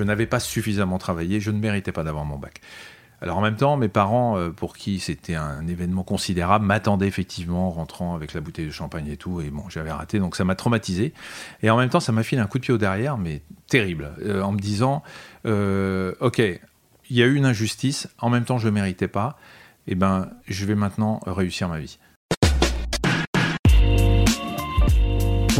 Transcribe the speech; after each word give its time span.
Je 0.00 0.04
n'avais 0.04 0.24
pas 0.24 0.40
suffisamment 0.40 0.96
travaillé, 0.96 1.40
je 1.40 1.50
ne 1.50 1.58
méritais 1.58 1.92
pas 1.92 2.04
d'avoir 2.04 2.24
mon 2.24 2.38
bac. 2.38 2.62
Alors 3.20 3.36
en 3.36 3.42
même 3.42 3.56
temps, 3.56 3.76
mes 3.76 3.90
parents, 3.90 4.38
euh, 4.38 4.48
pour 4.48 4.74
qui 4.74 4.98
c'était 4.98 5.34
un 5.34 5.66
événement 5.66 6.04
considérable, 6.04 6.64
m'attendaient 6.64 7.06
effectivement 7.06 7.66
en 7.66 7.70
rentrant 7.70 8.14
avec 8.14 8.32
la 8.32 8.40
bouteille 8.40 8.64
de 8.64 8.70
champagne 8.70 9.08
et 9.08 9.18
tout. 9.18 9.42
Et 9.42 9.50
bon, 9.50 9.68
j'avais 9.68 9.92
raté, 9.92 10.18
donc 10.18 10.36
ça 10.36 10.44
m'a 10.44 10.54
traumatisé. 10.54 11.12
Et 11.62 11.68
en 11.68 11.76
même 11.76 11.90
temps, 11.90 12.00
ça 12.00 12.12
m'a 12.12 12.22
filé 12.22 12.40
un 12.40 12.46
coup 12.46 12.56
de 12.56 12.62
pied 12.62 12.72
au 12.72 12.78
derrière, 12.78 13.18
mais 13.18 13.42
terrible, 13.68 14.12
euh, 14.24 14.40
en 14.40 14.52
me 14.52 14.58
disant, 14.58 15.02
euh, 15.44 16.14
ok, 16.20 16.38
il 16.38 17.16
y 17.16 17.22
a 17.22 17.26
eu 17.26 17.34
une 17.34 17.44
injustice, 17.44 18.08
en 18.20 18.30
même 18.30 18.46
temps 18.46 18.56
je 18.56 18.68
ne 18.68 18.72
méritais 18.72 19.06
pas, 19.06 19.36
et 19.86 19.94
ben 19.94 20.30
je 20.48 20.64
vais 20.64 20.76
maintenant 20.76 21.20
réussir 21.26 21.68
ma 21.68 21.78
vie. 21.78 21.98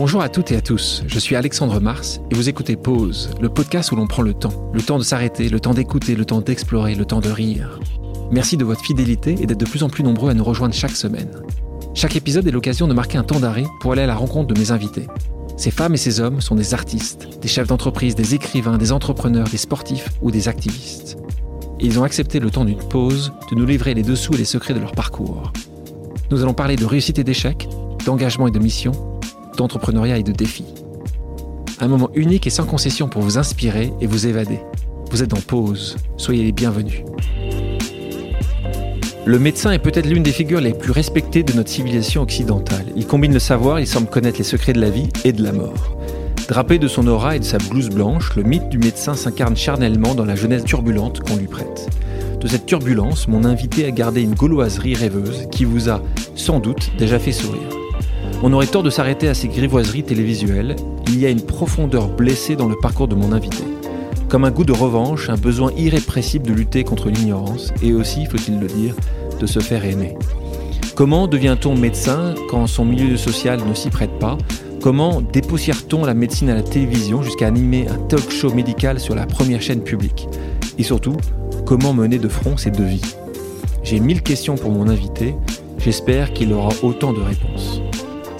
Bonjour 0.02 0.22
à 0.22 0.30
toutes 0.30 0.50
et 0.50 0.56
à 0.56 0.62
tous, 0.62 1.02
je 1.06 1.18
suis 1.18 1.36
Alexandre 1.36 1.78
Mars 1.78 2.22
et 2.30 2.34
vous 2.34 2.48
écoutez 2.48 2.74
Pause, 2.74 3.28
le 3.38 3.50
podcast 3.50 3.92
où 3.92 3.96
l'on 3.96 4.06
prend 4.06 4.22
le 4.22 4.32
temps. 4.32 4.70
Le 4.72 4.80
temps 4.80 4.96
de 4.96 5.02
s'arrêter, 5.02 5.50
le 5.50 5.60
temps 5.60 5.74
d'écouter, 5.74 6.16
le 6.16 6.24
temps 6.24 6.40
d'explorer, 6.40 6.94
le 6.94 7.04
temps 7.04 7.20
de 7.20 7.28
rire. 7.28 7.78
Merci 8.30 8.56
de 8.56 8.64
votre 8.64 8.80
fidélité 8.80 9.36
et 9.38 9.44
d'être 9.44 9.60
de 9.60 9.66
plus 9.66 9.82
en 9.82 9.90
plus 9.90 10.02
nombreux 10.02 10.30
à 10.30 10.34
nous 10.34 10.42
rejoindre 10.42 10.74
chaque 10.74 10.96
semaine. 10.96 11.28
Chaque 11.92 12.16
épisode 12.16 12.46
est 12.46 12.50
l'occasion 12.50 12.88
de 12.88 12.94
marquer 12.94 13.18
un 13.18 13.24
temps 13.24 13.40
d'arrêt 13.40 13.66
pour 13.82 13.92
aller 13.92 14.00
à 14.00 14.06
la 14.06 14.16
rencontre 14.16 14.54
de 14.54 14.58
mes 14.58 14.70
invités. 14.70 15.06
Ces 15.58 15.70
femmes 15.70 15.92
et 15.92 15.98
ces 15.98 16.18
hommes 16.18 16.40
sont 16.40 16.54
des 16.54 16.72
artistes, 16.72 17.38
des 17.42 17.48
chefs 17.48 17.68
d'entreprise, 17.68 18.14
des 18.14 18.34
écrivains, 18.34 18.78
des 18.78 18.92
entrepreneurs, 18.92 19.48
des 19.50 19.58
sportifs 19.58 20.08
ou 20.22 20.30
des 20.30 20.48
activistes. 20.48 21.18
Ils 21.78 21.98
ont 21.98 22.04
accepté 22.04 22.40
le 22.40 22.50
temps 22.50 22.64
d'une 22.64 22.88
pause 22.88 23.34
de 23.50 23.54
nous 23.54 23.66
livrer 23.66 23.92
les 23.92 24.02
dessous 24.02 24.32
et 24.32 24.38
les 24.38 24.46
secrets 24.46 24.72
de 24.72 24.80
leur 24.80 24.92
parcours. 24.92 25.52
Nous 26.30 26.40
allons 26.40 26.54
parler 26.54 26.76
de 26.76 26.86
réussite 26.86 27.18
et 27.18 27.24
d'échec, 27.24 27.68
d'engagement 28.06 28.48
et 28.48 28.50
de 28.50 28.58
mission, 28.58 28.92
d'entrepreneuriat 29.60 30.16
et 30.16 30.22
de 30.22 30.32
défis. 30.32 30.64
Un 31.80 31.88
moment 31.88 32.10
unique 32.14 32.46
et 32.46 32.50
sans 32.50 32.64
concession 32.64 33.08
pour 33.08 33.20
vous 33.20 33.36
inspirer 33.36 33.92
et 34.00 34.06
vous 34.06 34.26
évader. 34.26 34.60
Vous 35.10 35.22
êtes 35.22 35.34
en 35.34 35.40
pause, 35.40 35.96
soyez 36.16 36.44
les 36.44 36.52
bienvenus. 36.52 37.02
Le 39.26 39.38
médecin 39.38 39.70
est 39.72 39.78
peut-être 39.78 40.06
l'une 40.06 40.22
des 40.22 40.32
figures 40.32 40.62
les 40.62 40.72
plus 40.72 40.92
respectées 40.92 41.42
de 41.42 41.52
notre 41.52 41.68
civilisation 41.68 42.22
occidentale. 42.22 42.86
Il 42.96 43.06
combine 43.06 43.34
le 43.34 43.38
savoir, 43.38 43.80
il 43.80 43.86
semble 43.86 44.08
connaître 44.08 44.38
les 44.38 44.44
secrets 44.44 44.72
de 44.72 44.80
la 44.80 44.88
vie 44.88 45.08
et 45.24 45.32
de 45.32 45.42
la 45.42 45.52
mort. 45.52 45.98
Drapé 46.48 46.78
de 46.78 46.88
son 46.88 47.06
aura 47.06 47.36
et 47.36 47.38
de 47.38 47.44
sa 47.44 47.58
blouse 47.58 47.90
blanche, 47.90 48.34
le 48.36 48.42
mythe 48.42 48.70
du 48.70 48.78
médecin 48.78 49.14
s'incarne 49.14 49.56
charnellement 49.56 50.14
dans 50.14 50.24
la 50.24 50.36
jeunesse 50.36 50.64
turbulente 50.64 51.20
qu'on 51.20 51.36
lui 51.36 51.46
prête. 51.46 51.86
De 52.40 52.48
cette 52.48 52.64
turbulence, 52.64 53.28
mon 53.28 53.44
invité 53.44 53.84
a 53.84 53.90
gardé 53.90 54.22
une 54.22 54.34
gauloiserie 54.34 54.94
rêveuse 54.94 55.48
qui 55.52 55.66
vous 55.66 55.90
a, 55.90 56.02
sans 56.34 56.60
doute, 56.60 56.90
déjà 56.98 57.18
fait 57.18 57.32
sourire. 57.32 57.79
On 58.42 58.54
aurait 58.54 58.66
tort 58.66 58.82
de 58.82 58.88
s'arrêter 58.88 59.28
à 59.28 59.34
ces 59.34 59.48
grivoiseries 59.48 60.02
télévisuelles. 60.02 60.76
Il 61.08 61.20
y 61.20 61.26
a 61.26 61.30
une 61.30 61.42
profondeur 61.42 62.08
blessée 62.08 62.56
dans 62.56 62.68
le 62.68 62.76
parcours 62.80 63.06
de 63.06 63.14
mon 63.14 63.32
invité. 63.32 63.62
Comme 64.30 64.44
un 64.44 64.50
goût 64.50 64.64
de 64.64 64.72
revanche, 64.72 65.28
un 65.28 65.36
besoin 65.36 65.72
irrépressible 65.76 66.46
de 66.46 66.54
lutter 66.54 66.82
contre 66.82 67.10
l'ignorance 67.10 67.74
et 67.82 67.92
aussi, 67.92 68.24
faut-il 68.24 68.58
le 68.58 68.66
dire, 68.66 68.94
de 69.38 69.46
se 69.46 69.58
faire 69.58 69.84
aimer. 69.84 70.16
Comment 70.94 71.26
devient-on 71.26 71.76
médecin 71.76 72.34
quand 72.48 72.66
son 72.66 72.86
milieu 72.86 73.18
social 73.18 73.60
ne 73.62 73.74
s'y 73.74 73.90
prête 73.90 74.18
pas? 74.18 74.38
Comment 74.80 75.20
dépoussière-t-on 75.20 76.06
la 76.06 76.14
médecine 76.14 76.48
à 76.48 76.54
la 76.54 76.62
télévision 76.62 77.22
jusqu'à 77.22 77.46
animer 77.46 77.88
un 77.88 77.98
talk 77.98 78.30
show 78.30 78.54
médical 78.54 79.00
sur 79.00 79.14
la 79.14 79.26
première 79.26 79.60
chaîne 79.60 79.82
publique? 79.82 80.28
Et 80.78 80.82
surtout, 80.82 81.16
comment 81.66 81.92
mener 81.92 82.18
de 82.18 82.28
front 82.28 82.56
ces 82.56 82.70
deux 82.70 82.84
vies 82.84 83.14
J'ai 83.82 84.00
mille 84.00 84.22
questions 84.22 84.54
pour 84.54 84.70
mon 84.70 84.88
invité, 84.88 85.34
j'espère 85.78 86.32
qu'il 86.32 86.54
aura 86.54 86.70
autant 86.82 87.12
de 87.12 87.20
réponses. 87.20 87.79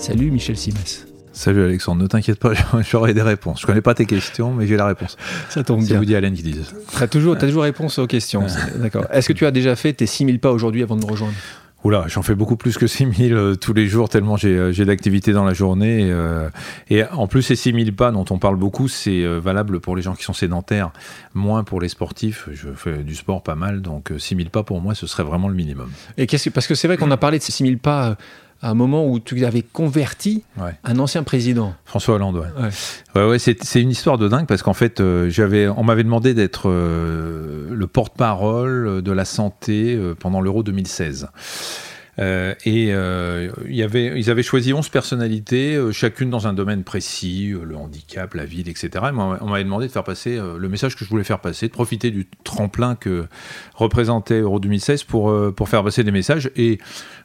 Salut 0.01 0.31
Michel 0.31 0.56
Simès. 0.56 1.06
Salut 1.31 1.62
Alexandre, 1.62 2.01
ne 2.01 2.06
t'inquiète 2.06 2.39
pas, 2.39 2.53
j'aurai 2.91 3.12
des 3.12 3.20
réponses. 3.20 3.61
Je 3.61 3.67
connais 3.67 3.83
pas 3.83 3.93
tes 3.93 4.06
questions, 4.06 4.51
mais 4.51 4.67
j'ai 4.67 4.79
la 4.79 4.87
réponse. 4.87 5.19
Ça 5.51 5.62
tombe 5.62 5.81
bien. 5.81 5.89
C'est 5.89 5.98
Woody 5.98 6.17
Allen 6.17 6.33
qui 6.33 6.43
dit 6.43 6.55
ça. 6.55 6.73
Tu 6.97 7.03
as 7.03 7.06
toujours, 7.06 7.37
as 7.37 7.41
toujours 7.41 7.65
réponse 7.65 7.98
aux 7.98 8.06
questions. 8.06 8.47
D'accord. 8.77 9.05
Est-ce 9.12 9.28
que 9.28 9.34
tu 9.34 9.45
as 9.45 9.51
déjà 9.51 9.77
fait 9.77 9.93
tes 9.93 10.06
6000 10.06 10.41
pas 10.41 10.53
aujourd'hui 10.53 10.83
avant 10.83 10.97
de 10.97 11.05
me 11.05 11.11
rejoindre? 11.11 11.34
Oula, 11.84 12.06
j'en 12.09 12.22
fais 12.22 12.34
beaucoup 12.34 12.56
plus 12.56 12.78
que 12.78 12.87
6000 12.87 13.33
euh, 13.33 13.55
tous 13.55 13.72
les 13.72 13.87
jours, 13.87 14.09
tellement 14.09 14.37
j'ai 14.37 14.55
euh, 14.55 14.84
d'activités 14.84 15.33
dans 15.33 15.44
la 15.44 15.53
journée. 15.53 16.11
Euh, 16.11 16.49
et 16.88 17.05
en 17.05 17.27
plus, 17.27 17.43
ces 17.43 17.56
6000 17.56 17.94
pas 17.94 18.11
dont 18.11 18.25
on 18.31 18.38
parle 18.38 18.56
beaucoup, 18.56 18.88
c'est 18.88 19.25
valable 19.38 19.81
pour 19.81 19.97
les 19.97 20.03
gens 20.03 20.15
qui 20.15 20.25
sont 20.25 20.32
sédentaires, 20.32 20.93
moins 21.34 21.62
pour 21.62 21.78
les 21.78 21.88
sportifs. 21.88 22.49
Je 22.53 22.69
fais 22.75 22.99
du 23.03 23.15
sport 23.15 23.43
pas 23.43 23.55
mal, 23.55 23.82
donc 23.82 24.12
6000 24.17 24.49
pas 24.49 24.62
pour 24.62 24.81
moi, 24.81 24.94
ce 24.94 25.06
serait 25.06 25.25
vraiment 25.25 25.49
le 25.49 25.55
minimum. 25.55 25.91
Et 26.17 26.27
que, 26.27 26.49
parce 26.49 26.67
que 26.67 26.75
c'est 26.75 26.88
vrai 26.88 26.97
qu'on 26.97 27.11
a 27.11 27.19
parlé 27.19 27.38
de 27.38 27.43
ces 27.43 27.53
6000 27.53 27.78
pas 27.78 28.17
à 28.62 28.71
un 28.71 28.75
moment 28.75 29.06
où 29.06 29.19
tu 29.21 29.44
avais 29.44 29.62
converti 29.62 30.44
un 30.84 30.98
ancien 30.98 31.22
président. 31.22 31.75
François 31.84 32.16
Hollande, 32.16 32.44
ouais. 33.15 33.22
ouais. 33.22 33.38
c'est 33.38 33.81
une 33.81 33.91
histoire 33.91 34.19
de 34.19 34.28
dingue 34.28 34.47
parce 34.47 34.62
qu'en 34.62 34.75
fait, 34.75 35.00
euh, 35.00 35.31
j'avais, 35.31 35.69
on 35.69 35.82
m'avait 35.82 36.04
demandé 36.04 36.34
d'être 36.34 36.69
euh, 36.69 37.69
le 37.70 37.87
porte-parole 37.87 39.03
de 39.03 39.12
la 39.12 39.25
santé 39.25 39.94
euh, 39.94 40.15
pendant 40.15 40.41
l'Euro 40.41 40.62
2016. 40.62 41.28
Euh, 42.19 42.54
et 42.65 42.88
euh, 42.91 43.50
y 43.69 43.82
avait, 43.82 44.19
ils 44.19 44.31
avaient 44.31 44.43
choisi 44.43 44.72
11 44.72 44.88
personnalités, 44.88 45.75
euh, 45.75 45.93
chacune 45.93 46.28
dans 46.28 46.47
un 46.47 46.53
domaine 46.53 46.84
précis, 46.84 47.54
le 47.62 47.76
handicap, 47.76 48.34
la 48.34 48.44
ville, 48.44 48.69
etc. 48.69 48.91
Et 48.94 48.98
on 49.09 49.48
m'avait 49.48 49.65
demandé 49.65 49.87
de 49.87 49.93
faire 49.93 50.04
passer 50.04 50.38
le 50.38 50.69
message 50.69 50.97
que 50.97 51.04
je 51.04 51.10
voulais 51.10 51.25
faire 51.25 51.41
passer, 51.41 51.69
de 51.69 51.72
profiter 51.72 52.10
du 52.10 52.26
tremplin 52.44 52.94
que 52.94 53.26
représentait 53.75 54.41
Euro 54.41 54.60
2016 54.60 55.04
pour, 55.04 55.34
pour 55.54 55.69
faire 55.69 55.84
passer 55.84 56.04
des 56.04 56.10
messages. 56.10 56.50
Et 56.56 56.78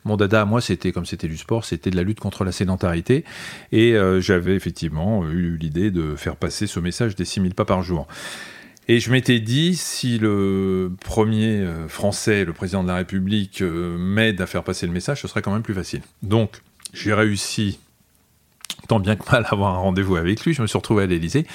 mon 0.03 0.17
dada 0.17 0.41
à 0.41 0.45
moi, 0.45 0.61
c'était 0.61 0.91
comme 0.91 1.05
c'était 1.05 1.27
du 1.27 1.37
sport, 1.37 1.65
c'était 1.65 1.89
de 1.89 1.95
la 1.95 2.03
lutte 2.03 2.19
contre 2.19 2.43
la 2.43 2.51
sédentarité. 2.51 3.25
Et 3.71 3.95
j'avais 4.19 4.55
effectivement 4.55 5.27
eu 5.27 5.57
l'idée 5.57 5.91
de 5.91 6.15
faire 6.15 6.35
passer 6.35 6.67
ce 6.67 6.79
message 6.79 7.15
des 7.15 7.25
6000 7.25 7.53
pas 7.53 7.65
par 7.65 7.81
jour. 7.83 8.07
Et 8.87 8.99
je 8.99 9.11
m'étais 9.11 9.39
dit, 9.39 9.75
si 9.75 10.19
le 10.19 10.91
premier 11.01 11.59
euh, 11.61 11.87
Français, 11.87 12.45
le 12.45 12.53
président 12.53 12.83
de 12.83 12.87
la 12.87 12.95
République, 12.95 13.61
euh, 13.61 13.97
m'aide 13.97 14.41
à 14.41 14.45
faire 14.45 14.63
passer 14.63 14.85
le 14.85 14.93
message, 14.93 15.21
ce 15.21 15.27
serait 15.27 15.41
quand 15.41 15.51
même 15.51 15.63
plus 15.63 15.73
facile. 15.73 16.01
Donc, 16.21 16.61
j'ai 16.93 17.13
réussi, 17.13 17.79
tant 18.87 18.99
bien 18.99 19.15
que 19.15 19.29
mal, 19.31 19.43
à 19.45 19.53
avoir 19.53 19.73
un 19.73 19.79
rendez-vous 19.79 20.17
avec 20.17 20.45
lui. 20.45 20.53
Je 20.53 20.61
me 20.61 20.67
suis 20.67 20.77
retrouvé 20.77 21.03
à 21.03 21.05
l'Élysée 21.07 21.47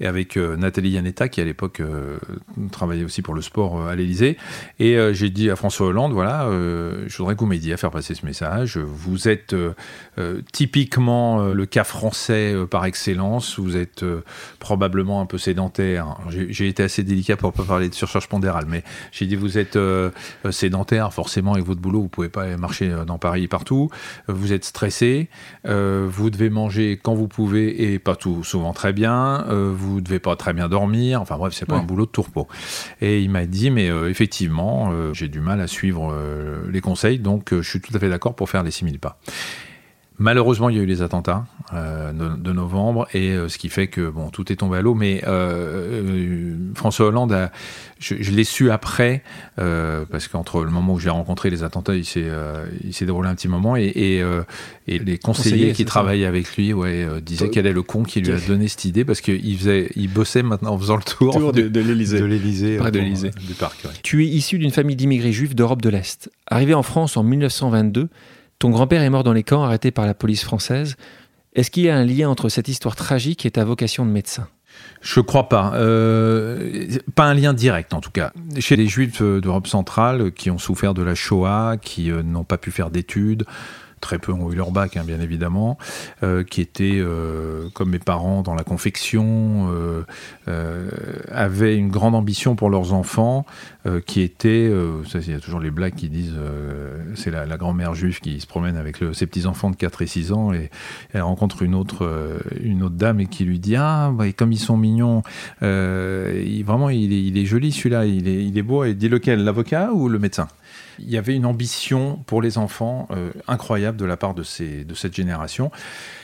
et 0.00 0.06
avec 0.06 0.36
euh, 0.36 0.56
Nathalie 0.56 0.90
Yanetta, 0.90 1.28
qui 1.28 1.40
à 1.40 1.44
l'époque 1.44 1.80
euh, 1.80 2.18
travaillait 2.72 3.04
aussi 3.04 3.22
pour 3.22 3.34
le 3.34 3.42
sport 3.42 3.80
euh, 3.80 3.88
à 3.88 3.94
l'Elysée. 3.94 4.36
Et 4.78 4.96
j'ai 5.12 5.30
dit 5.30 5.50
à 5.50 5.56
François 5.56 5.88
Hollande, 5.88 6.12
voilà, 6.12 6.48
je 6.50 7.16
voudrais 7.16 7.34
que 7.34 7.40
vous 7.40 7.46
m'aidiez 7.46 7.72
à 7.72 7.76
faire 7.76 7.90
passer 7.90 8.14
ce 8.14 8.24
message. 8.26 8.78
Vous 8.78 9.28
êtes 9.28 9.54
typiquement 10.52 11.46
le 11.46 11.66
cas 11.66 11.84
français 11.84 12.54
par 12.70 12.84
excellence. 12.84 13.58
Vous 13.58 13.76
êtes 13.76 14.04
probablement 14.58 15.20
un 15.20 15.26
peu 15.26 15.38
sédentaire. 15.38 16.16
J'ai 16.28 16.68
été 16.68 16.82
assez 16.82 17.02
délicat 17.02 17.36
pour 17.36 17.50
ne 17.50 17.56
pas 17.56 17.64
parler 17.64 17.88
de 17.88 17.94
surcharge 17.94 18.28
pondérale, 18.28 18.66
mais 18.68 18.82
j'ai 19.12 19.26
dit, 19.26 19.36
vous 19.36 19.58
êtes 19.58 19.78
sédentaire, 20.50 21.12
forcément, 21.12 21.54
avec 21.54 21.64
votre 21.64 21.80
boulot, 21.80 22.02
vous 22.02 22.08
pouvez 22.08 22.28
pas 22.28 22.56
marcher 22.56 22.94
dans 23.06 23.18
Paris 23.18 23.48
partout. 23.48 23.90
Vous 24.28 24.52
êtes 24.52 24.64
stressé. 24.64 25.28
vous 25.64 26.30
devez 26.30 26.50
manger 26.50 26.98
quand 27.02 27.14
vous 27.14 27.28
pouvez 27.28 27.92
et 27.92 27.98
pas 27.98 28.16
tout 28.16 28.44
souvent 28.44 28.72
très 28.72 28.92
bien. 28.92 29.44
Vous 29.84 30.00
devez 30.00 30.18
pas 30.18 30.36
très 30.36 30.52
bien 30.52 30.68
dormir. 30.68 31.20
Enfin 31.20 31.36
bref, 31.36 31.54
c'est 31.54 31.66
pas 31.66 31.76
un 31.76 31.82
boulot 31.82 32.06
de 32.06 32.10
tourpeau. 32.10 32.48
Et 33.00 33.20
il 33.20 33.30
m'a 33.30 33.46
dit, 33.46 33.70
mais 33.70 33.88
euh, 33.88 34.10
effectivement, 34.10 34.90
euh, 34.92 35.12
j'ai 35.14 35.28
du 35.28 35.40
mal 35.40 35.60
à 35.60 35.66
suivre 35.66 36.12
euh, 36.12 36.70
les 36.70 36.80
conseils, 36.80 37.18
donc 37.18 37.54
je 37.54 37.68
suis 37.68 37.80
tout 37.80 37.94
à 37.94 37.98
fait 37.98 38.08
d'accord 38.08 38.34
pour 38.34 38.48
faire 38.48 38.62
les 38.62 38.70
6000 38.70 38.98
pas. 38.98 39.18
Malheureusement, 40.18 40.68
il 40.68 40.76
y 40.76 40.78
a 40.78 40.82
eu 40.82 40.86
les 40.86 41.02
attentats 41.02 41.46
de, 41.72 42.52
novembre, 42.52 43.08
et 43.14 43.36
ce 43.48 43.58
qui 43.58 43.68
fait 43.68 43.88
que 43.88 44.08
bon, 44.08 44.30
tout 44.30 44.52
est 44.52 44.56
tombé 44.56 44.78
à 44.78 44.80
l'eau. 44.80 44.94
Mais 44.94 45.22
François 46.74 47.06
Hollande 47.06 47.32
a, 47.32 47.50
je, 48.04 48.30
l'ai 48.30 48.44
su 48.44 48.70
après, 48.70 49.22
euh, 49.58 50.04
parce 50.10 50.28
qu'entre 50.28 50.62
le 50.62 50.70
moment 50.70 50.94
où 50.94 50.98
j'ai 50.98 51.10
rencontré 51.10 51.50
les 51.50 51.62
attentats, 51.62 51.94
il 51.94 52.04
s'est, 52.04 52.22
euh, 52.24 52.66
il 52.82 52.92
s'est 52.92 53.06
déroulé 53.06 53.28
un 53.28 53.34
petit 53.34 53.48
moment, 53.48 53.76
et, 53.76 53.92
et, 53.94 54.22
euh, 54.22 54.42
les 54.86 55.18
conseillers 55.18 55.72
qui 55.72 55.84
travaillaient 55.84 56.26
avec 56.26 56.56
lui 56.56 56.72
ouais, 56.72 57.06
disaient 57.22 57.50
quel 57.50 57.66
est 57.66 57.72
le 57.72 57.82
con 57.82 58.02
qui 58.02 58.20
lui 58.20 58.32
a 58.32 58.38
donné 58.38 58.68
cette 58.68 58.84
idée, 58.84 59.04
parce 59.04 59.20
qu'il 59.20 59.58
faisait, 59.58 59.90
il 59.96 60.08
bossait 60.08 60.42
maintenant 60.42 60.74
en 60.74 60.78
faisant 60.78 60.96
le 60.96 61.02
tour, 61.02 61.52
de, 61.52 61.62
de, 61.62 61.80
l'Élysée. 61.80 62.20
De 62.20 62.24
l'Élysée, 62.24 62.78
de 62.78 62.98
l'Élysée. 62.98 63.30
du 63.46 63.54
parc. 63.54 63.86
Tu 64.02 64.24
es 64.24 64.26
issu 64.26 64.58
d'une 64.58 64.70
famille 64.70 64.96
d'immigrés 64.96 65.32
juifs 65.32 65.54
d'Europe 65.54 65.82
de 65.82 65.88
l'Est. 65.88 66.30
Arrivé 66.46 66.74
en 66.74 66.82
France 66.82 67.16
en 67.16 67.22
1922, 67.22 68.08
ton 68.58 68.70
grand-père 68.70 69.02
est 69.02 69.10
mort 69.10 69.24
dans 69.24 69.32
les 69.32 69.42
camps, 69.42 69.62
arrêté 69.62 69.90
par 69.90 70.06
la 70.06 70.14
police 70.14 70.44
française. 70.44 70.96
Est-ce 71.54 71.70
qu'il 71.70 71.84
y 71.84 71.90
a 71.90 71.96
un 71.96 72.04
lien 72.04 72.28
entre 72.28 72.48
cette 72.48 72.68
histoire 72.68 72.96
tragique 72.96 73.46
et 73.46 73.50
ta 73.50 73.64
vocation 73.64 74.04
de 74.04 74.10
médecin? 74.10 74.48
Je 75.00 75.20
crois 75.20 75.48
pas. 75.48 75.72
Euh, 75.74 76.98
pas 77.14 77.24
un 77.24 77.34
lien 77.34 77.52
direct, 77.52 77.94
en 77.94 78.00
tout 78.00 78.10
cas. 78.10 78.32
Chez 78.58 78.74
les 78.74 78.86
Juifs 78.86 79.22
d'Europe 79.22 79.66
centrale 79.66 80.32
qui 80.32 80.50
ont 80.50 80.58
souffert 80.58 80.94
de 80.94 81.02
la 81.02 81.14
Shoah, 81.14 81.76
qui 81.80 82.10
euh, 82.10 82.22
n'ont 82.22 82.44
pas 82.44 82.58
pu 82.58 82.70
faire 82.70 82.90
d'études, 82.90 83.44
très 84.04 84.18
peu 84.18 84.32
ont 84.32 84.52
eu 84.52 84.54
leur 84.54 84.70
bac, 84.70 84.96
hein, 84.96 85.02
bien 85.04 85.20
évidemment, 85.20 85.78
qui 86.50 86.60
étaient, 86.60 87.02
comme 87.72 87.90
mes 87.90 87.98
parents, 87.98 88.42
dans 88.42 88.54
la 88.54 88.62
confection, 88.64 89.68
avaient 91.32 91.76
une 91.76 91.88
grande 91.88 92.14
ambition 92.14 92.54
pour 92.54 92.70
leurs 92.70 92.92
enfants, 92.92 93.46
qui 94.06 94.20
était, 94.20 94.70
ça, 95.06 95.18
il 95.20 95.30
y 95.30 95.34
a 95.34 95.40
toujours 95.40 95.60
les 95.60 95.70
blagues 95.70 95.94
qui 95.94 96.08
disent, 96.08 96.36
c'est 97.14 97.30
la, 97.30 97.56
grand-mère 97.56 97.94
juive 97.94 98.20
qui 98.20 98.40
se 98.40 98.46
promène 98.46 98.76
avec 98.76 98.98
ses 99.12 99.26
petits-enfants 99.26 99.70
de 99.70 99.76
4 99.76 100.02
et 100.02 100.06
6 100.06 100.32
ans, 100.32 100.52
et 100.52 100.70
elle 101.12 101.22
rencontre 101.22 101.62
une 101.62 101.74
autre, 101.74 102.40
une 102.62 102.82
autre 102.82 102.96
dame 102.96 103.20
et 103.20 103.26
qui 103.26 103.44
lui 103.44 103.58
dit, 103.58 103.76
ah, 103.76 104.12
comme 104.36 104.52
ils 104.52 104.58
sont 104.58 104.76
mignons, 104.76 105.22
vraiment, 105.60 106.90
il 106.90 107.38
est, 107.38 107.46
joli 107.46 107.72
celui-là, 107.72 108.04
il 108.06 108.28
est, 108.28 108.44
il 108.44 108.58
est 108.58 108.62
beau, 108.62 108.84
et 108.84 108.94
dit 108.94 109.08
lequel, 109.08 109.44
l'avocat 109.44 109.92
ou 109.92 110.08
le 110.08 110.18
médecin? 110.18 110.48
Il 110.98 111.10
y 111.10 111.16
avait 111.16 111.34
une 111.34 111.46
ambition 111.46 112.16
pour 112.26 112.42
les 112.42 112.58
enfants 112.58 113.08
euh, 113.10 113.30
incroyable 113.48 113.96
de 113.96 114.04
la 114.04 114.16
part 114.16 114.34
de, 114.34 114.42
cette 114.42 115.14
génération. 115.14 115.70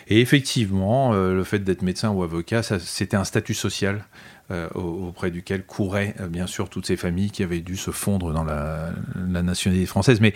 Et 0.09 0.21
effectivement, 0.21 1.13
euh, 1.13 1.35
le 1.35 1.45
fait 1.45 1.61
d'être 1.61 1.83
médecin 1.83 2.11
ou 2.11 2.23
avocat, 2.23 2.63
c'était 2.63 3.17
un 3.17 3.25
statut 3.25 3.55
social 3.55 4.05
euh, 4.51 4.69
auprès 4.75 5.31
duquel 5.31 5.65
couraient 5.65 6.15
bien 6.29 6.47
sûr 6.47 6.69
toutes 6.69 6.87
ces 6.87 6.97
familles 6.97 7.31
qui 7.31 7.43
avaient 7.43 7.61
dû 7.61 7.77
se 7.77 7.93
fondre 7.93 8.33
dans 8.33 8.45
la, 8.45 8.91
la 9.29 9.43
nationalité 9.43 9.87
française. 9.87 10.21
Mais 10.21 10.35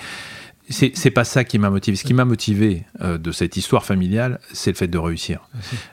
c'est 0.71 1.11
pas 1.11 1.25
ça 1.25 1.45
qui 1.45 1.59
m'a 1.59 1.69
motivé. 1.69 1.97
Ce 1.97 2.05
qui 2.05 2.15
m'a 2.15 2.25
motivé 2.25 2.85
euh, 3.03 3.19
de 3.19 3.33
cette 3.33 3.57
histoire 3.57 3.85
familiale, 3.85 4.41
c'est 4.53 4.71
le 4.71 4.77
fait 4.77 4.89
de 4.89 4.97
réussir 4.97 5.41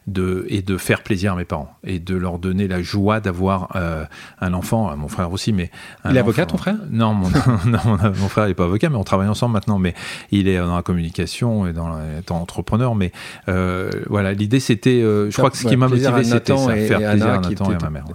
de, 0.08 0.46
et 0.48 0.62
de 0.62 0.78
faire 0.78 1.04
plaisir 1.04 1.34
à 1.34 1.36
mes 1.36 1.44
parents 1.44 1.76
et 1.84 2.00
de 2.00 2.16
leur 2.16 2.40
donner 2.40 2.70
la 2.70 2.82
joie 2.82 3.20
d'avoir 3.20 3.76
euh, 3.76 4.06
un 4.40 4.54
enfant, 4.54 4.96
mon 4.96 5.10
frère 5.10 5.32
aussi. 5.32 5.52
Mais 5.52 5.72
il 6.10 6.16
est 6.16 6.20
avocat, 6.20 6.46
ton 6.46 6.58
frère? 6.58 6.76
Non, 6.92 7.14
mon, 7.14 7.30
mon 7.70 8.28
frère 8.30 8.48
n'est 8.48 8.54
pas 8.54 8.64
avocat, 8.64 8.90
mais 8.90 8.96
on 8.96 9.04
travaille 9.04 9.28
ensemble 9.28 9.54
maintenant. 9.54 9.80
Mais 9.80 9.94
il 10.32 10.48
est 10.48 10.58
dans 10.58 10.76
la 10.76 10.84
communication 10.84 11.68
et 11.68 11.74
dans 11.74 11.98
étant 12.18 12.42
entrepreneur. 12.42 12.96
Mais 12.96 13.12
euh, 13.50 13.90
voilà, 14.08 14.34
l'idée 14.34 14.60
c'était, 14.60 15.02
je 15.02 15.36
crois 15.36 15.50
que 15.50 15.58
ce 15.58 15.68
qui 15.68 15.76
m'a 15.76 15.88
motivé, 15.88 16.24
c'était 16.24 16.56
faire 16.56 16.98
plaisir 16.98 17.28
à 17.28 17.40
Nathan 17.40 17.72
et 17.72 17.76
à 17.76 17.80
ma 17.80 17.90
mère. 17.90 18.06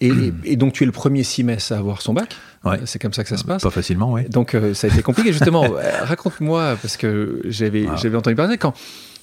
Et, 0.00 0.56
donc 0.56 0.72
tu 0.72 0.84
es 0.84 0.86
le 0.86 0.92
premier 0.92 1.24
Simès 1.24 1.72
à 1.72 1.78
avoir 1.78 2.00
son 2.02 2.14
bac? 2.14 2.36
Ouais. 2.64 2.80
C'est 2.84 3.00
comme 3.00 3.12
ça 3.12 3.22
que 3.22 3.28
ça 3.28 3.36
se 3.36 3.44
passe 3.44 3.62
Pas 3.62 3.70
facilement, 3.70 4.12
oui. 4.12 4.28
Donc 4.28 4.54
euh, 4.54 4.74
ça 4.74 4.86
a 4.86 4.90
été 4.90 5.02
compliqué 5.02 5.32
justement. 5.32 5.64
Raconte-moi, 6.02 6.76
parce 6.80 6.96
que 6.96 7.40
j'avais 7.44 7.86
ah. 7.88 7.96
j'avais 7.96 8.16
entendu 8.16 8.36
parler, 8.36 8.58
quand, 8.58 8.74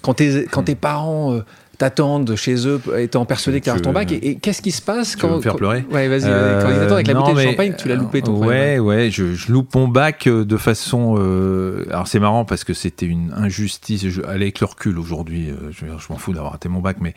quand, 0.01 0.15
tes, 0.15 0.45
quand 0.45 0.63
tes 0.63 0.75
parents... 0.75 1.41
Euh, 1.77 1.87
t'attendent 1.87 2.35
chez 2.35 2.67
eux 2.67 2.81
étant 2.97 3.25
persuadés 3.25 3.59
que 3.59 3.65
tu 3.65 3.69
as 3.69 3.79
ton 3.79 3.91
bac. 3.91 4.11
Et, 4.11 4.35
qu'est-ce 4.35 4.61
qui 4.61 4.71
se 4.71 4.81
passe 4.81 5.15
quand. 5.15 5.29
Tu 5.29 5.35
me 5.35 5.41
faire 5.41 5.55
pleurer 5.55 5.85
Ouais, 5.91 6.07
vas-y, 6.07 6.23
euh, 6.25 6.61
quand 6.61 6.69
ils 6.69 6.79
attendent 6.79 6.91
avec 6.93 7.07
la 7.07 7.13
bouteille 7.13 7.35
de 7.35 7.41
champagne, 7.41 7.75
tu 7.77 7.87
l'as 7.87 7.95
loupé 7.95 8.21
ton 8.21 8.37
Ouais, 8.37 8.79
ouais, 8.79 9.09
je, 9.11 9.33
je, 9.33 9.51
loupe 9.51 9.75
mon 9.75 9.87
bac 9.87 10.27
euh, 10.27 10.45
de 10.45 10.57
façon. 10.57 11.15
Euh, 11.19 11.85
alors 11.89 12.07
c'est 12.07 12.19
marrant 12.19 12.45
parce 12.45 12.63
que 12.63 12.73
c'était 12.73 13.05
une 13.05 13.33
injustice. 13.35 14.07
Je, 14.07 14.21
avec 14.23 14.59
le 14.59 14.65
recul 14.65 14.97
aujourd'hui, 14.97 15.49
euh, 15.49 15.71
je, 15.71 15.85
je 15.85 16.07
m'en 16.09 16.17
fous 16.17 16.33
d'avoir 16.33 16.53
raté 16.53 16.69
mon 16.69 16.79
bac, 16.79 16.97
mais 16.99 17.13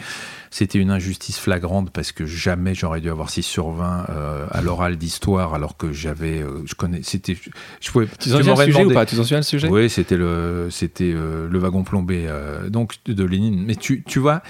c'était 0.51 0.79
une 0.79 0.91
injustice 0.91 1.39
flagrante 1.39 1.91
parce 1.91 2.13
que 2.13 2.27
jamais 2.27 2.75
j'aurais 2.75 3.01
dû 3.01 3.11
avoir 3.11 3.31
6 3.31 3.43
sur 3.43 3.71
20 3.71 4.07
à 4.51 4.63
l'oral 4.63 4.97
d'histoire 4.97 5.55
alors 5.55 5.77
que 5.77 5.93
j'avais. 5.93 6.45
je 6.65 6.75
connais. 6.75 7.01
C'était. 7.03 7.37
Je 7.81 7.91
pouvais. 7.91 8.07
Tu 8.19 8.31
t'en 8.31 8.39
souviens 8.39 8.55
le 8.55 8.65
sujet 8.65 8.85
ou 8.85 8.93
pas? 8.93 9.07
Tu 9.07 9.17
t'en 9.17 9.23
souviens 9.23 9.39
le 9.39 9.43
sujet? 9.43 9.69
Oui, 9.69 9.89
c'était 9.89 10.17
le, 10.17 10.69
c'était 10.71 11.13
le 11.13 11.59
wagon 11.59 11.83
plombé 11.83 12.27
donc 12.69 12.97
de 13.07 13.25
Lénine. 13.25 13.65
Mais 13.65 13.77
tu, 13.77 14.03
tu 14.03 14.19
vois, 14.19 14.43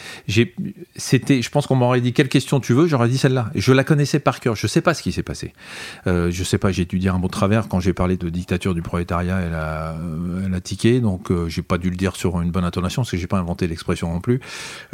c'était, 0.96 1.42
je 1.42 1.50
pense 1.50 1.66
qu'on 1.66 1.76
m'aurait 1.76 2.00
dit 2.00 2.12
quelle 2.12 2.28
question 2.28 2.60
tu 2.60 2.72
veux, 2.72 2.86
j'aurais 2.86 3.08
dit 3.08 3.18
celle-là. 3.18 3.50
Je 3.54 3.72
la 3.72 3.84
connaissais 3.84 4.20
par 4.20 4.40
cœur. 4.40 4.56
Je 4.56 4.66
sais 4.66 4.80
pas 4.80 4.94
ce 4.94 5.02
qui 5.02 5.12
s'est 5.12 5.22
passé. 5.22 5.52
Euh, 6.06 6.30
je 6.30 6.44
sais 6.44 6.58
pas. 6.58 6.70
J'ai 6.72 6.84
dû 6.84 6.98
dire 6.98 7.14
un 7.14 7.18
mot 7.18 7.26
de 7.26 7.32
travers 7.32 7.68
quand 7.68 7.80
j'ai 7.80 7.92
parlé 7.92 8.16
de 8.16 8.28
dictature 8.28 8.74
du 8.74 8.82
prolétariat. 8.82 9.40
Elle 9.40 9.54
a, 9.54 9.96
elle 10.44 10.54
a 10.54 10.60
tiqué, 10.60 11.00
donc 11.00 11.30
euh, 11.30 11.48
j'ai 11.48 11.62
pas 11.62 11.78
dû 11.78 11.90
le 11.90 11.96
dire 11.96 12.16
sur 12.16 12.40
une 12.40 12.50
bonne 12.50 12.64
intonation 12.64 13.02
parce 13.02 13.10
que 13.10 13.16
j'ai 13.16 13.26
pas 13.26 13.38
inventé 13.38 13.66
l'expression 13.66 14.12
non 14.12 14.20
plus. 14.20 14.40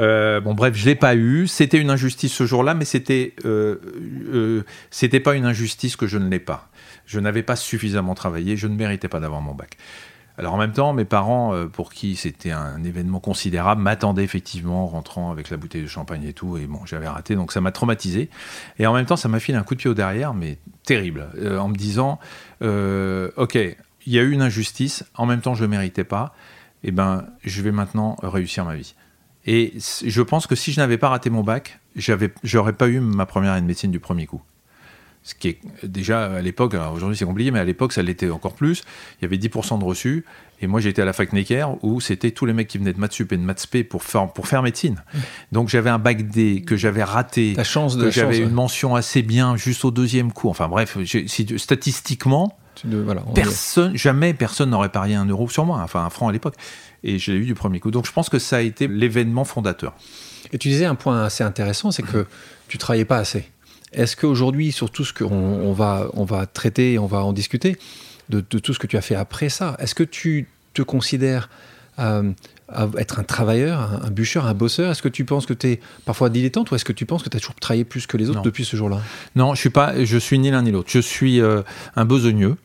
Euh, 0.01 0.41
bon, 0.41 0.55
bref, 0.55 0.75
je 0.77 0.87
l'ai 0.87 0.95
pas 0.95 1.15
eu. 1.15 1.47
C'était 1.47 1.79
une 1.79 1.91
injustice 1.91 2.33
ce 2.33 2.47
jour-là, 2.47 2.75
mais 2.75 2.85
c'était, 2.85 3.35
euh, 3.45 3.77
euh, 4.33 4.63
c'était 4.91 5.21
pas 5.21 5.35
une 5.35 5.45
injustice 5.45 5.97
que 5.97 6.07
je 6.07 6.19
ne 6.19 6.29
l'ai 6.29 6.41
pas. 6.41 6.69
Je 7.07 7.21
n'avais 7.21 7.43
pas 7.43 7.57
suffisamment 7.57 8.15
travaillé. 8.15 8.57
Je 8.57 8.67
ne 8.67 8.75
méritais 8.75 9.09
pas 9.09 9.21
d'avoir 9.21 9.41
mon 9.41 9.55
bac. 9.55 9.77
Alors 10.39 10.55
en 10.55 10.59
même 10.59 10.73
temps, 10.73 10.93
mes 10.93 11.05
parents, 11.05 11.55
euh, 11.55 11.67
pour 11.67 11.93
qui 11.93 12.15
c'était 12.15 12.51
un 12.51 12.83
événement 12.85 13.21
considérable, 13.21 13.81
m'attendaient 13.81 14.25
effectivement 14.25 14.85
en 14.85 14.87
rentrant 14.87 15.31
avec 15.31 15.49
la 15.51 15.57
bouteille 15.57 15.83
de 15.83 15.89
champagne 15.89 16.25
et 16.25 16.33
tout, 16.33 16.59
et 16.59 16.67
bon, 16.67 16.85
j'avais 16.85 17.09
raté, 17.09 17.35
donc 17.35 17.53
ça 17.53 17.61
m'a 17.61 17.73
traumatisé. 17.73 18.29
Et 18.79 18.87
en 18.87 18.93
même 18.93 19.07
temps, 19.07 19.17
ça 19.17 19.29
m'a 19.29 19.41
filé 19.41 19.57
un 19.57 19.63
coup 19.63 19.75
de 19.75 19.81
pied 19.81 19.89
au 19.89 19.95
derrière, 19.95 20.35
mais 20.35 20.59
terrible, 20.85 21.29
euh, 21.39 21.59
en 21.59 21.69
me 21.69 21.75
disant, 21.75 22.19
euh, 22.63 23.31
ok, 23.37 23.55
il 23.55 24.13
y 24.13 24.19
a 24.19 24.23
eu 24.23 24.31
une 24.31 24.43
injustice, 24.43 25.05
en 25.15 25.27
même 25.27 25.41
temps 25.41 25.55
je 25.55 25.65
ne 25.65 25.71
méritais 25.71 26.05
pas, 26.05 26.35
et 26.85 26.89
eh 26.89 26.93
ben 26.93 27.25
je 27.43 27.63
vais 27.63 27.73
maintenant 27.73 28.17
réussir 28.23 28.65
ma 28.65 28.77
vie. 28.77 28.95
Et 29.47 29.75
je 30.05 30.23
pense 30.23 30.47
que 30.47 30.55
si 30.55 30.73
je 30.73 30.81
n'avais 30.81 30.99
pas 30.99 31.09
raté 31.09 31.31
mon 31.31 31.43
bac, 31.43 31.81
j'aurais 31.95 32.73
pas 32.73 32.89
eu 32.89 33.01
ma 33.01 33.27
première 33.27 33.53
année 33.53 33.63
de 33.63 33.67
médecine 33.67 33.91
du 33.91 34.01
premier 34.01 34.27
coup 34.27 34.43
ce 35.27 35.35
qui 35.35 35.49
est 35.49 35.59
déjà 35.83 36.37
à 36.37 36.41
l'époque, 36.41 36.77
aujourd'hui 36.95 37.17
c'est 37.17 37.25
compliqué, 37.25 37.51
mais 37.51 37.59
à 37.59 37.65
l'époque 37.65 37.93
ça 37.93 38.01
l'était 38.01 38.31
encore 38.31 38.55
plus. 38.55 38.85
Il 39.19 39.23
y 39.23 39.25
avait 39.25 39.39
10% 39.39 39.81
de 39.81 39.85
reçus, 39.85 40.25
et 40.61 40.69
moi 40.69 40.81
j'étais 40.81 41.03
à 41.03 41.05
la 41.05 41.13
fac 41.13 41.33
Necker 41.33 41.67
où 41.83 42.01
c'était 42.01 42.31
tous 42.31 42.47
les 42.47 42.53
mecs 42.53 42.69
qui 42.69 42.79
venaient 42.79 42.93
de 42.93 43.01
Matsup 43.01 43.33
et 43.33 43.37
de 43.37 43.43
Matspé 43.43 43.83
pour 43.83 44.05
faire, 44.05 44.33
pour 44.33 44.47
faire 44.47 44.63
médecine. 44.63 45.03
Donc 45.51 45.69
j'avais 45.69 45.91
un 45.91 45.99
bac 45.99 46.29
D 46.29 46.63
que 46.65 46.77
j'avais 46.77 47.03
raté, 47.03 47.55
La 47.57 47.65
chance 47.65 47.97
de 47.97 48.05
que 48.05 48.11
j'avais 48.13 48.39
une 48.39 48.53
mention 48.53 48.95
assez 48.95 49.23
bien 49.23 49.57
juste 49.57 49.85
au 49.85 49.91
deuxième 49.91 50.31
coup. 50.31 50.49
Enfin 50.49 50.69
bref, 50.69 50.97
statistiquement, 51.57 52.57
personne, 53.35 53.97
jamais 53.97 54.33
personne 54.33 54.71
n'aurait 54.71 54.91
parié 54.91 55.17
un 55.17 55.27
euro 55.27 55.49
sur 55.49 55.67
moi, 55.67 55.81
enfin 55.83 56.05
un 56.05 56.11
franc 56.11 56.29
à 56.29 56.33
l'époque. 56.33 56.55
Et 57.03 57.19
je 57.19 57.33
l'ai 57.33 57.39
eu 57.39 57.47
du 57.47 57.55
premier 57.55 57.81
coup. 57.81 57.91
Donc 57.91 58.07
je 58.07 58.13
pense 58.13 58.29
que 58.29 58.39
ça 58.39 58.59
a 58.59 58.61
été 58.61 58.87
l'événement 58.87 59.45
fondateur. 59.45 59.93
Et 60.53 60.59
tu 60.59 60.69
disais 60.69 60.85
un 60.85 60.95
point 60.95 61.25
assez 61.25 61.43
intéressant, 61.43 61.91
c'est 61.91 62.05
que 62.05 62.27
tu 62.69 62.79
travaillais 62.79 63.05
pas 63.05 63.19
assez. 63.19 63.51
Est-ce 63.97 64.15
qu'aujourd'hui, 64.15 64.73
sur 64.73 64.91
tout 64.91 65.05
ce 65.05 65.13
qu'on 65.13 65.27
on 65.27 65.73
va, 65.73 66.09
on 66.13 66.25
va 66.25 66.47
traiter, 66.47 66.99
on 66.99 67.07
va 67.07 67.25
en 67.25 67.33
discuter, 67.33 67.77
de, 68.29 68.41
tout 68.41 68.75
ce 68.75 68.79
que 68.79 68.87
tu 68.87 68.97
as 68.97 69.01
fait 69.01 69.15
après 69.15 69.49
ça, 69.49 69.77
est-ce 69.79 69.95
que 69.95 70.03
tu 70.03 70.49
te 70.75 70.83
considères 70.83 71.49
euh, 71.99 72.33
être 72.99 73.19
un 73.21 73.23
travailleur, 73.23 74.05
un, 74.05 74.11
bûcheur, 74.11 74.47
un 74.47 74.55
bosseur? 74.55 74.91
Est-ce 74.91 75.03
que 75.03 75.09
tu 75.09 75.25
penses 75.25 75.47
que 75.47 75.55
tu 75.55 75.69
es 75.69 75.81
parfois 76.05 76.29
dilettante 76.29 76.71
ou 76.71 76.75
est-ce 76.75 76.85
que 76.85 76.93
tu 76.93 77.07
penses 77.07 77.23
que 77.23 77.31
tu 77.31 77.37
as 77.37 77.41
toujours 77.41 77.55
travaillé 77.55 77.85
plus 77.85 78.07
que 78.07 78.17
les 78.17 78.29
autres 78.29 78.43
depuis 78.43 78.65
ce 78.65 78.77
jour-là? 78.77 79.01
Non, 79.35 79.55
je 79.55 79.61
suis 79.61 79.71
pas, 79.71 80.05
je 80.05 80.19
suis 80.19 80.39
ni 80.39 80.51
l'un 80.51 80.63
ni 80.63 80.73
l'autre. 80.73 80.91
Je 80.91 80.99
suis 80.99 81.41
euh, 81.41 81.63
un 81.95 82.05
besogneux. 82.05 82.57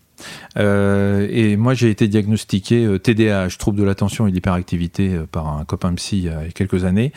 Euh, 0.58 1.28
et 1.32 1.56
moi, 1.56 1.74
j'ai 1.74 1.90
été 1.90 2.08
diagnostiqué 2.08 3.00
TDAH, 3.02 3.58
trouble 3.58 3.80
de 3.80 3.84
l'attention 3.84 4.28
et 4.28 4.30
de 4.30 4.36
l'hyperactivité, 4.36 5.20
par 5.32 5.48
un 5.48 5.66
copain 5.66 5.94
psy 5.96 6.18
il 6.18 6.24
y 6.26 6.30
a 6.30 6.44
quelques 6.54 6.84
années, 6.84 7.12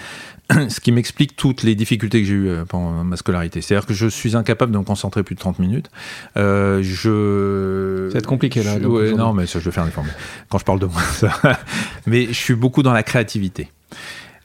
ce 0.69 0.81
qui 0.81 0.93
m'explique 0.93 1.37
toutes 1.37 1.63
les 1.63 1.75
difficultés 1.75 2.21
que 2.21 2.27
j'ai 2.27 2.35
eues 2.35 2.51
pendant 2.69 3.05
ma 3.05 3.17
scolarité. 3.17 3.61
C'est-à-dire 3.61 3.87
que 3.87 3.95
je 3.95 4.07
suis 4.07 4.37
incapable 4.37 4.73
de 4.73 4.79
me 4.79 4.85
concentrer 4.85 5.23
plus 5.23 5.35
de 5.35 5.41
30 5.41 5.59
minutes. 5.59 5.91
je... 6.37 8.09
Ça 8.09 8.15
va 8.15 8.19
être 8.19 8.27
compliqué 8.27 8.63
là. 8.63 8.79
non, 8.79 9.33
mais 9.33 9.47
ça, 9.47 9.59
je 9.59 9.65
vais 9.65 9.71
faire 9.71 9.85
un 9.85 9.89
effort. 9.89 10.05
Quand 10.49 10.59
je 10.59 10.65
parle 10.65 10.81
de 10.81 10.87
moi, 10.87 11.03
ça... 11.03 11.31
mais 12.07 12.27
je 12.27 12.33
suis 12.33 12.55
beaucoup 12.55 12.83
dans 12.83 12.93
la 12.93 13.03
créativité. 13.03 13.71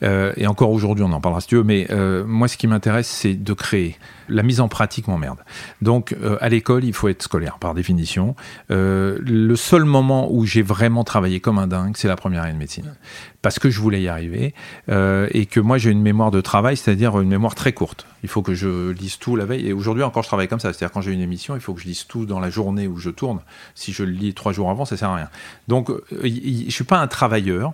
Euh, 0.04 0.34
et 0.38 0.48
encore 0.48 0.72
aujourd'hui, 0.72 1.04
on 1.04 1.12
en 1.12 1.22
parlera 1.22 1.42
si 1.42 1.48
tu 1.48 1.56
veux, 1.56 1.63
mais 1.63 1.88
euh, 1.90 2.24
moi, 2.25 2.48
ce 2.48 2.57
qui 2.57 2.68
m'intéresse, 2.68 3.07
c'est 3.07 3.34
de 3.34 3.54
créer. 3.54 3.98
La 4.28 4.44
mise 4.44 4.62
en 4.62 4.68
pratique 4.68 5.07
m'emmerde. 5.07 5.40
Donc, 5.81 6.16
euh, 6.21 6.38
à 6.40 6.50
l'école, 6.50 6.83
il 6.83 6.94
faut 6.94 7.07
être 7.07 7.23
scolaire, 7.23 7.57
par 7.59 7.73
définition. 7.73 8.35
le 8.69 9.56
seul 9.56 9.85
moment 9.85 10.31
où 10.31 10.45
j'ai 10.45 10.62
vraiment 10.62 11.04
travaillé 11.04 11.40
comme 11.40 11.57
un 11.57 11.68
dingue, 11.68 11.95
c'est 11.97 12.07
la 12.07 12.16
première 12.16 12.44
année 12.44 12.54
de 12.54 12.57
médecine. 12.57 12.95
Parce 13.42 13.57
que 13.57 13.69
je 13.69 13.80
voulais 13.80 14.02
y 14.02 14.07
arriver, 14.07 14.54
et 14.90 15.45
que 15.45 15.59
moi, 15.59 15.78
j'ai 15.78 15.92
une 15.92 16.02
mémoire 16.02 16.31
de 16.31 16.42
travail, 16.42 16.78
c'est-à-dire 16.78 17.19
une 17.19 17.30
mémoire 17.30 17.56
très 17.56 17.73
courte. 17.73 18.06
Il 18.23 18.30
faut 18.30 18.42
que 18.42 18.54
je 18.54 18.92
lise 18.92 19.18
tout 19.18 19.35
la 19.35 19.45
veille. 19.45 19.68
Et 19.68 19.73
aujourd'hui, 19.73 20.04
encore, 20.04 20.23
je 20.23 20.28
travaille 20.28 20.47
comme 20.47 20.59
ça. 20.59 20.73
C'est-à-dire, 20.73 20.92
quand 20.92 21.02
j'ai 21.02 21.12
une 21.12 21.21
émission, 21.21 21.56
il 21.56 21.62
faut 21.62 21.73
que 21.73 21.81
je 21.81 21.85
lise 21.85 22.06
tout 22.06 22.26
dans 22.26 22.40
la 22.40 22.50
journée 22.50 22.88
où 22.88 22.97
je 22.97 23.09
tourne. 23.09 23.40
Si 23.76 23.94
je 23.94 24.04
le 24.04 24.12
lis 24.12 24.33
trois 24.33 24.52
jours 24.52 24.69
avant, 24.69 24.85
ça 24.85 24.97
sert 24.97 25.09
à 25.09 25.16
rien. 25.16 25.30
Donc, 25.68 25.90
je 26.21 26.28
ne 26.28 26.69
suis 26.69 26.83
pas 26.83 27.00
un 27.00 27.07
travailleur. 27.07 27.73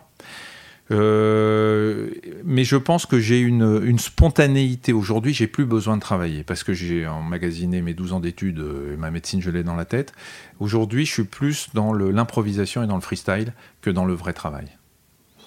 Euh, 0.92 2.12
mais 2.44 2.64
je 2.64 2.76
pense 2.76 3.08
que 3.08 3.20
j'ai 3.20 3.40
une, 3.40 3.82
une, 3.84 3.98
spontanéité 3.98 4.94
aujourd'hui, 4.94 5.34
j'ai 5.34 5.48
plus 5.48 5.66
besoin 5.66 5.96
de 5.96 6.02
travailler 6.02 6.44
parce 6.44 6.64
que 6.64 6.74
j'ai 6.74 7.08
emmagasiné 7.08 7.82
mes 7.82 7.96
12 7.96 8.14
ans 8.14 8.20
d'études 8.20 8.60
euh, 8.60 8.94
et 8.94 8.98
ma 8.98 9.10
médecine, 9.10 9.42
je 9.42 9.50
l'ai 9.50 9.64
dans 9.64 9.76
la 9.76 9.86
tête. 9.86 10.14
Aujourd'hui, 10.60 11.06
je 11.06 11.12
suis 11.12 11.24
plus 11.24 11.70
dans 11.74 11.92
l'improvisation 11.94 12.84
et 12.84 12.88
dans 12.88 12.96
le 12.96 13.02
freestyle 13.02 13.54
que 13.82 13.90
dans 13.90 14.06
le 14.06 14.14
vrai 14.14 14.34
travail. 14.34 14.68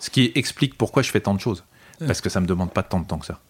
Ce 0.00 0.11
qui 0.11 0.33
explique 0.35 0.76
pourquoi 0.76 1.02
je 1.02 1.11
fais 1.11 1.21
tant 1.21 1.35
de 1.35 1.40
choses. 1.40 1.64
Parce 2.04 2.21
que 2.21 2.28
ça 2.28 2.40
me 2.40 2.47
demande 2.47 2.73
pas 2.73 2.85
tant 2.85 3.00
de 3.00 3.07
temps 3.07 3.18
que 3.18 3.26
ça. 3.26 3.40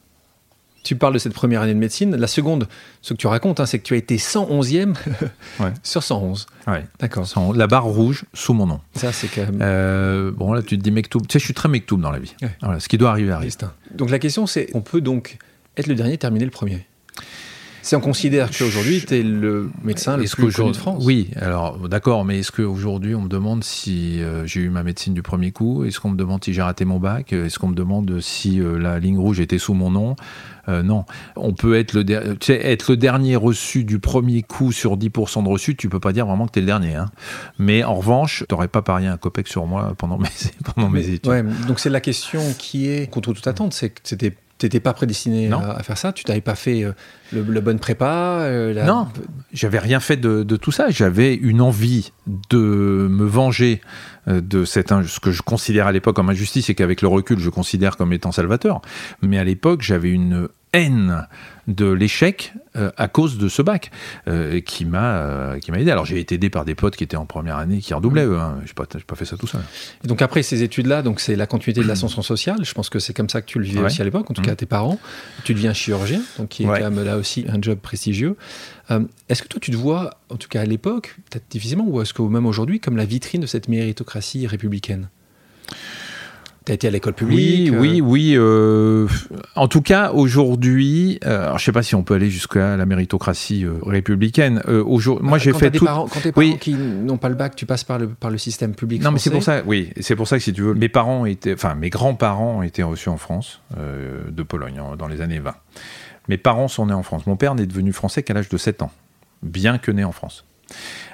Tu 0.82 0.96
parles 0.96 1.14
de 1.14 1.18
cette 1.18 1.34
première 1.34 1.62
année 1.62 1.74
de 1.74 1.78
médecine. 1.78 2.16
La 2.16 2.26
seconde, 2.26 2.68
ce 3.02 3.12
que 3.12 3.18
tu 3.18 3.26
racontes, 3.26 3.60
hein, 3.60 3.66
c'est 3.66 3.78
que 3.78 3.84
tu 3.84 3.94
as 3.94 3.96
été 3.96 4.16
111e 4.16 4.94
sur 5.82 6.02
111. 6.02 6.46
Ouais. 6.66 6.84
D'accord. 6.98 7.26
La 7.54 7.66
barre 7.66 7.84
rouge 7.84 8.24
sous 8.32 8.54
mon 8.54 8.66
nom. 8.66 8.80
Ça, 8.94 9.12
c'est 9.12 9.28
quand 9.28 9.42
même. 9.42 9.58
Euh, 9.60 10.30
bon, 10.30 10.52
là, 10.52 10.62
tu 10.62 10.78
te 10.78 10.82
dis 10.82 10.90
Mektoub. 10.90 11.20
Tu 11.22 11.32
sais, 11.32 11.38
je 11.38 11.44
suis 11.44 11.54
très 11.54 11.68
Mektoub 11.68 11.98
dans 11.98 12.10
la 12.10 12.18
vie. 12.18 12.34
Voilà, 12.62 12.80
ce 12.80 12.88
qui 12.88 12.96
doit 12.98 13.10
arriver 13.10 13.32
arrive. 13.32 13.54
Donc 13.94 14.10
la 14.10 14.18
question, 14.18 14.46
c'est 14.46 14.68
on 14.74 14.80
peut 14.80 15.00
donc 15.00 15.38
être 15.76 15.86
le 15.86 15.94
dernier, 15.94 16.18
terminer 16.18 16.44
le 16.44 16.50
premier? 16.50 16.86
Si 17.88 17.96
on 17.96 18.00
considère 18.00 18.50
qu'aujourd'hui, 18.50 19.02
tu 19.02 19.14
es 19.14 19.22
le 19.22 19.70
médecin 19.82 20.18
le 20.18 20.24
plus 20.24 20.54
connu 20.54 20.72
de 20.72 20.76
France. 20.76 21.02
Oui, 21.06 21.30
alors 21.36 21.88
d'accord, 21.88 22.26
mais 22.26 22.40
est-ce 22.40 22.52
qu'aujourd'hui, 22.52 23.14
on 23.14 23.22
me 23.22 23.30
demande 23.30 23.64
si 23.64 24.20
euh, 24.20 24.44
j'ai 24.44 24.60
eu 24.60 24.68
ma 24.68 24.82
médecine 24.82 25.14
du 25.14 25.22
premier 25.22 25.52
coup? 25.52 25.84
Est-ce 25.84 25.98
qu'on 25.98 26.10
me 26.10 26.16
demande 26.18 26.44
si 26.44 26.52
j'ai 26.52 26.60
raté 26.60 26.84
mon 26.84 26.98
bac? 26.98 27.32
Est-ce 27.32 27.58
qu'on 27.58 27.68
me 27.68 27.74
demande 27.74 28.20
si 28.20 28.60
euh, 28.60 28.78
la 28.78 28.98
ligne 28.98 29.16
rouge 29.16 29.40
était 29.40 29.56
sous 29.56 29.72
mon 29.72 29.90
nom? 29.90 30.16
Euh, 30.68 30.82
non, 30.82 31.06
on 31.34 31.54
peut 31.54 31.78
être 31.78 31.94
le, 31.94 32.04
être 32.10 32.90
le 32.90 32.96
dernier 32.98 33.36
reçu 33.36 33.84
du 33.84 34.00
premier 34.00 34.42
coup 34.42 34.70
sur 34.70 34.98
10% 34.98 35.44
de 35.44 35.48
reçus, 35.48 35.74
tu 35.74 35.88
peux 35.88 35.98
pas 35.98 36.12
dire 36.12 36.26
vraiment 36.26 36.46
que 36.46 36.52
tu 36.52 36.58
es 36.58 36.60
le 36.60 36.66
dernier. 36.66 36.94
Hein. 36.94 37.06
Mais 37.58 37.84
en 37.84 37.94
revanche, 37.94 38.44
tu 38.46 38.54
n'aurais 38.54 38.68
pas 38.68 38.82
parié 38.82 39.08
un 39.08 39.16
copec 39.16 39.48
sur 39.48 39.64
moi 39.64 39.94
pendant 39.96 40.18
mes, 40.18 40.28
pendant 40.74 40.90
mes 40.90 41.08
études. 41.08 41.26
Ouais, 41.26 41.42
donc 41.66 41.80
c'est 41.80 41.88
la 41.88 42.02
question 42.02 42.42
qui 42.58 42.90
est 42.90 43.10
contre 43.10 43.32
toute 43.32 43.46
attente, 43.46 43.72
c'est 43.72 43.88
que 43.88 44.00
c'était 44.04 44.34
t'étais 44.58 44.80
pas 44.80 44.92
prédestiné 44.92 45.50
à, 45.52 45.82
faire 45.82 45.96
ça? 45.96 46.12
Tu 46.12 46.24
n'avais 46.28 46.40
pas 46.40 46.54
fait 46.54 46.84
euh, 46.84 46.92
le, 47.32 47.60
bonne 47.60 47.78
prépa 47.78 48.40
euh, 48.42 48.84
Non, 48.84 49.08
j'avais 49.52 49.78
rien 49.78 50.00
fait 50.00 50.16
de, 50.16 50.56
tout 50.56 50.72
ça. 50.72 50.90
J'avais 50.90 51.34
une 51.34 51.60
envie 51.60 52.12
de 52.50 52.58
me 52.58 53.24
venger 53.24 53.80
euh, 54.26 54.40
de 54.40 54.64
cette, 54.64 54.88
ce 55.06 55.20
que 55.20 55.30
je 55.30 55.42
considère 55.42 55.86
à 55.86 55.92
l'époque 55.92 56.16
comme 56.16 56.30
injustice 56.30 56.68
et 56.68 56.74
qu'avec 56.74 57.02
le 57.02 57.08
recul 57.08 57.38
je 57.38 57.50
considère 57.50 57.96
comme 57.96 58.12
étant 58.12 58.32
salvateur. 58.32 58.82
Mais 59.22 59.38
à 59.38 59.44
l'époque, 59.44 59.82
j'avais 59.82 60.10
une 60.10 60.48
haine 60.72 61.26
de 61.68 61.86
l'échec 61.90 62.54
euh, 62.76 62.90
à 62.96 63.08
cause 63.08 63.38
de 63.38 63.48
ce 63.48 63.60
bac 63.60 63.90
euh, 64.26 64.60
qui 64.60 64.84
m'a 64.86 65.18
euh, 65.18 65.58
qui 65.58 65.70
m'a 65.70 65.78
aidé. 65.80 65.90
Alors 65.90 66.06
j'ai 66.06 66.18
été 66.18 66.36
aidé 66.36 66.48
par 66.48 66.64
des 66.64 66.74
potes 66.74 66.96
qui 66.96 67.04
étaient 67.04 67.16
en 67.16 67.26
première 67.26 67.56
année 67.56 67.78
qui 67.78 67.92
redoublaient. 67.92 68.24
Eux, 68.24 68.38
hein. 68.38 68.58
J'ai 68.64 68.72
pas 68.72 68.86
pas 68.86 69.16
fait 69.16 69.26
ça 69.26 69.36
tout 69.36 69.46
seul. 69.46 69.60
Et 70.02 70.08
donc 70.08 70.22
après 70.22 70.42
ces 70.42 70.62
études 70.62 70.86
là, 70.86 71.02
donc 71.02 71.20
c'est 71.20 71.36
la 71.36 71.46
continuité 71.46 71.82
de 71.82 71.86
l'ascension 71.86 72.22
sociale. 72.22 72.64
Je 72.64 72.72
pense 72.72 72.88
que 72.88 72.98
c'est 72.98 73.12
comme 73.12 73.28
ça 73.28 73.42
que 73.42 73.46
tu 73.46 73.58
le 73.58 73.64
vivais 73.64 73.82
aussi 73.82 74.00
à 74.00 74.04
l'époque, 74.04 74.30
en 74.30 74.34
tout 74.34 74.42
cas 74.42 74.52
à 74.52 74.56
tes 74.56 74.66
parents. 74.66 74.98
Tu 75.44 75.54
deviens 75.54 75.74
chirurgien, 75.74 76.22
donc 76.38 76.48
qui 76.48 76.64
est 76.64 76.66
quand 76.66 76.90
même 76.90 77.04
là 77.04 77.18
aussi 77.18 77.44
un 77.48 77.60
job 77.60 77.78
prestigieux. 77.78 78.36
est-ce 79.28 79.42
que 79.42 79.48
toi 79.48 79.60
tu 79.60 79.70
te 79.70 79.76
vois, 79.76 80.18
en 80.30 80.36
tout 80.36 80.48
cas 80.48 80.62
à 80.62 80.66
l'époque, 80.66 81.16
peut-être 81.30 81.50
difficilement, 81.50 81.84
ou 81.86 82.00
est-ce 82.00 82.14
que 82.14 82.22
même 82.22 82.46
aujourd'hui, 82.46 82.80
comme 82.80 82.96
la 82.96 83.04
vitrine 83.04 83.42
de 83.42 83.46
cette 83.46 83.68
méritocratie 83.68 84.46
républicaine? 84.46 85.08
Tu 86.68 86.74
été 86.74 86.86
à 86.88 86.90
l'école 86.90 87.14
publique 87.14 87.70
Oui, 87.72 87.78
oui, 87.78 88.00
oui. 88.00 88.34
Euh, 88.36 89.06
en 89.56 89.68
tout 89.68 89.80
cas, 89.80 90.12
aujourd'hui, 90.12 91.18
euh, 91.24 91.44
alors 91.44 91.58
je 91.58 91.64
sais 91.64 91.72
pas 91.72 91.82
si 91.82 91.94
on 91.94 92.02
peut 92.02 92.14
aller 92.14 92.28
jusqu'à 92.30 92.76
la 92.76 92.84
méritocratie 92.84 93.64
euh, 93.64 93.78
républicaine. 93.84 94.62
aujourd'hui, 94.66 95.26
moi, 95.26 95.38
j'ai 95.38 95.52
fait 95.52 95.70
tout. 95.70 95.84
quand 95.84 96.08
tes 96.22 96.32
parents 96.32 96.56
qui 96.58 96.74
n'ont 96.74 97.16
pas 97.16 97.30
le 97.30 97.34
bac, 97.34 97.56
tu 97.56 97.64
passes 97.66 97.84
par 97.84 97.98
le 97.98 98.08
par 98.08 98.30
le 98.30 98.38
système 98.38 98.74
public. 98.74 99.02
Non, 99.02 99.10
mais 99.10 99.18
c'est 99.18 99.30
pour 99.30 99.42
ça. 99.42 99.62
Oui, 99.66 99.90
c'est 100.00 100.16
pour 100.16 100.28
ça 100.28 100.36
que 100.36 100.42
si 100.42 100.52
tu 100.52 100.62
veux, 100.62 100.74
mes 100.74 100.88
parents 100.88 101.24
étaient, 101.24 101.54
enfin, 101.54 101.74
mes 101.74 101.90
grands-parents 101.90 102.62
étaient 102.62 102.82
reçus 102.82 103.08
en 103.08 103.18
France 103.18 103.60
de 103.76 104.42
Pologne 104.42 104.80
dans 104.98 105.08
les 105.08 105.20
années 105.20 105.40
20. 105.40 105.54
Mes 106.28 106.36
parents 106.36 106.68
sont 106.68 106.86
nés 106.86 106.94
en 106.94 107.02
France. 107.02 107.26
Mon 107.26 107.36
père 107.36 107.54
n'est 107.54 107.66
devenu 107.66 107.92
français 107.92 108.22
qu'à 108.22 108.34
l'âge 108.34 108.50
de 108.50 108.58
7 108.58 108.82
ans, 108.82 108.92
bien 109.42 109.78
que 109.78 109.90
né 109.90 110.04
en 110.04 110.12
France. 110.12 110.44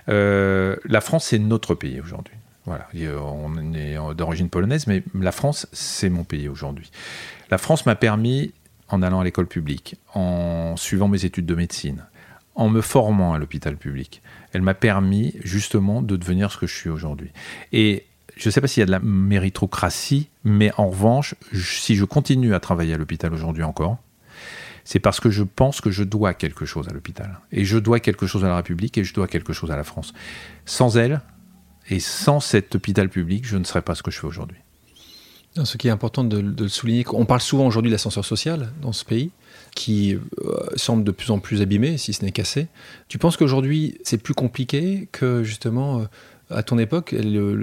la 0.09 1.01
France, 1.01 1.27
c'est 1.27 1.39
notre 1.39 1.75
pays 1.75 2.01
aujourd'hui. 2.01 2.35
Voilà, 2.67 2.89
on 3.21 3.75
est 3.75 3.97
d'origine 4.15 4.49
polonaise, 4.49 4.87
mais 4.87 5.03
la 5.15 5.33
France, 5.33 5.67
c'est 5.73 6.09
mon 6.09 6.25
pays 6.25 6.49
aujourd'hui. 6.49 6.91
La 7.51 7.59
France 7.59 7.85
m'a 7.85 7.95
permis, 7.95 8.53
en 8.89 9.03
allant 9.03 9.21
à 9.21 9.25
l'école 9.25 9.47
publique, 9.47 9.97
en 10.15 10.75
suivant 10.77 11.09
mes 11.09 11.27
études 11.27 11.47
de 11.47 11.55
médecine, 11.55 12.07
en 12.55 12.69
me 12.69 12.81
formant 12.81 13.35
à 13.35 13.39
l'hôpital 13.39 13.77
public, 13.77 14.23
elle 14.53 14.63
m'a 14.63 14.75
permis 14.75 15.35
justement 15.43 16.03
de 16.03 16.17
devenir 16.17 16.53
ce 16.53 16.59
que 16.59 16.67
je 16.67 16.75
suis 16.75 16.89
aujourd'hui. 16.89 17.31
Et 17.73 18.07
je 18.37 18.49
ne 18.49 18.51
sais 18.51 18.61
pas 18.61 18.67
s'il 18.67 18.81
y 18.81 18.83
a 18.83 18.87
de 18.87 18.93
la 18.93 19.01
méritocratie, 19.01 20.29
mais 20.45 20.73
en 20.77 20.89
revanche, 20.89 21.35
si 21.53 21.97
je 21.97 22.05
continue 22.05 22.55
à 22.55 22.61
travailler 22.61 22.95
à 22.95 22.97
l'hôpital 22.97 23.33
aujourd'hui 23.35 23.63
encore, 23.63 23.99
c'est 24.85 25.01
parce 25.01 25.19
que 25.19 25.31
je 25.31 25.43
pense 25.43 25.81
que 25.81 25.91
je 25.91 26.05
dois 26.05 26.35
quelque 26.35 26.67
chose 26.67 26.89
à 26.89 26.93
l'hôpital. 26.93 27.41
Et 27.53 27.65
je 27.65 27.79
dois 27.79 28.01
quelque 28.01 28.27
chose 28.27 28.45
à 28.45 28.49
la 28.49 28.57
République 28.57 28.99
et 28.99 29.05
je 29.05 29.15
dois 29.15 29.27
quelque 29.27 29.53
chose 29.53 29.71
à 29.71 29.77
la 29.77 29.85
France. 29.85 30.13
Sans 30.67 30.97
elle, 30.97 31.23
et 31.91 32.01
sans 32.01 32.41
cet 32.41 32.75
hôpital 32.75 33.09
public, 33.09 33.47
je 33.47 33.57
ne 33.57 33.65
serais 33.65 33.83
pas 33.83 33.95
ce 33.95 34.03
que 34.03 34.11
je 34.11 34.19
fais 34.19 34.27
aujourd'hui. 34.27 34.59
Ce 35.63 35.77
qui 35.77 35.87
est 35.87 35.93
important 35.93 36.25
de, 36.25 36.39
le 36.39 36.69
souligner, 36.69 37.05
on 37.13 37.27
parle 37.27 37.41
souvent 37.41 37.67
aujourd'hui 37.67 37.91
de 37.91 37.95
l'ascenseur 37.95 38.25
social 38.25 38.73
dans 38.83 38.93
ce 38.93 39.05
pays, 39.05 39.31
qui 39.77 40.15
euh, 40.15 40.21
semble 40.75 41.05
de 41.05 41.13
plus 41.13 41.31
en 41.31 41.39
plus 41.39 41.63
abîmé, 41.63 41.97
si 41.97 42.13
ce 42.13 42.25
n'est 42.25 42.33
cassé. 42.33 42.67
Tu 43.07 43.19
penses 43.19 43.37
qu'aujourd'hui, 43.37 43.99
c'est 44.03 44.19
plus 44.19 44.35
compliqué 44.35 45.09
que 45.13 45.45
justement 45.45 46.01
euh, 46.01 46.05
à 46.51 46.63
ton 46.63 46.79
époque, 46.79 47.15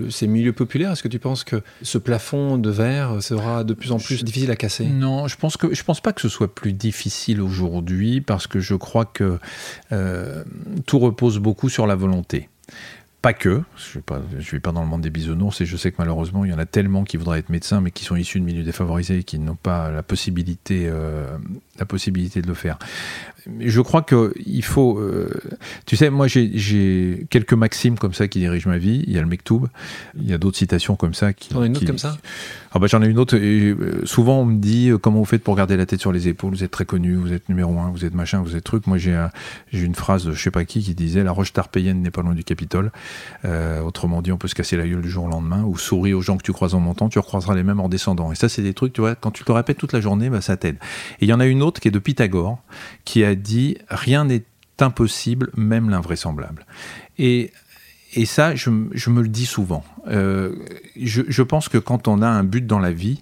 ces 0.10 0.28
milieux 0.28 0.54
populaires, 0.54 0.92
est-ce 0.92 1.04
que 1.04 1.08
tu 1.08 1.20
penses 1.20 1.44
que 1.44 1.62
ce 1.82 1.98
plafond 1.98 2.58
de 2.58 2.70
verre 2.70 3.22
sera 3.22 3.64
de 3.64 3.74
plus 3.74 3.92
en 3.92 3.98
plus 3.98 4.24
difficile 4.24 4.52
à 4.52 4.56
casser? 4.56 4.86
Non, 4.86 5.28
je 5.28 5.38
pense 5.38 5.58
que 5.58 5.74
je 5.74 5.84
pense 5.84 6.02
pas 6.02 6.14
que 6.14 6.22
ce 6.22 6.30
soit 6.30 6.54
plus 6.54 6.74
difficile 6.74 7.42
aujourd'hui 7.42 8.22
parce 8.22 8.48
que 8.48 8.60
je 8.60 8.76
crois 8.76 9.06
que 9.06 9.38
euh, 9.92 10.44
tout 10.86 11.00
repose 11.00 11.38
beaucoup 11.38 11.70
sur 11.70 11.86
la 11.86 11.96
volonté. 11.96 12.50
Pas 13.22 13.34
que, 13.34 13.62
je 13.76 14.00
ne 14.36 14.42
suis 14.42 14.60
pas 14.60 14.72
dans 14.72 14.82
le 14.82 14.88
monde 14.88 15.02
des 15.02 15.12
bisounours 15.12 15.62
et 15.62 15.66
je 15.68 15.78
sais 15.78 15.92
que 15.92 15.98
malheureusement 16.00 16.44
il 16.44 16.50
y 16.50 16.54
en 16.56 16.60
a 16.60 16.66
tellement 16.66 17.04
qui 17.04 17.18
voudraient 17.18 17.38
être 17.38 17.50
médecins 17.50 17.80
mais 17.80 17.92
qui 17.92 18.04
sont 18.04 18.16
issus 18.16 18.40
de 18.40 18.46
milieux 18.46 18.64
défavorisés 18.64 19.20
et 19.20 19.24
qui 19.24 19.38
n'ont 19.38 19.56
pas 19.56 19.92
la 19.92 20.02
possibilité, 20.02 20.88
euh, 20.88 21.38
la 21.80 21.86
possibilité 21.86 22.42
de 22.42 22.48
le 22.48 22.54
faire. 22.54 22.78
Je 23.60 23.82
crois 23.82 24.04
qu'il 24.04 24.64
faut. 24.64 25.00
Euh, 25.00 25.30
tu 25.88 25.96
sais, 25.96 26.12
moi 26.12 26.28
j'ai 26.28 27.26
quelques 27.32 27.54
maximes 27.54 27.98
comme 27.98 28.14
ça 28.14 28.28
qui 28.28 28.40
dirigent 28.40 28.70
ma 28.70 28.78
vie. 28.78 29.04
Il 29.08 29.14
y 29.14 29.18
a 29.18 29.22
le 29.22 29.28
Mektoub, 29.28 29.68
il 30.16 30.30
y 30.30 30.34
a 30.34 30.38
d'autres 30.38 30.58
citations 30.58 30.96
comme 30.96 31.16
ça. 31.16 31.34
Qui, 31.34 31.50
T'en 31.50 31.62
as 31.62 31.66
une 31.66 31.76
autre 31.76 31.86
comme 31.88 31.98
ça? 31.98 32.18
Ah 32.72 32.80
bah, 32.80 32.86
J'en 32.88 33.02
ai 33.02 33.08
une 33.08 33.18
autre. 33.18 33.36
Et, 33.36 33.72
euh, 33.72 34.06
souvent 34.06 34.42
on 34.42 34.46
me 34.46 34.60
dit 34.60 34.92
comment 35.02 35.20
vous 35.20 35.26
faites 35.26 35.44
pour 35.44 35.56
garder 35.56 35.76
la 35.76 35.88
tête 35.88 36.02
sur 36.02 36.12
les 36.12 36.28
épaules? 36.28 36.54
Vous 36.54 36.64
êtes 36.64 36.72
très 36.72 36.86
connu, 36.86 37.16
vous 37.16 37.34
êtes 37.34 37.50
numéro 37.50 37.80
un, 37.80 37.90
vous 37.90 38.06
êtes 38.06 38.14
machin, 38.14 38.42
vous 38.44 38.56
êtes 38.56 38.64
truc. 38.64 38.86
Moi 38.86 39.00
j'ai 39.00 39.18
une 39.74 39.96
phrase 39.96 40.26
de 40.26 40.34
je 40.34 40.42
sais 40.42 40.52
pas 40.52 40.64
qui 40.66 40.84
qui 40.84 40.94
disait 40.94 41.24
La 41.24 41.32
roche 41.32 41.54
tarpéienne 41.54 42.02
n'est 42.02 42.12
pas 42.12 42.22
loin 42.22 42.36
du 42.36 42.44
Capitole. 42.44 42.92
Euh, 43.46 43.82
autrement 43.82 44.22
dit, 44.22 44.32
on 44.32 44.38
peut 44.38 44.48
se 44.48 44.56
casser 44.56 44.78
la 44.78 44.88
gueule 44.88 45.02
du 45.02 45.10
jour 45.10 45.26
au 45.26 45.30
lendemain, 45.30 45.64
ou 45.64 45.78
sourire 45.78 46.18
aux 46.18 46.22
gens 46.22 46.38
que 46.38 46.44
tu 46.44 46.54
croises 46.54 46.74
en 46.74 46.80
montant, 46.80 47.10
tu 47.10 47.20
recroiseras 47.20 47.56
les 47.56 47.64
mêmes 47.64 47.80
en 47.80 47.90
descendant. 47.90 48.32
Et 48.32 48.36
ça, 48.36 48.50
c'est 48.50 48.62
des 48.62 48.74
trucs, 48.74 48.94
tu 48.94 49.02
vois, 49.02 49.16
quand 49.16 49.32
tu 49.32 49.44
te 49.44 49.52
le 49.52 49.56
répètes 49.56 49.78
toute 49.78 49.94
la 49.94 50.02
journée, 50.02 50.30
bah, 50.30 50.42
ça 50.42 50.58
t'aide. 50.58 50.76
Et 51.20 51.26
il 51.26 51.28
y 51.28 51.34
en 51.34 51.40
a 51.40 51.46
une 51.46 51.64
autre 51.64 51.71
qui 51.80 51.88
est 51.88 51.92
de 51.92 52.00
Pythagore, 52.00 52.62
qui 53.06 53.24
a 53.24 53.36
dit 53.36 53.78
Rien 53.90 54.26
n'est 54.26 54.44
impossible, 54.80 55.52
même 55.56 55.90
l'invraisemblable. 55.90 56.66
Et 57.18 57.52
et 58.14 58.26
ça, 58.26 58.56
je, 58.56 58.70
me 58.70 59.22
le 59.22 59.30
dis 59.30 59.46
souvent. 59.46 59.86
Euh, 60.08 60.54
je, 61.00 61.22
je, 61.30 61.44
pense 61.44 61.70
que 61.70 61.78
quand 61.78 62.10
on 62.10 62.22
a 62.22 62.28
un 62.28 62.44
but 62.44 62.68
dans 62.68 62.80
la 62.80 62.92
vie, 62.92 63.22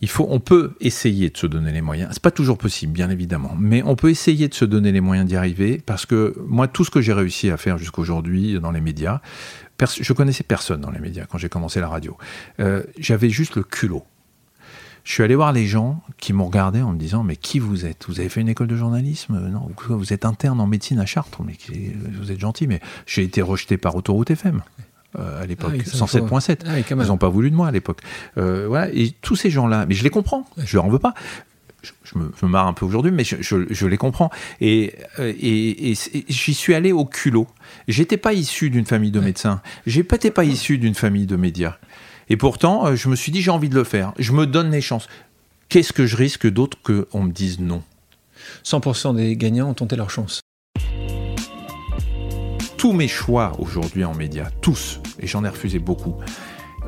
il 0.00 0.08
faut, 0.08 0.26
on 0.30 0.40
peut 0.40 0.72
essayer 0.80 1.28
de 1.28 1.36
se 1.36 1.46
donner 1.46 1.72
les 1.72 1.82
moyens. 1.82 2.10
C'est 2.12 2.22
pas 2.22 2.30
toujours 2.30 2.56
possible, 2.56 2.92
bien 2.92 3.10
évidemment, 3.10 3.54
mais 3.58 3.82
on 3.82 3.96
peut 3.96 4.08
essayer 4.08 4.48
de 4.48 4.54
se 4.54 4.64
donner 4.64 4.92
les 4.92 5.02
moyens 5.02 5.28
d'y 5.28 5.36
arriver 5.36 5.82
parce 5.84 6.06
que 6.06 6.34
moi, 6.46 6.68
tout 6.68 6.84
ce 6.84 6.90
que 6.90 7.02
j'ai 7.02 7.12
réussi 7.12 7.50
à 7.50 7.58
faire 7.58 7.76
jusqu'aujourd'hui 7.76 8.58
dans 8.58 8.70
les 8.70 8.80
médias, 8.80 9.20
je 10.00 10.12
connaissais 10.12 10.44
personne 10.44 10.80
dans 10.80 10.90
les 10.90 11.00
médias 11.00 11.26
quand 11.26 11.36
j'ai 11.36 11.50
commencé 11.50 11.80
la 11.80 11.88
radio. 11.88 12.16
Euh, 12.60 12.82
j'avais 12.98 13.28
juste 13.28 13.56
le 13.56 13.62
culot. 13.62 14.04
Je 15.10 15.14
suis 15.14 15.24
allé 15.24 15.34
voir 15.34 15.52
les 15.52 15.66
gens 15.66 16.00
qui 16.18 16.32
m'ont 16.32 16.46
regardé 16.46 16.82
en 16.82 16.92
me 16.92 16.96
disant 16.96 17.24
Mais 17.24 17.34
qui 17.34 17.58
vous 17.58 17.84
êtes? 17.84 18.04
Vous 18.06 18.20
avez 18.20 18.28
fait 18.28 18.42
une 18.42 18.48
école 18.48 18.68
de 18.68 18.76
journalisme? 18.76 19.40
Non, 19.48 19.68
vous 19.88 20.12
êtes 20.12 20.24
interne 20.24 20.60
en 20.60 20.68
médecine 20.68 21.00
à 21.00 21.04
Chartres, 21.04 21.42
mais 21.42 21.54
vous 22.16 22.30
êtes 22.30 22.38
gentil, 22.38 22.68
mais 22.68 22.78
j'ai 23.06 23.24
été 23.24 23.42
rejeté 23.42 23.76
par 23.76 23.96
Autoroute 23.96 24.30
FM. 24.30 24.62
Euh, 25.18 25.42
à 25.42 25.46
l'époque, 25.46 25.74
107.7. 25.78 26.60
Ah, 26.64 26.68
ah 26.74 26.78
ils 26.88 26.96
n'ont 27.08 27.16
pas 27.16 27.28
voulu 27.28 27.50
de 27.50 27.56
moi 27.56 27.66
à 27.66 27.72
l'époque. 27.72 28.02
Euh, 28.38 28.68
voilà, 28.68 28.88
et 28.94 29.10
tous 29.20 29.34
ces 29.34 29.50
gens-là, 29.50 29.84
mais 29.84 29.96
je 29.96 30.04
les 30.04 30.10
comprends, 30.10 30.48
je 30.56 30.76
leur 30.76 30.84
en 30.84 30.90
veux 30.90 31.00
pas. 31.00 31.14
Je, 31.82 32.16
me, 32.16 32.48
marre 32.48 32.68
un 32.68 32.72
peu 32.72 32.86
aujourd'hui, 32.86 33.10
mais 33.10 33.24
je, 33.24 33.86
les 33.86 33.96
comprends. 33.96 34.30
Et, 34.60 34.94
euh, 35.18 35.32
et, 35.40 35.94
j'y 36.28 36.54
suis 36.54 36.74
allé 36.74 36.92
au 36.92 37.04
culot. 37.04 37.48
J'étais 37.88 38.16
pas 38.16 38.32
issu 38.32 38.70
d'une 38.70 38.86
famille 38.86 39.10
de 39.10 39.18
médecins. 39.18 39.60
J'étais 39.86 40.30
pas 40.30 40.44
issu 40.44 40.78
d'une 40.78 40.94
famille 40.94 41.26
de 41.26 41.36
médias. 41.36 41.78
Et 42.30 42.36
pourtant, 42.36 42.94
je 42.96 43.08
me 43.08 43.16
suis 43.16 43.32
dit, 43.32 43.42
j'ai 43.42 43.50
envie 43.50 43.68
de 43.68 43.74
le 43.74 43.84
faire. 43.84 44.12
Je 44.18 44.32
me 44.32 44.46
donne 44.46 44.70
les 44.70 44.80
chances. 44.80 45.08
Qu'est-ce 45.68 45.92
que 45.92 46.06
je 46.06 46.16
risque 46.16 46.48
d'autre 46.48 46.78
qu'on 46.82 47.24
me 47.24 47.32
dise 47.32 47.60
non? 47.60 47.82
100% 48.64 49.16
des 49.16 49.36
gagnants 49.36 49.68
ont 49.68 49.74
tenté 49.74 49.96
leur 49.96 50.10
chance 50.10 50.40
tous 52.80 52.94
mes 52.94 53.08
choix 53.08 53.52
aujourd'hui 53.58 54.06
en 54.06 54.14
médias, 54.14 54.48
tous, 54.62 55.02
et 55.18 55.26
j'en 55.26 55.44
ai 55.44 55.50
refusé 55.50 55.78
beaucoup, 55.78 56.14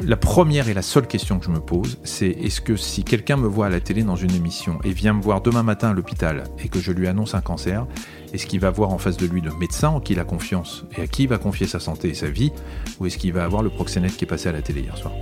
la 0.01 0.17
première 0.17 0.71
et 0.71 0.73
la 0.73 0.81
seule 0.81 1.07
question 1.07 1.39
que 1.39 1.45
je 1.45 1.51
me 1.51 1.61
pose, 1.61 1.99
c'est 2.03 2.31
est-ce 2.31 2.63
que 2.63 2.77
si 2.77 3.05
quelqu'un 3.05 3.37
me 3.37 3.47
voit 3.47 3.67
à 3.67 3.69
la 3.69 3.79
télé 3.79 4.03
dans 4.03 4.17
une 4.17 4.35
émission 4.35 4.79
et 4.85 4.91
vient 4.93 5.13
me 5.13 5.21
voir 5.21 5.43
demain 5.43 5.63
matin 5.63 5.91
à 5.91 5.93
l'hôpital 5.93 6.45
et 6.65 6.69
que 6.69 6.81
je 6.81 6.93
lui 6.93 7.09
annonce 7.09 7.35
un 7.35 7.43
cancer, 7.43 7.87
est-ce 8.33 8.47
qu'il 8.47 8.61
va 8.61 8.71
voir 8.71 8.91
en 8.91 8.99
face 8.99 9.17
de 9.17 9.27
lui 9.27 9.41
le 9.41 9.53
médecin 9.55 9.89
en 9.89 10.01
qui 10.01 10.15
il 10.15 10.21
a 10.21 10.25
confiance 10.25 10.85
et 10.97 11.03
à 11.03 11.07
qui 11.07 11.25
il 11.25 11.29
va 11.29 11.39
confier 11.39 11.67
sa 11.67 11.81
santé 11.81 12.09
et 12.09 12.15
sa 12.15 12.29
vie, 12.29 12.51
ou 12.99 13.07
est-ce 13.07 13.19
qu'il 13.19 13.33
va 13.33 13.45
avoir 13.45 13.63
le 13.63 13.71
proxénète 13.71 14.17
qui 14.17 14.25
est 14.25 14.29
passé 14.29 14.49
à 14.49 14.53
la 14.53 14.63
télé 14.63 14.81
hier 14.81 14.97
soir? 14.97 15.13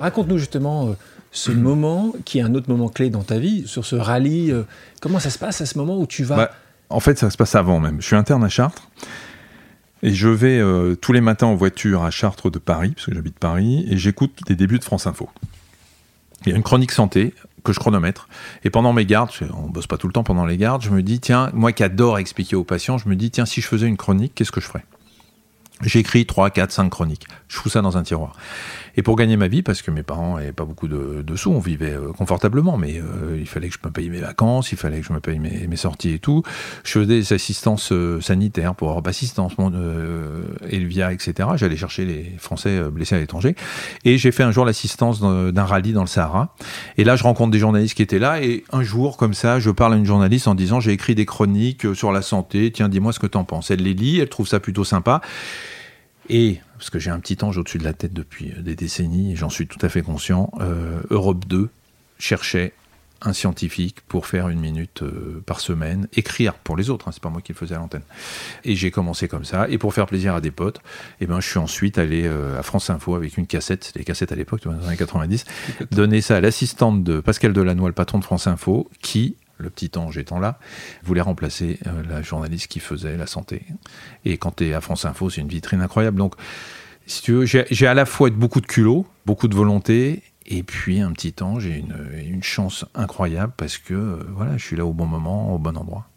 Raconte-nous 0.00 0.38
justement 0.38 0.88
euh, 0.88 0.92
ce 1.30 1.50
moment 1.50 2.12
qui 2.24 2.38
est 2.38 2.42
un 2.42 2.54
autre 2.54 2.68
moment 2.68 2.88
clé 2.88 3.10
dans 3.10 3.22
ta 3.22 3.38
vie, 3.38 3.66
sur 3.66 3.84
ce 3.84 3.96
rallye. 3.96 4.50
Euh, 4.50 4.64
comment 5.00 5.18
ça 5.18 5.30
se 5.30 5.38
passe 5.38 5.60
à 5.60 5.66
ce 5.66 5.78
moment 5.78 5.98
où 5.98 6.06
tu 6.06 6.24
vas... 6.24 6.36
Bah, 6.36 6.50
en 6.90 7.00
fait, 7.00 7.18
ça 7.18 7.30
se 7.30 7.36
passe 7.36 7.54
avant 7.54 7.80
même. 7.80 8.00
Je 8.00 8.06
suis 8.06 8.16
interne 8.16 8.42
à 8.44 8.48
Chartres. 8.48 8.88
Et 10.02 10.14
je 10.14 10.28
vais 10.28 10.58
euh, 10.58 10.94
tous 10.94 11.12
les 11.12 11.20
matins 11.20 11.48
en 11.48 11.56
voiture 11.56 12.04
à 12.04 12.10
Chartres 12.10 12.50
de 12.50 12.58
Paris, 12.58 12.90
parce 12.90 13.06
que 13.06 13.14
j'habite 13.14 13.38
Paris, 13.38 13.84
et 13.90 13.96
j'écoute 13.96 14.32
les 14.48 14.54
débuts 14.54 14.78
de 14.78 14.84
France 14.84 15.06
Info. 15.06 15.28
Il 16.46 16.50
y 16.50 16.52
a 16.52 16.56
une 16.56 16.62
chronique 16.62 16.92
santé 16.92 17.34
que 17.64 17.72
je 17.72 17.80
chronomètre. 17.80 18.28
Et 18.64 18.70
pendant 18.70 18.92
mes 18.92 19.04
gardes, 19.04 19.30
on 19.54 19.68
bosse 19.68 19.86
pas 19.86 19.96
tout 19.96 20.06
le 20.06 20.12
temps 20.12 20.24
pendant 20.24 20.46
les 20.46 20.56
gardes, 20.56 20.82
je 20.82 20.90
me 20.90 21.02
dis, 21.02 21.20
tiens, 21.20 21.50
moi 21.52 21.72
qui 21.72 21.82
adore 21.82 22.18
expliquer 22.18 22.56
aux 22.56 22.64
patients, 22.64 22.98
je 22.98 23.08
me 23.08 23.16
dis, 23.16 23.30
tiens, 23.30 23.46
si 23.46 23.60
je 23.60 23.66
faisais 23.66 23.86
une 23.86 23.96
chronique, 23.96 24.34
qu'est-ce 24.34 24.52
que 24.52 24.60
je 24.60 24.66
ferais? 24.66 24.84
J'écris 25.82 26.26
3, 26.26 26.50
4, 26.50 26.72
5 26.72 26.90
chroniques. 26.90 27.26
Je 27.46 27.56
fous 27.56 27.68
ça 27.68 27.82
dans 27.82 27.96
un 27.96 28.02
tiroir. 28.02 28.34
Et 28.98 29.02
pour 29.02 29.14
gagner 29.14 29.36
ma 29.36 29.46
vie, 29.46 29.62
parce 29.62 29.80
que 29.80 29.92
mes 29.92 30.02
parents 30.02 30.38
n'avaient 30.38 30.50
pas 30.50 30.64
beaucoup 30.64 30.88
de, 30.88 31.36
sous, 31.36 31.52
on 31.52 31.60
vivait 31.60 31.92
euh, 31.92 32.10
confortablement, 32.10 32.76
mais 32.76 32.98
euh, 32.98 33.38
il 33.38 33.46
fallait 33.46 33.68
que 33.68 33.76
je 33.80 33.86
me 33.86 33.92
paye 33.92 34.10
mes 34.10 34.18
vacances, 34.18 34.72
il 34.72 34.76
fallait 34.76 34.98
que 34.98 35.06
je 35.06 35.12
me 35.12 35.20
paye 35.20 35.38
mes, 35.38 35.76
sorties 35.76 36.14
et 36.14 36.18
tout. 36.18 36.42
Je 36.82 36.90
faisais 36.90 37.06
des 37.06 37.32
assistances 37.32 37.92
euh, 37.92 38.20
sanitaires 38.20 38.74
pour 38.74 38.90
Europe 38.90 39.06
Assistance, 39.06 39.52
Elvia, 40.68 41.12
etc. 41.12 41.50
J'allais 41.54 41.76
chercher 41.76 42.06
les 42.06 42.32
Français 42.38 42.90
blessés 42.90 43.14
à 43.14 43.20
l'étranger. 43.20 43.54
Et 44.04 44.18
j'ai 44.18 44.32
fait 44.32 44.42
un 44.42 44.50
jour 44.50 44.64
l'assistance 44.64 45.20
d'un 45.20 45.64
rallye 45.64 45.92
dans 45.92 46.00
le 46.00 46.08
Sahara. 46.08 46.56
Et 46.96 47.04
là, 47.04 47.14
je 47.14 47.22
rencontre 47.22 47.52
des 47.52 47.60
journalistes 47.60 47.94
qui 47.94 48.02
étaient 48.02 48.18
là. 48.18 48.42
Et 48.42 48.64
un 48.72 48.82
jour, 48.82 49.16
comme 49.16 49.32
ça, 49.32 49.60
je 49.60 49.70
parle 49.70 49.94
à 49.94 49.96
une 49.96 50.06
journaliste 50.06 50.48
en 50.48 50.56
disant 50.56 50.80
j'ai 50.80 50.90
écrit 50.90 51.14
des 51.14 51.24
chroniques 51.24 51.94
sur 51.94 52.10
la 52.10 52.20
santé. 52.20 52.72
Tiens, 52.72 52.88
dis-moi 52.88 53.12
ce 53.12 53.20
que 53.20 53.28
tu 53.28 53.38
en 53.38 53.44
penses. 53.44 53.70
Elle 53.70 53.84
les 53.84 53.94
lit, 53.94 54.18
elle 54.18 54.28
trouve 54.28 54.48
ça 54.48 54.58
plutôt 54.58 54.82
sympa. 54.82 55.20
Et, 56.28 56.60
parce 56.78 56.90
que 56.90 56.98
j'ai 56.98 57.10
un 57.10 57.20
petit 57.20 57.36
ange 57.42 57.58
au-dessus 57.58 57.78
de 57.78 57.84
la 57.84 57.92
tête 57.92 58.14
depuis 58.14 58.52
euh, 58.52 58.62
des 58.62 58.76
décennies, 58.76 59.32
et 59.32 59.36
j'en 59.36 59.50
suis 59.50 59.66
tout 59.66 59.78
à 59.82 59.88
fait 59.88 60.02
conscient, 60.02 60.50
euh, 60.60 61.00
Europe 61.10 61.44
2 61.46 61.68
cherchait 62.18 62.72
un 63.20 63.32
scientifique 63.32 64.00
pour 64.06 64.28
faire 64.28 64.48
une 64.48 64.60
minute 64.60 65.02
euh, 65.02 65.42
par 65.44 65.58
semaine, 65.58 66.06
écrire 66.14 66.54
pour 66.54 66.76
les 66.76 66.88
autres, 66.88 67.08
hein, 67.08 67.10
c'est 67.12 67.22
pas 67.22 67.30
moi 67.30 67.42
qui 67.42 67.52
le 67.52 67.58
faisais 67.58 67.74
à 67.74 67.78
l'antenne. 67.78 68.02
Et 68.64 68.76
j'ai 68.76 68.92
commencé 68.92 69.26
comme 69.26 69.44
ça, 69.44 69.68
et 69.68 69.76
pour 69.76 69.92
faire 69.92 70.06
plaisir 70.06 70.36
à 70.36 70.40
des 70.40 70.52
potes, 70.52 70.78
et 70.78 71.24
eh 71.24 71.26
ben, 71.26 71.40
je 71.40 71.48
suis 71.48 71.58
ensuite 71.58 71.98
allé 71.98 72.28
à 72.28 72.62
France 72.62 72.90
Info 72.90 73.16
avec 73.16 73.36
une 73.36 73.48
cassette, 73.48 73.82
c'était 73.82 73.98
les 73.98 74.04
cassettes 74.04 74.30
à 74.30 74.36
l'époque, 74.36 74.62
dans 74.62 74.72
les 74.72 74.86
années 74.86 74.96
90, 74.96 75.46
donner 75.90 76.20
ça 76.20 76.36
à 76.36 76.40
l'assistante 76.40 77.02
de 77.02 77.18
Pascal 77.18 77.52
Delannoy, 77.52 77.88
le 77.88 77.92
patron 77.92 78.20
de 78.20 78.24
France 78.24 78.46
Info, 78.46 78.88
qui 79.02 79.36
le 79.58 79.70
petit 79.70 79.90
ange 79.96 80.16
étant 80.18 80.38
là, 80.38 80.58
voulait 81.02 81.20
remplacer 81.20 81.78
euh, 81.86 82.02
la 82.08 82.22
journaliste 82.22 82.68
qui 82.68 82.80
faisait 82.80 83.16
la 83.16 83.26
santé. 83.26 83.62
Et 84.24 84.38
quand 84.38 84.56
tu 84.56 84.68
es 84.68 84.74
à 84.74 84.80
France 84.80 85.04
Info, 85.04 85.30
c'est 85.30 85.40
une 85.40 85.48
vitrine 85.48 85.80
incroyable. 85.80 86.16
Donc, 86.16 86.34
si 87.06 87.22
tu 87.22 87.32
veux, 87.32 87.44
j'ai 87.44 87.86
à 87.86 87.94
la 87.94 88.06
fois 88.06 88.30
beaucoup 88.30 88.60
de 88.60 88.66
culot, 88.66 89.06
beaucoup 89.26 89.48
de 89.48 89.54
volonté, 89.54 90.22
et 90.46 90.62
puis 90.62 91.00
un 91.00 91.12
petit 91.12 91.34
ange 91.42 91.66
et 91.66 91.76
une, 91.76 91.94
une 92.16 92.42
chance 92.42 92.86
incroyable 92.94 93.52
parce 93.56 93.76
que 93.76 93.94
euh, 93.94 94.24
voilà, 94.30 94.56
je 94.56 94.64
suis 94.64 94.76
là 94.76 94.86
au 94.86 94.92
bon 94.92 95.06
moment, 95.06 95.54
au 95.54 95.58
bon 95.58 95.76
endroit. 95.76 96.08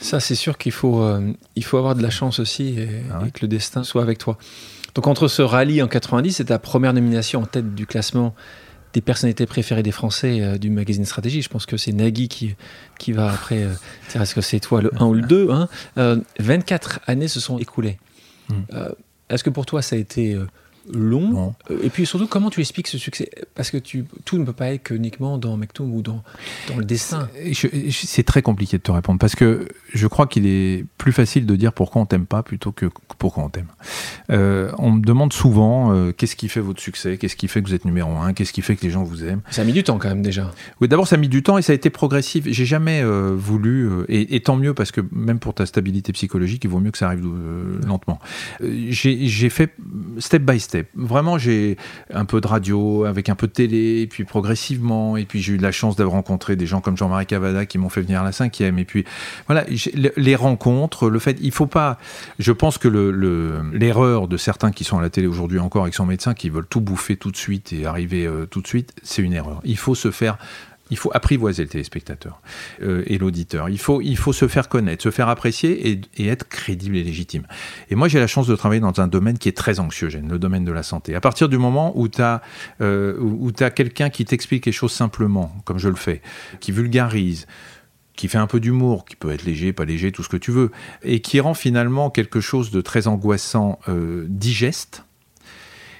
Ça, 0.00 0.20
c'est 0.20 0.36
sûr 0.36 0.58
qu'il 0.58 0.72
faut, 0.72 1.02
euh, 1.02 1.32
il 1.56 1.64
faut 1.64 1.76
avoir 1.76 1.96
de 1.96 2.02
la 2.02 2.10
chance 2.10 2.38
aussi 2.38 2.78
et, 2.78 2.88
ah 3.12 3.22
et, 3.26 3.30
que 3.32 3.40
le 3.42 3.48
destin 3.48 3.82
soit 3.82 4.02
avec 4.02 4.18
toi. 4.18 4.38
Donc, 4.94 5.06
entre 5.06 5.28
ce 5.28 5.42
rallye 5.42 5.82
en 5.82 5.88
90 5.88 6.40
et 6.40 6.44
ta 6.44 6.58
première 6.58 6.92
nomination 6.92 7.42
en 7.42 7.46
tête 7.46 7.74
du 7.74 7.86
classement 7.86 8.34
des 8.92 9.00
personnalités 9.00 9.46
préférées 9.46 9.82
des 9.82 9.92
Français 9.92 10.40
euh, 10.40 10.58
du 10.58 10.70
magazine 10.70 11.04
Stratégie. 11.04 11.42
Je 11.42 11.48
pense 11.48 11.66
que 11.66 11.76
c'est 11.76 11.92
Nagui 11.92 12.28
qui, 12.28 12.54
qui 12.98 13.12
va 13.12 13.30
après. 13.30 13.64
Euh, 13.64 13.74
est-ce 14.14 14.34
que 14.34 14.40
c'est 14.40 14.60
toi 14.60 14.82
le 14.82 14.90
1 15.00 15.06
ou 15.06 15.14
le 15.14 15.22
2 15.22 15.50
hein 15.50 15.68
24 16.38 17.00
euh, 17.08 17.12
années 17.12 17.28
se 17.28 17.40
sont 17.40 17.58
écoulées. 17.58 17.98
Hmm. 18.48 18.62
Est-ce 19.28 19.44
que 19.44 19.50
pour 19.50 19.66
toi 19.66 19.82
ça 19.82 19.96
a 19.96 19.98
été 19.98 20.38
long. 20.92 21.54
Euh, 21.70 21.78
et 21.82 21.90
puis 21.90 22.06
surtout, 22.06 22.26
comment 22.26 22.50
tu 22.50 22.60
expliques 22.60 22.88
ce 22.88 22.98
succès? 22.98 23.30
Parce 23.54 23.70
que 23.70 23.76
tu, 23.76 24.04
tout 24.24 24.38
ne 24.38 24.44
peut 24.44 24.52
pas 24.52 24.70
être 24.72 24.90
uniquement 24.90 25.38
dans 25.38 25.56
Mektoum 25.56 25.94
ou 25.94 26.02
dans, 26.02 26.22
dans 26.68 26.76
le 26.76 26.84
dessin. 26.84 27.28
C'est 27.90 28.22
très 28.22 28.42
compliqué 28.42 28.78
de 28.78 28.82
te 28.82 28.90
répondre 28.90 29.18
parce 29.18 29.34
que 29.34 29.68
je 29.92 30.06
crois 30.06 30.26
qu'il 30.26 30.46
est 30.46 30.84
plus 30.96 31.12
facile 31.12 31.46
de 31.46 31.56
dire 31.56 31.72
pourquoi 31.72 32.02
on 32.02 32.06
t'aime 32.06 32.26
pas 32.26 32.42
plutôt 32.42 32.72
que 32.72 32.86
pourquoi 33.18 33.44
on 33.44 33.48
t'aime. 33.48 33.68
Euh, 34.30 34.70
on 34.78 34.92
me 34.92 35.00
demande 35.00 35.32
souvent 35.32 35.92
euh, 35.92 36.12
qu'est-ce 36.12 36.36
qui 36.36 36.48
fait 36.48 36.60
votre 36.60 36.80
succès, 36.80 37.16
qu'est-ce 37.16 37.36
qui 37.36 37.48
fait 37.48 37.62
que 37.62 37.68
vous 37.68 37.74
êtes 37.74 37.84
numéro 37.84 38.10
un, 38.16 38.32
qu'est-ce 38.32 38.52
qui 38.52 38.62
fait 38.62 38.76
que 38.76 38.84
les 38.84 38.90
gens 38.90 39.02
vous 39.02 39.24
aiment? 39.24 39.40
Ça 39.50 39.62
a 39.62 39.64
mis 39.64 39.72
du 39.72 39.84
temps 39.84 39.98
quand 39.98 40.08
même 40.08 40.22
déjà. 40.22 40.50
Oui, 40.80 40.88
d'abord 40.88 41.08
ça 41.08 41.16
a 41.16 41.18
mis 41.18 41.28
du 41.28 41.42
temps 41.42 41.58
et 41.58 41.62
ça 41.62 41.72
a 41.72 41.74
été 41.74 41.90
progressif. 41.90 42.44
J'ai 42.46 42.66
jamais 42.66 43.02
voulu, 43.04 43.88
et, 44.08 44.40
tant 44.40 44.56
mieux 44.56 44.74
parce 44.74 44.92
que 44.92 45.00
même 45.12 45.38
pour 45.38 45.54
ta 45.54 45.66
stabilité 45.66 46.12
psychologique, 46.12 46.64
il 46.64 46.70
vaut 46.70 46.80
mieux 46.80 46.90
que 46.90 46.98
ça 46.98 47.06
arrive 47.06 47.26
lentement. 47.86 48.18
J'ai 48.60 49.50
fait 49.50 49.74
step 50.18 50.42
by 50.42 50.60
step 50.60 50.77
vraiment, 50.94 51.38
j'ai 51.38 51.76
un 52.12 52.24
peu 52.24 52.40
de 52.40 52.46
radio, 52.46 53.04
avec 53.04 53.28
un 53.28 53.34
peu 53.34 53.46
de 53.46 53.52
télé, 53.52 54.00
et 54.02 54.06
puis 54.06 54.24
progressivement, 54.24 55.16
et 55.16 55.24
puis 55.24 55.40
j'ai 55.40 55.54
eu 55.54 55.56
la 55.56 55.72
chance 55.72 55.96
d'avoir 55.96 56.16
rencontré 56.16 56.56
des 56.56 56.66
gens 56.66 56.80
comme 56.80 56.96
Jean-Marie 56.96 57.26
Cavada 57.26 57.66
qui 57.66 57.78
m'ont 57.78 57.88
fait 57.88 58.00
venir 58.00 58.20
à 58.20 58.24
la 58.24 58.32
cinquième, 58.32 58.78
et 58.78 58.84
puis 58.84 59.04
voilà, 59.46 59.64
les 60.16 60.36
rencontres, 60.36 61.08
le 61.08 61.18
fait, 61.18 61.36
il 61.40 61.52
faut 61.52 61.66
pas, 61.66 61.98
je 62.38 62.52
pense 62.52 62.78
que 62.78 62.88
l'erreur 62.88 64.22
le, 64.22 64.28
de 64.28 64.36
certains 64.36 64.70
qui 64.70 64.84
sont 64.84 64.98
à 64.98 65.02
la 65.02 65.10
télé 65.10 65.26
aujourd'hui 65.26 65.58
encore 65.58 65.82
avec 65.82 65.94
son 65.94 66.06
médecin, 66.06 66.34
qui 66.34 66.50
veulent 66.50 66.66
tout 66.68 66.80
bouffer 66.80 67.16
tout 67.16 67.30
de 67.30 67.36
suite 67.36 67.72
et 67.72 67.86
arriver 67.86 68.26
euh, 68.26 68.46
tout 68.46 68.60
de 68.60 68.66
suite, 68.66 68.94
c'est 69.02 69.22
une 69.22 69.32
erreur. 69.32 69.60
Il 69.64 69.76
faut 69.76 69.94
se 69.94 70.10
faire 70.10 70.38
il 70.90 70.96
faut 70.96 71.10
apprivoiser 71.14 71.62
le 71.62 71.68
téléspectateur 71.68 72.40
euh, 72.82 73.02
et 73.06 73.18
l'auditeur. 73.18 73.68
Il 73.68 73.78
faut, 73.78 74.00
il 74.00 74.16
faut 74.16 74.32
se 74.32 74.48
faire 74.48 74.68
connaître, 74.68 75.02
se 75.02 75.10
faire 75.10 75.28
apprécier 75.28 76.00
et, 76.16 76.26
être 76.26 76.48
crédible 76.48 76.96
et 76.96 77.04
légitime. 77.04 77.46
Et 77.90 77.94
moi, 77.94 78.08
j'ai 78.08 78.18
la 78.18 78.26
chance 78.26 78.46
de 78.46 78.56
travailler 78.56 78.80
dans 78.80 79.00
un 79.00 79.08
domaine 79.08 79.38
qui 79.38 79.48
est 79.48 79.56
très 79.56 79.80
anxiogène, 79.80 80.28
le 80.28 80.38
domaine 80.38 80.64
de 80.64 80.72
la 80.72 80.82
santé. 80.82 81.14
À 81.14 81.20
partir 81.20 81.48
du 81.48 81.58
moment 81.58 81.92
où 81.98 82.08
tu 82.08 82.22
as, 82.22 82.42
euh, 82.80 83.18
où, 83.18 83.52
quelqu'un 83.52 84.10
qui 84.10 84.24
t'explique 84.24 84.66
les 84.66 84.72
choses 84.72 84.92
simplement, 84.92 85.54
comme 85.64 85.78
je 85.78 85.88
le 85.88 85.96
fais, 85.96 86.22
qui 86.60 86.72
vulgarise, 86.72 87.46
qui 88.14 88.28
fait 88.28 88.38
un 88.38 88.46
peu 88.46 88.60
d'humour, 88.60 89.04
qui 89.04 89.16
peut 89.16 89.30
être 89.30 89.44
léger, 89.44 89.72
pas 89.72 89.84
léger, 89.84 90.10
tout 90.10 90.22
ce 90.22 90.28
que 90.28 90.36
tu 90.36 90.50
veux, 90.50 90.70
et 91.02 91.20
qui 91.20 91.38
rend 91.40 91.54
finalement 91.54 92.10
quelque 92.10 92.40
chose 92.40 92.70
de 92.70 92.80
très 92.80 93.06
angoissant 93.06 93.78
euh, 93.88 94.26
digeste, 94.28 95.04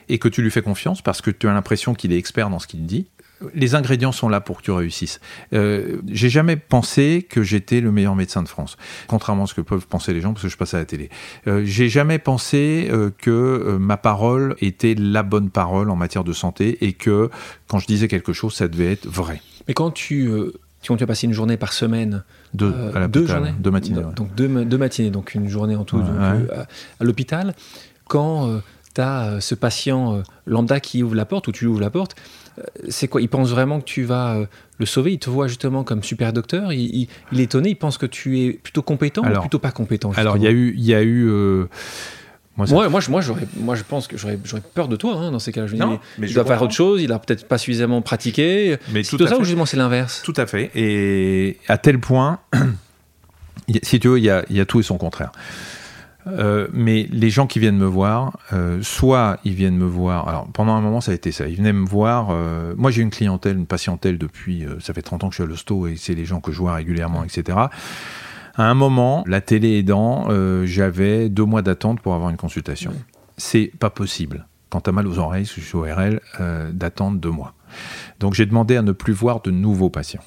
et 0.09 0.19
que 0.19 0.29
tu 0.29 0.43
lui 0.43 0.51
fais 0.51 0.63
confiance 0.63 1.03
parce 1.03 1.21
que 1.21 1.31
tu 1.31 1.49
as 1.49 1.53
l'impression 1.53 1.95
qu'il 1.95 2.13
est 2.13 2.19
expert 2.19 2.51
dans 2.51 2.59
ce 2.59 2.67
qu'il 2.67 2.87
dit, 2.87 3.07
les 3.55 3.75
ingrédients 3.75 4.13
sont 4.13 4.29
là 4.29 4.41
pour 4.41 4.59
que 4.59 4.63
tu 4.63 4.71
réussisses. 4.71 5.21
Euh, 5.53 5.99
j'ai 6.09 6.29
jamais 6.29 6.57
pensé 6.57 7.27
que 7.29 7.43
j'étais 7.43 7.81
le 7.81 7.93
meilleur 7.93 8.15
médecin 8.15 8.43
de 8.43 8.49
France, 8.49 8.77
contrairement 9.07 9.45
à 9.45 9.47
ce 9.47 9.55
que 9.55 9.61
peuvent 9.61 9.87
penser 9.87 10.13
les 10.13 10.21
gens 10.21 10.33
parce 10.33 10.43
que 10.43 10.49
je 10.49 10.57
passe 10.57 10.75
à 10.75 10.79
la 10.79 10.85
télé. 10.85 11.11
Euh, 11.47 11.63
j'ai 11.65 11.89
jamais 11.89 12.19
pensé 12.19 12.89
euh, 12.91 13.11
que 13.17 13.77
ma 13.81 13.97
parole 13.97 14.57
était 14.61 14.95
la 14.95 15.23
bonne 15.23 15.51
parole 15.51 15.91
en 15.91 15.97
matière 15.97 16.25
de 16.25 16.33
santé 16.33 16.85
et 16.85 16.93
que 16.93 17.31
quand 17.69 17.79
je 17.79 17.87
disais 17.87 18.09
quelque 18.09 18.33
chose, 18.33 18.55
ça 18.55 18.69
devait 18.69 18.93
être 18.93 19.07
vrai. 19.07 19.41
Mais 19.67 19.75
quand 19.75 19.91
tu 19.91 20.31
quand 20.87 20.97
tu 20.97 21.05
as 21.05 21.09
passé 21.09 21.27
une 21.27 21.33
journée 21.33 21.57
par 21.57 21.73
semaine, 21.73 22.23
deux, 22.55 22.73
deux 23.09 23.27
journées, 23.27 23.53
deux 23.59 23.71
matinées, 23.71 24.01
donc 24.15 24.35
deux, 24.35 24.49
matinées, 24.49 25.11
donc 25.11 25.35
une 25.35 25.49
journée 25.49 25.77
en 25.77 25.85
tout 25.85 25.99
à, 25.99 26.33
à 27.01 27.05
l'hôpital, 27.05 27.55
quand 28.07 28.61
tu 28.95 29.01
as 29.01 29.41
ce 29.41 29.55
patient 29.55 30.23
lambda 30.47 30.81
qui 30.81 31.03
ouvre 31.03 31.17
la 31.17 31.27
porte 31.27 31.49
ou 31.49 31.53
tu 31.53 31.67
ouvres 31.67 31.81
la 31.81 31.91
porte, 31.91 32.15
c'est 32.89 33.09
quoi 33.09 33.21
Il 33.21 33.29
pense 33.29 33.51
vraiment 33.51 33.81
que 33.81 33.85
tu 33.85 34.03
vas 34.05 34.37
euh, 34.37 34.47
le 34.79 34.87
sauver? 34.87 35.13
Il 35.13 35.19
te 35.19 35.31
voit 35.31 35.49
justement 35.49 35.85
comme 35.85 36.03
super 36.03 36.33
docteur? 36.33 36.73
Il, 36.73 37.09
est 37.33 37.43
étonné, 37.43 37.71
il 37.71 37.77
pense 37.77 37.99
que 37.99 38.07
tu 38.07 38.41
es 38.41 38.53
plutôt 38.53 38.83
compétent 38.83 39.23
ou 39.23 39.41
plutôt 39.41 39.59
pas 39.59 39.71
compétent 39.71 40.13
Alors, 40.17 40.37
il 40.37 40.43
y 40.43 40.47
a 40.47 40.51
eu. 40.51 40.75
Il 40.77 40.85
y 40.85 40.95
a 40.95 41.03
eu 41.03 41.29
euh, 41.29 41.67
Moi, 42.57 42.67
moi, 42.89 43.01
moi, 43.09 43.21
moi, 43.57 43.75
je 43.75 43.83
pense 43.83 44.07
que 44.07 44.17
j'aurais 44.17 44.39
peur 44.75 44.89
de 44.89 44.97
toi 44.97 45.15
hein, 45.15 45.31
dans 45.31 45.39
ces 45.39 45.53
cas-là. 45.53 45.67
Je 45.67 45.77
non, 45.77 45.99
mais 46.19 46.29
il 46.29 46.35
doit 46.35 46.45
faire 46.45 46.63
autre 46.63 46.75
chose, 46.75 47.03
il 47.03 47.13
a 47.13 47.19
peut-être 47.19 47.47
pas 47.47 47.59
suffisamment 47.59 48.03
pratiqué. 48.03 48.77
Mais 48.93 49.03
tout, 49.03 49.17
tout 49.17 49.27
ça 49.27 49.39
ou 49.39 49.45
justement 49.45 49.67
c'est 49.67 49.77
l'inverse? 49.77 50.23
Tout 50.25 50.35
à 50.37 50.47
fait. 50.47 50.71
Et 50.75 51.59
à 51.69 51.79
tel 51.79 52.01
point, 52.01 52.41
si 53.83 54.01
tu 54.01 54.09
veux, 54.09 54.19
il 54.19 54.25
y 54.25 54.31
a, 54.31 54.45
il 54.51 54.57
y 54.57 54.61
a 54.61 54.67
tout 54.67 54.81
et 54.81 54.83
son 54.83 54.99
contraire. 54.99 55.33
Euh, 56.31 56.69
mais 56.73 57.09
les 57.11 57.31
gens 57.31 57.47
qui 57.47 57.59
viennent 57.59 57.79
me 57.79 57.87
voir, 57.87 58.39
euh, 58.53 58.81
soit 58.83 59.39
ils 59.45 59.55
viennent 59.55 59.77
me 59.77 59.87
voir. 59.87 60.29
Alors 60.29 60.47
pendant 60.53 60.75
un 60.75 60.81
moment, 60.81 61.01
ça 61.01 61.13
a 61.13 61.15
été 61.15 61.33
ça. 61.33 61.49
Ils 61.49 61.57
venaient 61.57 61.73
me 61.73 61.87
voir. 61.87 62.29
Euh, 62.31 62.75
moi, 62.77 62.91
j'ai 62.91 63.03
une 63.03 63.11
clientèle, 63.11 63.57
une 63.57 63.67
patientèle 63.67 64.19
depuis. 64.19 64.67
ça 64.81 64.93
fait 64.93 65.03
30 65.03 65.25
ans 65.25 65.29
que 65.29 65.35
je 65.35 65.43
suis 65.43 65.45
à 65.45 65.47
l'hosto 65.47 65.87
et 65.87 65.97
c'est 65.97 66.15
les 66.15 66.25
gens 66.25 66.41
que 66.41 66.53
je 66.53 66.59
vois 66.59 66.75
régulièrement, 66.75 67.25
etc. 67.25 67.59
À 68.55 68.65
un 68.65 68.75
moment, 68.75 69.25
la 69.27 69.41
télé 69.41 69.79
aidant, 69.79 70.29
j'avais 70.65 71.29
deux 71.29 71.45
mois 71.45 71.63
d'attente 71.63 72.01
pour 72.01 72.15
avoir 72.15 72.31
une 72.31 72.37
consultation. 72.37 72.93
C'est 73.37 73.71
pas 73.79 73.91
possible. 73.91 74.47
Quand 74.69 74.81
tu 74.83 74.91
as 74.91 74.93
mal 74.93 75.07
aux 75.07 75.19
oreilles, 75.19 75.45
je 75.45 75.61
suis 75.61 75.77
ORL, 75.77 76.21
d'attendre 76.73 77.19
deux 77.19 77.31
mois. 77.31 77.55
Donc 78.19 78.35
j'ai 78.35 78.47
demandé 78.47 78.77
à 78.77 78.83
ne 78.83 78.93
plus 78.93 79.13
voir 79.13 79.43
de 79.43 79.51
nouveaux 79.51 79.91
patients 79.91 80.25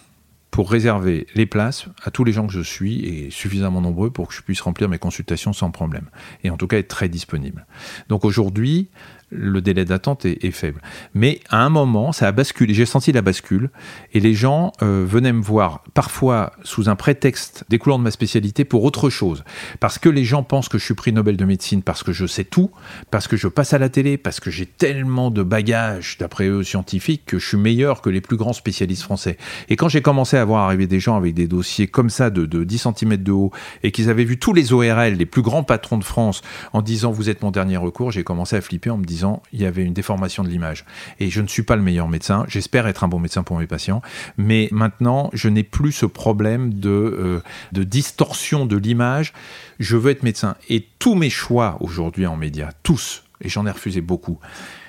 pour 0.52 0.70
réserver 0.70 1.28
les 1.34 1.46
places 1.46 1.86
à 2.04 2.12
tous 2.12 2.26
les 2.26 2.34
gens 2.34 2.46
que 2.46 2.54
je 2.54 2.62
suis 2.62 3.06
et 3.06 3.32
suffisamment 3.32 3.80
nombreux 3.82 4.12
pour 4.12 4.28
que 4.28 4.34
je 4.34 4.42
puisse 4.42 4.62
remplir 4.62 4.90
mes 4.90 5.00
consultations 5.00 5.54
sans 5.54 5.72
problème. 5.72 6.10
Et 6.44 6.50
en 6.50 6.58
tout 6.58 6.68
cas 6.68 6.78
être 6.78 6.90
très 6.90 7.08
disponible. 7.08 7.66
Donc 8.10 8.26
aujourd'hui, 8.26 8.90
le 9.32 9.62
délai 9.62 9.86
d'attente 9.86 10.26
est, 10.26 10.52
faible. 10.52 10.82
Mais 11.14 11.40
à 11.50 11.64
un 11.64 11.70
moment, 11.70 12.12
ça 12.12 12.28
a 12.28 12.32
basculé. 12.32 12.74
J'ai 12.74 12.86
senti 12.86 13.12
la 13.12 13.22
bascule 13.22 13.70
et 14.14 14.20
les 14.20 14.34
gens 14.34 14.74
euh, 14.82 15.06
venaient 15.08 15.32
me 15.32 15.42
voir 15.42 15.84
parfois 15.94 16.52
sous 16.64 16.90
un 16.90 16.96
prétexte 16.96 17.64
découlant 17.70 17.98
de 17.98 18.04
ma 18.04 18.12
spécialité 18.12 18.66
pour 18.66 18.84
autre 18.84 19.10
chose. 19.10 19.44
Parce 19.80 19.98
que 19.98 20.10
les 20.10 20.26
gens 20.26 20.44
pensent 20.44 20.68
que 20.68 20.78
je 20.78 20.84
suis 20.84 20.94
prix 20.94 21.14
Nobel 21.14 21.38
de 21.38 21.46
médecine 21.46 21.82
parce 21.82 22.04
que 22.04 22.12
je 22.12 22.26
sais 22.26 22.44
tout, 22.44 22.72
parce 23.10 23.28
que 23.28 23.38
je 23.38 23.48
passe 23.48 23.74
à 23.74 23.78
la 23.78 23.88
télé, 23.88 24.18
parce 24.18 24.42
que 24.42 24.52
j'ai 24.52 24.66
tellement 24.66 25.32
de 25.32 25.44
bagages, 25.44 26.18
d'après 26.20 26.48
eux, 26.48 26.64
scientifiques, 26.64 27.24
que 27.26 27.40
je 27.40 27.48
suis 27.48 27.58
meilleur 27.58 28.02
que 28.02 28.10
les 28.10 28.22
plus 28.22 28.38
grands 28.38 28.54
spécialistes 28.54 29.04
français. 29.04 29.38
Et 29.70 29.78
quand 29.78 29.88
j'ai 29.88 30.02
commencé 30.02 30.36
à 30.36 30.44
voir 30.44 30.66
arriver 30.66 30.88
des 30.88 31.00
gens 31.00 31.16
avec 31.16 31.34
des 31.34 31.48
dossiers 31.48 31.88
comme 31.88 32.10
ça 32.10 32.30
de, 32.30 32.46
de 32.46 32.66
10 32.66 32.88
cm 32.98 33.18
de 33.18 33.32
haut 33.32 33.52
et 33.84 33.92
qu'ils 33.92 34.10
avaient 34.10 34.26
vu 34.26 34.38
tous 34.38 34.54
les 34.54 34.74
ORL, 34.74 35.14
les 35.14 35.26
plus 35.26 35.42
grands 35.42 35.64
patrons 35.64 35.98
de 35.98 36.04
France, 36.04 36.42
en 36.74 36.82
disant 36.82 37.12
vous 37.12 37.30
êtes 37.30 37.42
mon 37.42 37.52
dernier 37.52 37.78
recours, 37.78 38.12
j'ai 38.12 38.24
commencé 38.24 38.58
à 38.58 38.62
flipper 38.62 38.90
en 38.90 38.98
me 38.98 39.06
disant 39.06 39.21
il 39.54 39.62
y 39.62 39.66
avait 39.66 39.84
une 39.84 39.94
déformation 39.94 40.44
de 40.44 40.50
l'image. 40.50 40.86
Et 41.20 41.30
je 41.30 41.42
ne 41.42 41.48
suis 41.48 41.64
pas 41.64 41.76
le 41.76 41.82
meilleur 41.82 42.08
médecin. 42.08 42.46
J'espère 42.48 42.88
être 42.88 43.04
un 43.04 43.08
bon 43.08 43.20
médecin 43.20 43.44
pour 43.44 43.58
mes 43.58 43.68
patients. 43.68 44.02
Mais 44.38 44.70
maintenant, 44.72 45.30
je 45.34 45.50
n'ai 45.50 45.64
plus 45.64 45.92
ce 45.92 46.06
problème 46.06 46.74
de, 46.74 46.90
euh, 46.90 47.44
de 47.72 47.84
distorsion 47.84 48.66
de 48.66 48.78
l'image. 48.78 49.34
Je 49.80 49.98
veux 49.98 50.12
être 50.12 50.24
médecin. 50.24 50.56
Et 50.70 50.88
tous 51.00 51.16
mes 51.16 51.30
choix 51.30 51.78
aujourd'hui 51.80 52.26
en 52.26 52.38
médias, 52.38 52.72
tous, 52.84 53.24
et 53.42 53.50
j'en 53.50 53.66
ai 53.66 53.72
refusé 53.72 54.02
beaucoup, 54.02 54.40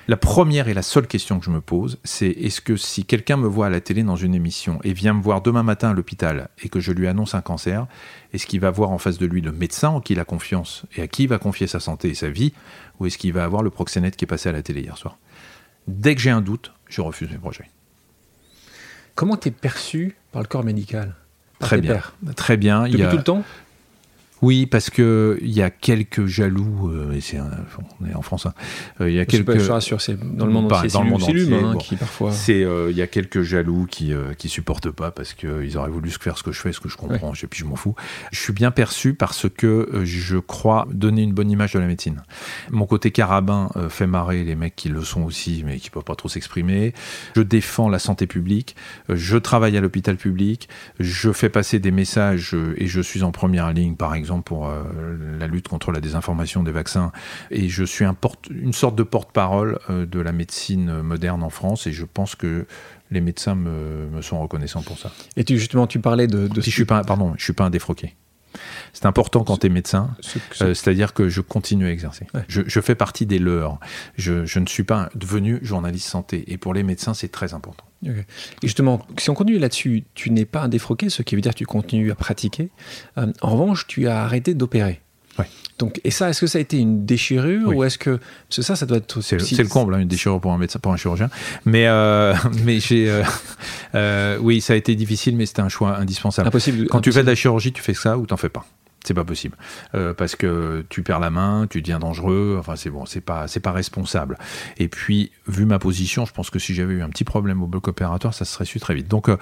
la 0.07 0.17
première 0.17 0.67
et 0.67 0.73
la 0.73 0.81
seule 0.81 1.07
question 1.07 1.39
que 1.39 1.45
je 1.45 1.49
me 1.49 1.61
pose, 1.61 1.97
c'est 2.03 2.27
est-ce 2.27 2.61
que 2.61 2.75
si 2.75 3.05
quelqu'un 3.05 3.37
me 3.37 3.47
voit 3.47 3.67
à 3.67 3.69
la 3.69 3.79
télé 3.79 4.03
dans 4.03 4.15
une 4.15 4.35
émission 4.35 4.79
et 4.83 4.93
vient 4.93 5.13
me 5.13 5.21
voir 5.21 5.41
demain 5.41 5.63
matin 5.63 5.91
à 5.91 5.93
l'hôpital 5.93 6.49
et 6.61 6.69
que 6.69 6.79
je 6.79 6.91
lui 6.91 7.07
annonce 7.07 7.35
un 7.35 7.41
cancer, 7.41 7.87
est-ce 8.33 8.45
qu'il 8.45 8.59
va 8.59 8.69
voir 8.69 8.91
en 8.91 8.97
face 8.97 9.17
de 9.17 9.25
lui 9.25 9.41
le 9.41 9.51
médecin 9.51 9.89
en 9.89 10.01
qui 10.01 10.13
il 10.13 10.19
a 10.19 10.25
confiance 10.25 10.83
et 10.95 11.01
à 11.01 11.07
qui 11.07 11.23
il 11.23 11.29
va 11.29 11.37
confier 11.37 11.67
sa 11.67 11.79
santé 11.79 12.09
et 12.09 12.15
sa 12.15 12.29
vie, 12.29 12.53
ou 12.99 13.05
est-ce 13.05 13.17
qu'il 13.17 13.33
va 13.33 13.43
avoir 13.43 13.63
le 13.63 13.69
proxénète 13.69 14.15
qui 14.15 14.25
est 14.25 14.27
passé 14.27 14.49
à 14.49 14.51
la 14.51 14.61
télé 14.61 14.81
hier 14.81 14.97
soir? 14.97 15.17
Dès 15.87 16.15
que 16.15 16.21
j'ai 16.21 16.31
un 16.31 16.41
doute, 16.41 16.73
je 16.89 17.01
refuse 17.01 17.29
mes 17.29 17.37
projets. 17.37 17.69
Comment 19.15 19.37
tu 19.37 19.49
es 19.49 19.51
perçu 19.51 20.15
par 20.31 20.41
le 20.41 20.47
corps 20.47 20.63
médical? 20.63 21.15
Très 21.59 21.79
bien. 21.79 22.01
Très 22.35 22.57
bien. 22.57 22.87
Depuis 22.87 23.07
tout 23.07 23.17
le 23.17 23.23
temps? 23.23 23.43
Oui, 24.43 24.65
parce 24.65 24.89
que 24.89 25.39
il 25.41 25.51
y 25.51 25.61
a 25.61 25.69
quelques 25.69 26.25
jaloux. 26.25 26.91
Euh, 26.91 27.13
et 27.13 27.21
c'est 27.21 27.39
on 27.39 28.05
est 28.05 28.13
en 28.13 28.21
France. 28.21 28.45
Hein, 28.45 28.53
euh, 28.99 29.09
il 29.09 29.15
y 29.15 29.19
a 29.21 29.25
quelques. 29.25 29.57
Je 29.57 29.71
rassure, 29.71 30.01
c'est 30.01 30.19
dans 30.19 30.45
le 30.45 30.51
monde 30.51 30.71
entier. 30.71 30.89
Dans 30.89 31.01
le 31.01 31.09
monde 31.09 31.23
entier, 31.23 31.53
hein, 31.53 31.77
qui 31.79 31.95
parfois. 31.95 32.33
C'est 32.33 32.61
euh, 32.61 32.91
il 32.91 32.97
y 32.97 33.01
a 33.01 33.07
quelques 33.07 33.41
jaloux 33.41 33.87
qui 33.89 34.11
qui 34.37 34.49
supportent 34.49 34.91
pas 34.91 35.11
parce 35.11 35.33
qu'ils 35.33 35.77
auraient 35.77 35.89
voulu 35.89 36.09
faire 36.11 36.37
ce 36.37 36.43
que 36.43 36.51
je 36.51 36.59
fais, 36.59 36.73
ce 36.73 36.81
que 36.81 36.89
je 36.89 36.97
comprends. 36.97 37.31
Et 37.33 37.47
puis 37.47 37.61
je 37.61 37.65
m'en 37.65 37.77
fous. 37.77 37.95
Je 38.33 38.39
suis 38.39 38.51
bien 38.51 38.71
perçu 38.71 39.13
parce 39.13 39.47
que 39.49 40.01
je 40.03 40.37
crois 40.37 40.87
donner 40.91 41.23
une 41.23 41.33
bonne 41.33 41.49
image 41.49 41.71
de 41.73 41.79
la 41.79 41.87
médecine. 41.87 42.21
Mon 42.69 42.85
côté 42.85 43.11
carabin 43.11 43.69
fait 43.87 44.07
marrer 44.07 44.43
les 44.43 44.55
mecs 44.55 44.75
qui 44.75 44.89
le 44.89 45.03
sont 45.05 45.23
aussi, 45.23 45.63
mais 45.65 45.77
qui 45.77 45.89
peuvent 45.89 46.03
pas 46.03 46.15
trop 46.15 46.27
s'exprimer. 46.27 46.93
Je 47.37 47.41
défends 47.41 47.87
la 47.87 47.99
santé 47.99 48.27
publique. 48.27 48.75
Je 49.07 49.37
travaille 49.37 49.77
à 49.77 49.81
l'hôpital 49.81 50.17
public. 50.17 50.67
Je 50.99 51.31
fais 51.31 51.49
passer 51.49 51.79
des 51.79 51.91
messages 51.91 52.57
et 52.75 52.87
je 52.87 52.99
suis 52.99 53.23
en 53.23 53.31
première 53.31 53.71
ligne, 53.71 53.95
par 53.95 54.13
exemple 54.15 54.32
pour 54.41 54.67
euh, 54.67 54.83
la 55.39 55.47
lutte 55.47 55.67
contre 55.67 55.91
la 55.91 56.01
désinformation 56.01 56.63
des 56.63 56.71
vaccins. 56.71 57.11
Et 57.51 57.69
je 57.69 57.83
suis 57.83 58.05
un 58.05 58.13
porte, 58.13 58.47
une 58.49 58.73
sorte 58.73 58.95
de 58.95 59.03
porte-parole 59.03 59.79
euh, 59.89 60.05
de 60.05 60.19
la 60.19 60.31
médecine 60.31 61.01
moderne 61.01 61.43
en 61.43 61.49
France. 61.49 61.87
Et 61.87 61.91
je 61.91 62.05
pense 62.05 62.35
que 62.35 62.65
les 63.11 63.21
médecins 63.21 63.55
me, 63.55 64.07
me 64.11 64.21
sont 64.21 64.41
reconnaissants 64.41 64.81
pour 64.81 64.97
ça. 64.97 65.11
Et 65.37 65.43
tu, 65.43 65.57
justement, 65.57 65.87
tu 65.87 65.99
parlais 65.99 66.27
de... 66.27 66.49
je 66.55 66.61
suis 66.61 66.85
pas, 66.85 67.03
pardon, 67.03 67.33
je 67.37 67.43
suis 67.43 67.53
pas 67.53 67.65
un 67.65 67.69
défroqué. 67.69 68.15
C'est 68.93 69.05
important 69.05 69.43
quand 69.43 69.57
tu 69.57 69.67
es 69.67 69.69
médecin, 69.69 70.15
euh, 70.61 70.73
c'est-à-dire 70.73 71.13
que 71.13 71.29
je 71.29 71.41
continue 71.41 71.87
à 71.87 71.91
exercer. 71.91 72.27
Je, 72.47 72.61
je, 72.65 72.79
fais 72.79 72.95
partie 72.95 73.25
des 73.25 73.39
leurs. 73.39 73.79
Je, 74.17 74.45
je, 74.45 74.59
ne 74.59 74.67
suis 74.67 74.83
pas 74.83 75.09
devenu 75.15 75.59
journaliste 75.61 76.07
santé. 76.07 76.43
Et 76.47 76.57
pour 76.57 76.73
les 76.73 76.83
médecins, 76.83 77.13
c'est 77.13 77.31
très 77.31 77.53
important. 77.53 77.85
Et 78.05 78.11
justement, 78.63 79.05
si 79.17 79.29
on 79.29 79.33
continue 79.33 79.59
là-dessus, 79.59 80.03
tu 80.13 80.29
n'es 80.31 80.45
pas 80.45 80.61
un 80.61 80.67
défroqué, 80.67 81.09
ce 81.09 81.21
qui 81.21 81.35
veut 81.35 81.41
dire 81.41 81.53
que 81.53 81.59
tu 81.59 81.65
continues 81.65 82.11
à 82.11 82.15
pratiquer. 82.15 82.69
Euh, 83.17 83.31
en 83.41 83.51
revanche, 83.51 83.87
tu 83.87 84.07
as 84.07 84.23
arrêté 84.23 84.53
d'opérer. 84.53 85.01
Donc, 85.79 85.99
et 86.03 86.11
ça, 86.11 86.29
est-ce 86.29 86.41
que 86.41 86.47
ça 86.47 86.59
a 86.59 86.61
été 86.61 86.77
une 86.77 87.05
déchirure 87.05 87.75
ou 87.75 87.83
est-ce 87.83 87.97
que 87.97 88.11
parce 88.47 88.57
que 88.57 88.61
ça, 88.61 88.75
ça 88.75 88.85
doit 88.85 88.97
être 88.97 89.21
c'est, 89.21 89.37
le 89.37 89.67
comble, 89.67 89.95
hein, 89.95 89.99
une 89.99 90.07
déchirure 90.07 90.39
pour 90.39 90.53
un 90.53 90.57
médecin, 90.57 90.79
pour 90.79 90.93
un 90.93 90.97
chirurgien. 90.97 91.29
Mais 91.65 91.87
euh, 91.87 92.35
mais 92.63 92.79
j'ai 92.79 93.21
euh, 93.95 94.37
oui, 94.39 94.61
ça 94.61 94.73
a 94.73 94.75
été 94.75 94.95
difficile, 94.95 95.35
mais 95.35 95.45
c'était 95.45 95.61
un 95.61 95.69
choix 95.69 95.97
indispensable. 95.97 96.47
Impossible. 96.47 96.87
Quand 96.87 97.01
tu 97.01 97.11
fais 97.11 97.23
de 97.23 97.27
la 97.27 97.35
chirurgie, 97.35 97.73
tu 97.73 97.81
fais 97.81 97.95
ça 97.95 98.17
ou 98.17 98.25
t'en 98.25 98.37
fais 98.37 98.49
pas. 98.49 98.65
C'est 99.03 99.13
pas 99.13 99.25
possible 99.25 99.57
euh, 99.95 100.13
parce 100.13 100.35
que 100.35 100.85
tu 100.89 101.03
perds 101.03 101.19
la 101.19 101.29
main, 101.29 101.67
tu 101.69 101.81
deviens 101.81 101.99
dangereux. 101.99 102.55
Enfin, 102.59 102.75
c'est 102.75 102.89
bon, 102.89 103.05
c'est 103.05 103.21
pas 103.21 103.47
c'est 103.47 103.59
pas 103.59 103.71
responsable. 103.73 104.37
Et 104.77 104.87
puis, 104.87 105.31
vu 105.47 105.65
ma 105.65 105.79
position, 105.79 106.25
je 106.25 106.31
pense 106.31 106.49
que 106.49 106.59
si 106.59 106.73
j'avais 106.73 106.93
eu 106.93 107.01
un 107.01 107.09
petit 107.09 107.25
problème 107.25 107.61
au 107.61 107.67
bloc 107.67 107.87
opératoire, 107.87 108.33
ça 108.33 108.45
se 108.45 108.53
serait 108.53 108.65
su 108.65 108.79
très 108.79 108.95
vite. 108.95 109.07
Donc, 109.07 109.29
euh, 109.29 109.37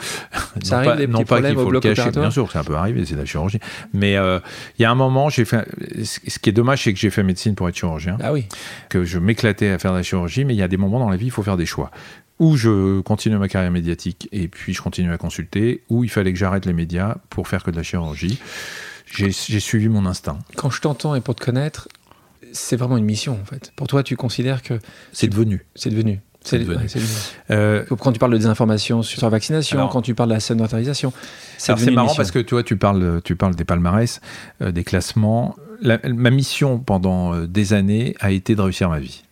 ça 0.63 0.77
arrive 0.77 0.89
pas, 0.89 0.95
des 0.97 1.07
non 1.07 1.23
pas 1.23 1.41
qu'il 1.41 1.53
faut 1.53 1.71
le 1.71 1.79
cacher. 1.79 2.11
Bien 2.11 2.31
sûr, 2.31 2.51
ça 2.51 2.63
peut 2.63 2.75
arriver, 2.75 3.05
c'est 3.05 3.13
de 3.13 3.19
la 3.19 3.25
chirurgie. 3.25 3.59
Mais 3.93 4.17
euh, 4.17 4.39
il 4.79 4.81
y 4.81 4.85
a 4.85 4.91
un 4.91 4.95
moment, 4.95 5.29
j'ai 5.29 5.45
fait. 5.45 5.67
Ce 6.03 6.39
qui 6.39 6.49
est 6.49 6.53
dommage, 6.53 6.83
c'est 6.83 6.93
que 6.93 6.99
j'ai 6.99 7.11
fait 7.11 7.23
médecine 7.23 7.55
pour 7.55 7.69
être 7.69 7.75
chirurgien. 7.75 8.17
Ah 8.21 8.33
oui. 8.33 8.47
Que 8.89 9.03
je 9.03 9.19
m'éclatais 9.19 9.69
à 9.69 9.79
faire 9.79 9.91
de 9.91 9.97
la 9.97 10.03
chirurgie, 10.03 10.43
mais 10.43 10.55
il 10.55 10.59
y 10.59 10.63
a 10.63 10.67
des 10.67 10.77
moments 10.77 10.99
dans 10.99 11.09
la 11.09 11.17
vie, 11.17 11.27
il 11.27 11.31
faut 11.31 11.43
faire 11.43 11.57
des 11.57 11.65
choix 11.65 11.91
ou 12.39 12.57
je 12.57 13.01
continue 13.01 13.37
ma 13.37 13.47
carrière 13.47 13.71
médiatique 13.71 14.27
et 14.31 14.47
puis 14.47 14.73
je 14.73 14.81
continue 14.81 15.11
à 15.11 15.17
consulter, 15.19 15.83
ou 15.89 16.03
il 16.03 16.09
fallait 16.09 16.33
que 16.33 16.39
j'arrête 16.39 16.65
les 16.65 16.73
médias 16.73 17.17
pour 17.29 17.47
faire 17.47 17.63
que 17.63 17.69
de 17.69 17.75
la 17.75 17.83
chirurgie. 17.83 18.39
J'ai 19.11 19.59
suivi 19.59 19.89
mon 19.89 20.05
instinct. 20.05 20.39
Quand 20.55 20.69
je 20.69 20.81
t'entends 20.81 21.15
et 21.15 21.21
pour 21.21 21.35
te 21.35 21.43
connaître, 21.43 21.87
c'est 22.53 22.75
vraiment 22.75 22.97
une 22.97 23.05
mission 23.05 23.37
en 23.41 23.45
fait. 23.45 23.71
Pour 23.75 23.87
toi, 23.87 24.03
tu 24.03 24.15
considères 24.15 24.61
que. 24.61 24.79
C'est 25.11 25.27
devenu. 25.27 25.65
C'est 25.75 25.89
devenu. 25.89 26.21
C'est 26.43 26.57
devenu. 26.57 26.75
Euh, 27.51 27.85
quand 27.99 28.11
tu 28.11 28.19
parles 28.19 28.31
de 28.31 28.37
désinformation 28.37 29.03
sur 29.03 29.21
la 29.21 29.29
vaccination, 29.29 29.87
quand 29.89 30.01
tu 30.01 30.15
parles 30.15 30.29
de 30.29 30.35
la 30.35 30.39
sédentarisation, 30.39 31.13
c'est 31.57 31.91
marrant 31.91 32.15
parce 32.15 32.31
que 32.31 32.39
tu 32.39 32.55
vois, 32.55 32.63
tu 32.63 32.77
parles, 32.77 33.21
tu 33.23 33.35
parles 33.35 33.55
des 33.55 33.65
palmarès, 33.65 34.21
euh, 34.61 34.71
des 34.71 34.83
classements. 34.83 35.55
ma 35.83 36.29
mission 36.31 36.79
pendant 36.79 37.33
euh, 37.33 37.47
des 37.47 37.73
années 37.73 38.15
a 38.19 38.31
été 38.31 38.55
de 38.55 38.61
réussir 38.61 38.89
ma 38.89 38.99
vie 38.99 39.23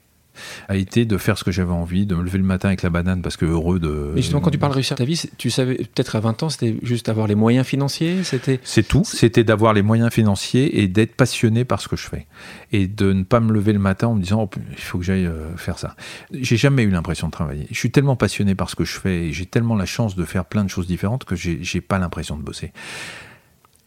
a 0.67 0.75
été 0.75 1.05
de 1.05 1.17
faire 1.17 1.37
ce 1.37 1.43
que 1.43 1.51
j'avais 1.51 1.73
envie, 1.73 2.05
de 2.05 2.15
me 2.15 2.23
lever 2.23 2.37
le 2.37 2.43
matin 2.43 2.69
avec 2.69 2.81
la 2.81 2.89
banane 2.89 3.21
parce 3.21 3.37
que 3.37 3.45
heureux 3.45 3.79
de. 3.79 4.11
Mais 4.15 4.21
justement, 4.21 4.41
quand 4.41 4.51
tu 4.51 4.57
parles 4.57 4.71
de 4.71 4.75
réussir 4.75 4.97
ta 4.97 5.05
vie, 5.05 5.21
tu 5.37 5.49
savais 5.49 5.75
peut-être 5.75 6.15
à 6.15 6.19
20 6.19 6.43
ans, 6.43 6.49
c'était 6.49 6.75
juste 6.83 7.09
avoir 7.09 7.27
les 7.27 7.35
moyens 7.35 7.65
financiers 7.65 8.23
C'était. 8.23 8.59
C'est 8.63 8.87
tout. 8.87 9.03
C'était 9.05 9.43
d'avoir 9.43 9.73
les 9.73 9.81
moyens 9.81 10.11
financiers 10.11 10.81
et 10.81 10.87
d'être 10.87 11.15
passionné 11.15 11.65
par 11.65 11.81
ce 11.81 11.87
que 11.87 11.95
je 11.95 12.07
fais. 12.07 12.27
Et 12.71 12.87
de 12.87 13.13
ne 13.13 13.23
pas 13.23 13.39
me 13.39 13.53
lever 13.53 13.73
le 13.73 13.79
matin 13.79 14.07
en 14.07 14.15
me 14.15 14.21
disant, 14.21 14.43
oh, 14.43 14.59
il 14.71 14.77
faut 14.77 14.97
que 14.97 15.03
j'aille 15.03 15.25
euh, 15.25 15.55
faire 15.57 15.79
ça. 15.79 15.95
J'ai 16.31 16.57
jamais 16.57 16.83
eu 16.83 16.89
l'impression 16.89 17.27
de 17.27 17.31
travailler. 17.31 17.67
Je 17.71 17.77
suis 17.77 17.91
tellement 17.91 18.15
passionné 18.15 18.55
par 18.55 18.69
ce 18.69 18.75
que 18.75 18.85
je 18.85 18.99
fais 18.99 19.27
et 19.27 19.33
j'ai 19.33 19.45
tellement 19.45 19.75
la 19.75 19.85
chance 19.85 20.15
de 20.15 20.23
faire 20.23 20.45
plein 20.45 20.63
de 20.63 20.69
choses 20.69 20.87
différentes 20.87 21.23
que 21.23 21.35
j'ai 21.35 21.81
pas 21.81 21.99
l'impression 21.99 22.37
de 22.37 22.43
bosser. 22.43 22.71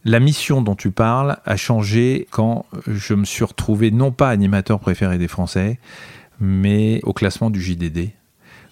La 0.05 0.19
mission 0.19 0.61
dont 0.61 0.75
tu 0.75 0.91
parles 0.91 1.37
a 1.45 1.55
changé 1.55 2.27
quand 2.29 2.65
je 2.87 3.13
me 3.13 3.23
suis 3.23 3.45
retrouvé 3.45 3.89
non 3.89 4.11
pas 4.11 4.29
animateur 4.29 4.79
préféré 4.79 5.17
des 5.17 5.29
Français, 5.29 5.79
mais 6.39 6.99
au 7.03 7.13
classement 7.13 7.49
du 7.49 7.61
JDD, 7.61 8.11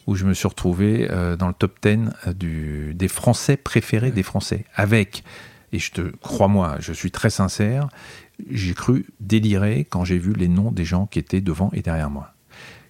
où 0.08 0.15
je 0.15 0.26
me 0.26 0.34
suis 0.34 0.47
retrouvé 0.47 1.08
euh, 1.10 1.36
dans 1.36 1.47
le 1.47 1.54
top 1.54 1.78
10 1.82 2.10
euh, 2.28 2.34
du, 2.34 2.93
des 2.93 3.08
Français 3.08 3.58
préférés 3.58 4.12
des 4.12 4.24
Français, 4.24 4.65
avec, 4.76 5.24
et 5.71 5.80
je 5.80 5.91
te 5.91 6.02
crois-moi, 6.02 6.78
je 6.80 6.93
suis 6.93 7.12
très 7.12 7.30
sincère, 7.30 7.88
j'ai 8.50 8.74
cru 8.74 9.06
délirer 9.19 9.86
quand 9.86 10.04
j'ai 10.04 10.17
vu 10.17 10.34
les 10.34 10.47
noms 10.47 10.71
des 10.71 10.86
gens 10.86 11.06
qui 11.06 11.19
étaient 11.19 11.41
devant 11.41 11.69
et 11.74 11.82
derrière 11.82 12.10
moi 12.10 12.34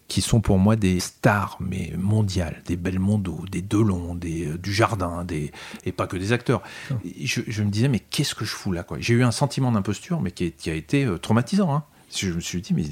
qui 0.08 0.20
sont 0.20 0.42
pour 0.42 0.60
moi 0.60 0.76
des 0.76 1.00
stars 1.00 1.56
mais 1.62 1.94
mondiales, 1.98 2.62
des 2.66 2.76
Belmondo, 2.76 3.46
des 3.50 3.62
Delon, 3.62 4.14
des 4.14 4.46
euh, 4.46 4.58
du 4.58 4.74
Jardin, 4.74 5.24
des 5.24 5.54
et 5.86 5.94
pas 5.94 6.06
que 6.06 6.18
des 6.18 6.34
acteurs. 6.34 6.62
Je, 7.24 7.64
me 7.64 7.70
disais 7.70 7.88
mais 7.88 8.00
qu'est-ce 8.00 8.36
que 8.36 8.44
je 8.44 8.52
fous 8.52 8.74
là 8.74 8.84
quoi? 8.84 8.98
J'ai 9.00 9.14
eu 9.14 9.24
un 9.24 9.32
sentiment 9.32 9.72
d'imposture 9.72 10.20
mais 10.20 10.32
qui, 10.32 10.52
qui, 10.52 10.70
a 10.70 10.74
été 10.74 11.08
traumatisant. 11.22 11.74
Hein. 11.74 11.86
Je 12.14 12.30
me 12.30 12.42
suis 12.42 12.60
dit 12.60 12.74
mais 12.74 12.84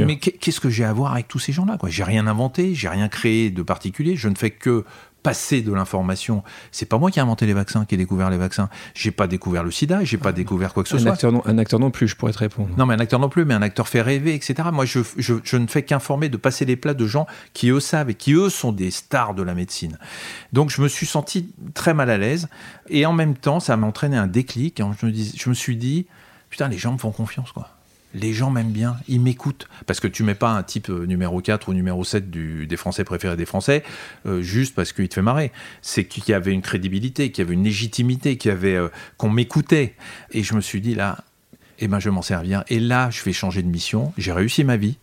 mais 0.00 0.16
qu'est-ce 0.18 0.60
que 0.60 0.70
j'ai 0.70 0.84
à 0.84 0.92
voir 0.92 1.12
avec 1.12 1.28
tous 1.28 1.38
ces 1.38 1.52
gens-là 1.52 1.78
J'ai 1.86 2.04
rien 2.04 2.26
inventé, 2.26 2.74
j'ai 2.74 2.88
rien 2.88 3.08
créé 3.08 3.50
de 3.50 3.62
particulier. 3.62 4.16
Je 4.16 4.28
ne 4.28 4.34
fais 4.34 4.50
que 4.50 4.84
passer 5.24 5.62
de 5.62 5.72
l'information. 5.72 6.44
C'est 6.70 6.84
pas 6.86 6.98
moi 6.98 7.10
qui 7.10 7.18
ai 7.18 7.22
inventé 7.22 7.46
les 7.46 7.54
vaccins, 7.54 7.86
qui 7.86 7.94
ai 7.94 7.98
découvert 7.98 8.28
les 8.28 8.36
vaccins. 8.36 8.68
J'ai 8.92 9.10
pas 9.10 9.26
découvert 9.26 9.64
le 9.64 9.70
SIDA, 9.70 10.04
j'ai 10.04 10.18
pas 10.18 10.28
ah. 10.28 10.32
découvert 10.32 10.74
quoi 10.74 10.82
que 10.82 10.88
ce 10.88 10.98
soit. 10.98 11.12
Acteur 11.12 11.32
non, 11.32 11.42
un 11.46 11.56
acteur 11.56 11.80
non 11.80 11.90
plus, 11.90 12.06
je 12.06 12.14
pourrais 12.14 12.32
te 12.32 12.38
répondre. 12.38 12.68
Non, 12.76 12.84
mais 12.84 12.94
un 12.94 13.00
acteur 13.00 13.18
non 13.18 13.30
plus, 13.30 13.46
mais 13.46 13.54
un 13.54 13.62
acteur 13.62 13.88
fait 13.88 14.02
rêver, 14.02 14.34
etc. 14.34 14.68
Moi, 14.70 14.84
je, 14.84 15.00
je 15.16 15.56
ne 15.56 15.66
fais 15.66 15.82
qu'informer, 15.82 16.28
de 16.28 16.36
passer 16.36 16.66
les 16.66 16.76
plats 16.76 16.92
de 16.92 17.06
gens 17.06 17.26
qui 17.54 17.70
eux 17.70 17.80
savent 17.80 18.10
et 18.10 18.14
qui 18.14 18.34
eux 18.34 18.50
sont 18.50 18.70
des 18.70 18.90
stars 18.90 19.34
de 19.34 19.42
la 19.42 19.54
médecine. 19.54 19.98
Donc, 20.52 20.68
je 20.68 20.82
me 20.82 20.88
suis 20.88 21.06
senti 21.06 21.54
très 21.72 21.94
mal 21.94 22.10
à 22.10 22.18
l'aise 22.18 22.48
et 22.90 23.06
en 23.06 23.14
même 23.14 23.34
temps, 23.34 23.60
ça 23.60 23.78
m'a 23.78 23.86
entraîné 23.86 24.18
un 24.18 24.26
déclic. 24.26 24.82
Je 25.00 25.06
me, 25.06 25.10
dis, 25.10 25.34
je 25.38 25.48
me 25.48 25.54
suis 25.54 25.78
dit, 25.78 26.06
putain, 26.50 26.68
les 26.68 26.76
gens 26.76 26.92
me 26.92 26.98
font 26.98 27.12
confiance, 27.12 27.50
quoi 27.50 27.73
les 28.14 28.32
gens 28.32 28.50
m'aiment 28.50 28.70
bien, 28.70 28.96
ils 29.08 29.20
m'écoutent. 29.20 29.68
Parce 29.86 30.00
que 30.00 30.08
tu 30.08 30.22
mets 30.22 30.34
pas 30.34 30.50
un 30.50 30.62
type 30.62 30.88
euh, 30.88 31.04
numéro 31.04 31.40
4 31.40 31.68
ou 31.68 31.74
numéro 31.74 32.04
7 32.04 32.30
des 32.30 32.76
Français 32.76 33.04
préférés 33.04 33.36
des 33.36 33.44
Français 33.44 33.82
euh, 34.26 34.40
juste 34.40 34.74
parce 34.74 34.92
qu'il 34.92 35.08
te 35.08 35.14
fait 35.14 35.22
marrer. 35.22 35.52
C'est 35.82 36.04
qu'il 36.04 36.26
y 36.28 36.32
avait 36.32 36.52
une 36.52 36.62
crédibilité, 36.62 37.30
qu'il 37.30 37.44
y 37.44 37.46
avait 37.46 37.54
une 37.54 37.64
légitimité, 37.64 38.36
qu'il 38.36 38.50
y 38.50 38.52
avait 38.52 38.76
euh, 38.76 38.88
qu'on 39.16 39.30
m'écoutait. 39.30 39.94
Et 40.30 40.42
je 40.42 40.54
me 40.54 40.60
suis 40.60 40.80
dit 40.80 40.94
là, 40.94 41.18
eh 41.80 41.88
ben 41.88 41.98
je 41.98 42.08
vais 42.08 42.14
m'en 42.14 42.22
servir. 42.22 42.64
Et 42.68 42.78
là, 42.78 43.10
je 43.10 43.22
vais 43.24 43.32
changer 43.32 43.62
de 43.62 43.68
mission. 43.68 44.12
J'ai 44.16 44.32
réussi 44.32 44.64
ma 44.64 44.76
vie. 44.76 44.96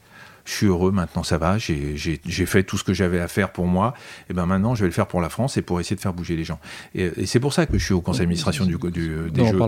Je 0.44 0.54
suis 0.54 0.66
heureux, 0.66 0.92
maintenant 0.92 1.22
ça 1.22 1.38
va, 1.38 1.60
j'ai 1.60 2.18
fait 2.48 2.64
tout 2.64 2.76
ce 2.76 2.84
que 2.84 2.96
j'avais 2.96 3.20
à 3.20 3.28
faire 3.28 3.52
pour 3.52 3.68
moi, 3.68 3.94
et 4.28 4.34
ben 4.34 4.48
maintenant 4.48 4.74
je 4.74 4.82
vais 4.82 4.88
le 4.88 4.92
faire 4.92 5.06
pour 5.06 5.22
la 5.22 5.30
France 5.30 5.56
et 5.56 5.62
pour 5.62 5.80
essayer 5.80 5.96
de 5.96 6.02
faire 6.02 6.16
bouger 6.16 6.36
les 6.36 6.44
gens. 6.44 6.60
Et, 6.96 7.28
c'est 7.28 7.40
pour 7.40 7.54
ça 7.54 7.68
que 7.68 7.78
je 7.78 7.86
suis 7.86 7.94
au 7.94 8.02
conseil 8.02 8.22
d'administration 8.22 8.66
du, 8.66 8.76
du, 8.76 9.30
des 9.30 9.46
Jeux 9.46 9.60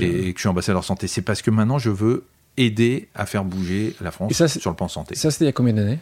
et, 0.00 0.28
et 0.28 0.32
que 0.32 0.38
je 0.38 0.40
suis 0.40 0.48
ambassadeur 0.48 0.84
santé. 0.84 1.06
C'est 1.06 1.20
parce 1.20 1.42
que 1.42 1.50
maintenant 1.50 1.78
je 1.78 1.90
veux 1.90 2.24
aider 2.56 3.08
à 3.14 3.26
faire 3.26 3.44
bouger 3.44 3.94
la 4.00 4.10
France 4.10 4.32
sur 4.46 4.70
le 4.70 4.76
plan 4.76 4.88
santé. 4.88 5.14
Ça, 5.14 5.30
c'était 5.30 5.44
il 5.44 5.48
y 5.48 5.50
a 5.50 5.52
combien 5.52 5.72
d'années 5.72 5.98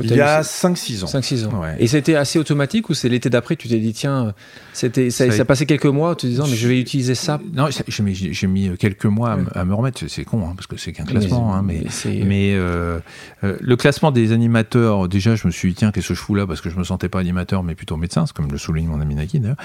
Il 0.00 0.14
y 0.14 0.20
a 0.20 0.42
5-6 0.42 1.04
ans. 1.04 1.06
5-6 1.06 1.46
ans. 1.46 1.62
Et 1.78 1.86
c'était 1.86 2.14
assez 2.14 2.38
automatique 2.38 2.90
ou 2.90 2.94
c'est 2.94 3.08
l'été 3.08 3.30
d'après, 3.30 3.56
tu 3.56 3.68
t'es 3.68 3.78
dit, 3.78 3.94
tiens, 3.94 4.34
c'était, 4.74 5.10
ça, 5.10 5.24
a... 5.24 5.44
passé 5.44 5.64
quelques 5.64 5.86
mois 5.86 6.10
en 6.10 6.14
te 6.14 6.26
disant, 6.26 6.46
mais 6.46 6.56
je 6.56 6.68
vais 6.68 6.78
utiliser 6.78 7.14
ça 7.14 7.40
Non, 7.54 7.68
j'ai 7.70 8.02
mis, 8.02 8.14
j'ai 8.14 8.46
mis 8.46 8.76
quelques 8.76 9.06
mois 9.06 9.38
à, 9.54 9.64
me 9.64 9.74
remettre. 9.74 10.04
C'est 10.08 10.24
con, 10.24 10.46
hein, 10.46 10.52
parce 10.54 10.66
que 10.66 10.76
c'est 10.76 10.92
qu'un 10.92 11.04
classement. 11.04 11.62
Mais, 11.62 11.84
hein, 11.86 12.24
mais, 12.24 12.52
euh, 12.54 12.98
euh, 13.42 13.56
le 13.60 13.76
classement 13.76 14.12
des 14.12 14.32
animateurs, 14.32 15.08
déjà, 15.08 15.34
je 15.34 15.46
me 15.46 15.52
suis 15.52 15.70
dit, 15.70 15.76
tiens, 15.76 15.92
qu'est-ce 15.92 16.08
que 16.08 16.14
je 16.14 16.20
fous 16.20 16.34
là 16.34 16.46
Parce 16.46 16.60
que 16.60 16.68
je 16.68 16.76
me 16.76 16.84
sentais 16.84 17.08
pas 17.08 17.20
animateur, 17.20 17.62
mais 17.62 17.74
plutôt 17.74 17.96
médecin, 17.96 18.26
comme 18.34 18.50
le 18.50 18.58
souligne 18.58 18.88
mon 18.88 19.00
ami 19.00 19.14
Nagui 19.14 19.40
d'ailleurs. 19.40 19.56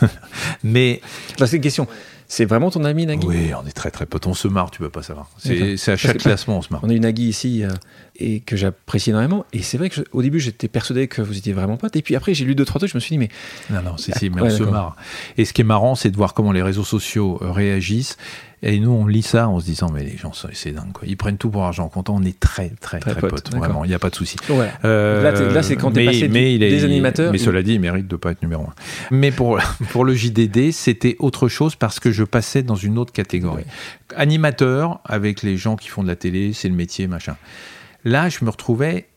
mais. 0.64 1.02
Bah, 1.38 1.46
c'est 1.46 1.56
une 1.56 1.62
question. 1.62 1.86
C'est 2.28 2.44
vraiment 2.44 2.70
ton 2.70 2.84
ami 2.84 3.06
Nagui? 3.06 3.26
Oui, 3.26 3.50
on 3.54 3.66
est 3.66 3.72
très 3.72 3.90
très 3.90 4.06
potes. 4.06 4.26
On 4.26 4.34
se 4.34 4.48
marre, 4.48 4.70
tu 4.70 4.80
peux 4.80 4.90
pas 4.90 5.02
savoir. 5.02 5.28
C'est 5.38 5.88
à 5.88 5.96
chaque 5.96 6.18
classement, 6.18 6.58
on 6.58 6.62
se 6.62 6.72
marre. 6.72 6.82
On 6.84 6.90
a 6.90 6.92
eu 6.92 7.00
Nagui 7.00 7.28
ici 7.28 7.64
euh, 7.64 7.70
et 8.18 8.40
que 8.40 8.56
j'apprécie 8.56 9.10
énormément. 9.10 9.44
Et 9.52 9.62
c'est 9.62 9.78
vrai 9.78 9.90
qu'au 9.90 10.22
début, 10.22 10.40
j'étais 10.40 10.68
persuadé 10.68 11.08
que 11.08 11.22
vous 11.22 11.36
étiez 11.36 11.52
vraiment 11.52 11.76
potes. 11.76 11.96
Et 11.96 12.02
puis 12.02 12.16
après, 12.16 12.34
j'ai 12.34 12.44
lu 12.44 12.54
deux, 12.54 12.64
trois 12.64 12.78
trucs, 12.78 12.90
je 12.90 12.96
me 12.96 13.00
suis 13.00 13.14
dit, 13.14 13.18
mais. 13.18 13.28
Non, 13.70 13.82
non, 13.82 13.96
c'est 13.96 14.16
si, 14.16 14.30
mais 14.30 14.42
on 14.42 14.50
se 14.50 14.62
marre. 14.62 14.96
Et 15.36 15.44
ce 15.44 15.52
qui 15.52 15.62
est 15.62 15.64
marrant, 15.64 15.94
c'est 15.94 16.10
de 16.10 16.16
voir 16.16 16.34
comment 16.34 16.52
les 16.52 16.62
réseaux 16.62 16.84
sociaux 16.84 17.38
euh, 17.42 17.50
réagissent. 17.50 18.16
Et 18.62 18.80
nous, 18.80 18.90
on 18.90 19.06
lit 19.06 19.22
ça 19.22 19.48
en 19.48 19.60
se 19.60 19.66
disant, 19.66 19.90
mais 19.92 20.02
les 20.02 20.16
gens, 20.16 20.32
c'est 20.32 20.72
dingue, 20.72 20.92
quoi. 20.92 21.06
Ils 21.06 21.16
prennent 21.16 21.36
tout 21.36 21.50
pour 21.50 21.64
argent 21.64 21.88
comptant. 21.88 22.16
On 22.16 22.22
est 22.22 22.40
très, 22.40 22.70
très, 22.80 23.00
très, 23.00 23.14
potes. 23.14 23.54
Vraiment, 23.54 23.84
il 23.84 23.88
n'y 23.88 23.94
a 23.94 23.98
pas 23.98 24.08
de 24.08 24.14
souci. 24.14 24.36
Euh, 24.84 25.52
là, 25.52 25.62
c'est 25.62 25.76
quand 25.76 25.92
tu 25.92 26.00
es 26.00 26.06
passé 26.06 26.28
mais 26.28 26.58
des 26.58 26.84
animateurs. 26.84 27.32
Mais 27.32 27.38
cela 27.38 27.62
dit, 27.62 27.74
il 27.74 27.80
mérite 27.80 28.08
de 28.08 28.14
ne 28.14 28.18
pas 28.18 28.32
être 28.32 28.42
numéro 28.42 28.64
un. 28.64 28.74
Mais 29.10 29.30
pour, 29.30 29.60
pour 29.90 30.04
le 30.04 30.14
JDD, 30.14 30.72
c'était 30.72 31.16
autre 31.18 31.48
chose 31.48 31.76
parce 31.76 32.00
que 32.00 32.10
je 32.10 32.24
passais 32.24 32.62
dans 32.62 32.74
une 32.74 32.98
autre 32.98 33.12
catégorie. 33.12 33.64
Animateur, 34.16 35.00
avec 35.04 35.42
les 35.42 35.56
gens 35.56 35.76
qui 35.76 35.88
font 35.88 36.02
de 36.02 36.08
la 36.08 36.16
télé, 36.16 36.52
c'est 36.54 36.68
le 36.68 36.74
métier, 36.74 37.06
machin. 37.06 37.36
Là, 38.06 38.28
je 38.28 38.44
me 38.44 38.50
retrouvais 38.50 39.08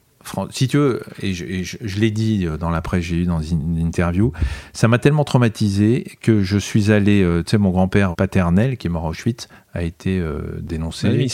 si 0.51 0.67
tu 0.67 0.77
veux, 0.77 1.01
et 1.21 1.33
je, 1.33 1.99
l'ai 1.99 2.11
dit 2.11 2.45
dans 2.59 2.69
la 2.69 2.81
presse, 2.81 3.03
j'ai 3.03 3.17
eu 3.17 3.25
dans 3.25 3.41
une 3.41 3.77
interview, 3.77 4.31
ça 4.73 4.87
m'a 4.87 4.99
tellement 4.99 5.23
traumatisé 5.23 6.17
que 6.21 6.43
je 6.43 6.57
suis 6.57 6.91
allé, 6.91 7.23
euh, 7.23 7.43
tu 7.43 7.51
sais, 7.51 7.57
mon 7.57 7.71
grand-père 7.71 8.15
paternel, 8.15 8.77
qui 8.77 8.87
est 8.87 8.89
mort 8.89 9.05
à 9.05 9.09
Auschwitz, 9.09 9.47
a 9.73 9.81
été 9.81 10.19
euh, 10.19 10.59
dénoncé, 10.61 11.27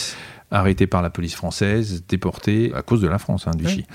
arrêté 0.52 0.88
par 0.88 1.02
la 1.02 1.10
police 1.10 1.36
française, 1.36 2.04
déporté 2.08 2.72
à 2.76 2.84
cause 2.84 3.02
de 3.02 3.08
la 3.08 3.18
France, 3.18 3.48
hein, 3.48 3.52
du 3.56 3.68
Chi. 3.68 3.86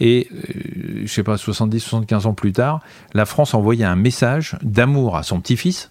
Et, 0.00 0.28
euh, 0.32 1.02
je 1.04 1.12
sais 1.12 1.22
pas, 1.22 1.36
70, 1.36 1.80
75 1.80 2.26
ans 2.26 2.34
plus 2.34 2.52
tard, 2.52 2.80
la 3.12 3.26
France 3.26 3.54
envoyait 3.54 3.84
un 3.84 3.96
message 3.96 4.56
d'amour 4.62 5.16
à 5.16 5.22
son 5.22 5.40
petit-fils, 5.40 5.90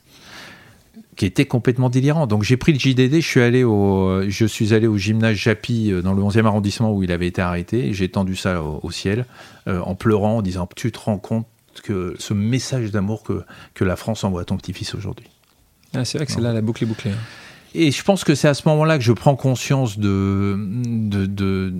qui 1.20 1.26
était 1.26 1.46
complètement 1.46 1.90
délirant. 1.90 2.28
Donc 2.28 2.44
j'ai 2.44 2.56
pris 2.56 2.72
le 2.72 2.80
JDD, 2.80 3.16
je 3.16 3.28
suis 3.28 3.42
allé 3.42 3.66
au, 3.66 4.24
je 4.30 4.46
suis 4.46 4.74
allé 4.74 4.88
au 4.88 4.98
gymnase 4.98 5.36
Japy 5.36 5.92
euh, 5.92 6.02
dans 6.02 6.14
le 6.14 6.24
11e 6.24 6.46
arrondissement 6.46 6.94
où 6.94 7.04
il 7.04 7.12
avait 7.12 7.28
été 7.28 7.42
arrêté. 7.42 7.92
J'ai 7.92 8.08
tendu 8.08 8.38
ça 8.38 8.64
au, 8.64 8.90
ciel 8.90 9.26
euh, 9.68 9.82
en 9.82 9.96
pleurant, 9.96 10.38
en 10.38 10.42
disant 10.42 10.70
Tu 10.78 10.94
te 10.94 10.98
rends 11.00 11.18
compte 11.18 11.46
que 11.84 12.16
ce 12.20 12.34
message 12.34 12.92
d'amour 12.92 13.24
que, 13.24 13.44
que 13.74 13.84
la 13.84 13.98
France 13.98 14.24
envoie 14.24 14.44
à 14.44 14.46
ton 14.46 14.56
petit-fils 14.56 14.96
aujourd'hui 14.96 15.28
ah, 15.94 16.06
C'est 16.06 16.20
vrai 16.20 16.26
que 16.26 16.32
c'est 16.32 16.40
là 16.40 16.54
la 16.54 16.62
boucle 16.62 16.86
est 16.86 16.88
bouclée. 16.88 17.12
Hein. 17.12 17.76
Et 17.76 17.92
je 17.92 18.02
pense 18.02 18.24
que 18.24 18.34
c'est 18.34 18.48
à 18.48 18.54
ce 18.54 18.66
moment-là 18.70 18.98
que 18.98 19.04
je 19.04 19.12
prends 19.12 19.36
conscience 19.36 20.00
de, 20.00 20.56
de, 20.58 21.74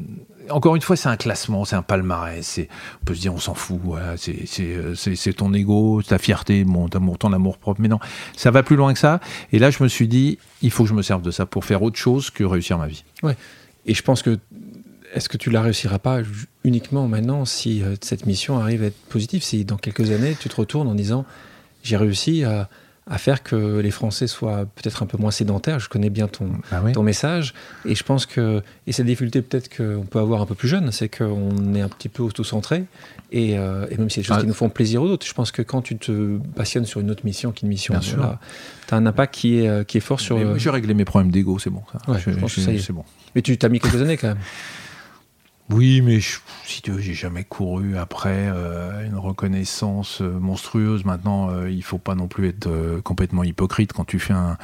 encore 0.50 0.76
une 0.76 0.82
fois, 0.82 0.96
c'est 0.96 1.10
un 1.10 1.18
classement, 1.18 1.66
c'est 1.66 1.76
un 1.76 1.82
palmarès. 1.82 2.60
On 3.02 3.06
peut 3.06 3.16
se 3.16 3.22
dire, 3.22 3.34
on 3.34 3.40
s'en 3.40 3.54
fout. 3.54 3.80
c'est 4.18 5.34
ton 5.34 5.54
ego, 5.54 6.02
ta 6.02 6.18
fierté, 6.18 6.66
mon 6.66 6.88
ton 6.90 7.34
amour 7.34 7.58
propre. 7.58 7.82
Mais 7.82 7.88
non, 7.88 8.00
ça 8.36 8.52
va 8.52 8.64
plus 8.64 8.76
loin 8.76 8.94
que 8.94 9.00
ça. 9.00 9.20
Et 9.52 9.60
là, 9.60 9.70
je 9.70 9.84
me 9.84 9.88
suis 9.88 10.08
dit, 10.08 10.38
il 10.62 10.72
faut 10.72 10.84
que 10.84 10.90
je 10.90 10.94
me 10.94 11.02
serve 11.02 11.22
de 11.22 11.32
ça 11.32 11.46
pour 11.46 11.66
faire 11.66 11.82
autre 11.84 11.98
chose 11.98 12.30
que 12.30 12.44
réussir 12.44 12.78
ma 12.78 12.88
vie. 12.88 13.04
Ouais. 13.24 13.36
Et 13.86 13.94
je 13.94 14.02
pense 14.04 14.22
que 14.22 14.40
est-ce 15.14 15.30
que 15.30 15.38
tu 15.38 15.50
la 15.50 15.62
réussiras 15.62 16.00
pas 16.00 16.20
uniquement 16.64 17.08
maintenant 17.08 17.46
si 17.46 17.82
euh, 17.82 17.96
cette 18.02 18.26
mission 18.26 18.60
arrive 18.60 18.84
à 18.84 18.88
être 18.88 19.02
positive? 19.10 19.44
Si 19.44 19.66
dans 19.66 19.78
quelques 19.78 20.12
années, 20.12 20.36
tu 20.40 20.50
te 20.50 20.56
retournes 20.56 20.88
en 20.88 20.96
disant, 20.96 21.26
j'ai 21.84 21.98
réussi 21.98 22.44
à 22.44 22.70
à 23.10 23.18
faire 23.18 23.42
que 23.42 23.80
les 23.80 23.90
Français 23.90 24.28
soient 24.28 24.66
peut-être 24.76 25.02
un 25.02 25.08
peu 25.08 25.18
moins 25.18 25.32
sédentaires. 25.32 25.80
Je 25.80 25.90
connais 25.90 26.12
bien 26.12 26.28
ton, 26.28 26.52
ah 26.72 26.82
ton 26.94 27.02
message. 27.02 27.56
Et 27.86 27.96
je 27.96 28.04
pense 28.04 28.28
que, 28.28 28.62
et 28.86 28.92
cette 28.92 29.08
difficulté 29.08 29.42
peut-être 29.42 29.76
qu'on 29.76 30.06
peut 30.06 30.20
avoir 30.20 30.42
un 30.42 30.46
peu 30.46 30.54
plus 30.54 30.68
jeune, 30.68 30.92
c'est 30.92 31.10
qu'on 31.10 31.74
est 31.74 31.82
un 31.82 31.90
petit 31.90 32.08
peu 32.08 32.22
auto-centré. 32.22 32.86
Et, 33.32 33.58
euh, 33.58 33.88
et, 33.90 33.98
même 33.98 34.10
si 34.10 34.16
c'est 34.16 34.22
des 34.22 34.28
choses 34.28 34.38
ah. 34.38 34.42
qui 34.42 34.48
nous 34.48 34.54
font 34.54 34.70
plaisir 34.70 35.02
aux 35.02 35.08
autres, 35.08 35.26
je 35.26 35.34
pense 35.34 35.52
que 35.52 35.64
quand 35.64 35.82
tu 35.82 35.98
te 35.98 36.38
passionnes 36.56 36.86
sur 36.86 37.00
une 37.00 37.10
autre 37.10 37.26
mission 37.26 37.52
qu'une 37.52 37.70
mission, 37.70 37.96
tu 38.00 38.16
as 38.20 38.96
un 38.96 39.06
impact 39.08 39.34
qui 39.34 39.60
est, 39.60 39.68
euh, 39.68 39.84
qui 39.84 39.98
est 39.98 40.02
fort 40.02 40.20
sur. 40.20 40.38
Euh, 40.38 40.58
j'ai 40.58 40.70
réglé 40.70 40.94
mes 40.94 41.06
problèmes 41.06 41.32
d'ego, 41.32 41.58
c'est 41.58 41.72
bon. 41.72 41.82
Ça. 41.92 42.20
je, 42.20 42.30
pense 42.32 42.54
que 42.54 42.62
ça 42.62 42.72
y 42.72 42.78
est. 42.78 42.92
bon. 42.92 43.04
Mais 43.34 43.42
tu 43.42 43.58
t'as 43.58 43.70
mis 43.70 43.80
quelques 43.80 44.02
années 44.02 44.18
quand 44.18 44.30
même. 44.30 44.38
Oui, 45.72 46.02
mais 46.02 46.20
si 46.66 46.82
tu 46.82 46.90
veux, 46.92 47.00
j'ai 47.00 47.14
jamais 47.14 47.44
couru 47.44 47.96
après 47.96 48.50
euh, 48.50 49.06
une 49.06 49.18
reconnaissance 49.18 50.20
euh, 50.20 50.40
monstrueuse. 50.40 51.06
Maintenant, 51.06 51.52
euh, 51.52 51.70
il 51.70 51.84
faut 51.84 52.00
pas 52.00 52.16
non 52.16 52.28
plus 52.28 52.48
être 52.48 52.70
complètement 53.04 53.44
hypocrite 53.44 53.94
quand 53.94 54.04
tu 54.04 54.18
fais 54.18 54.34
un, 54.34 54.58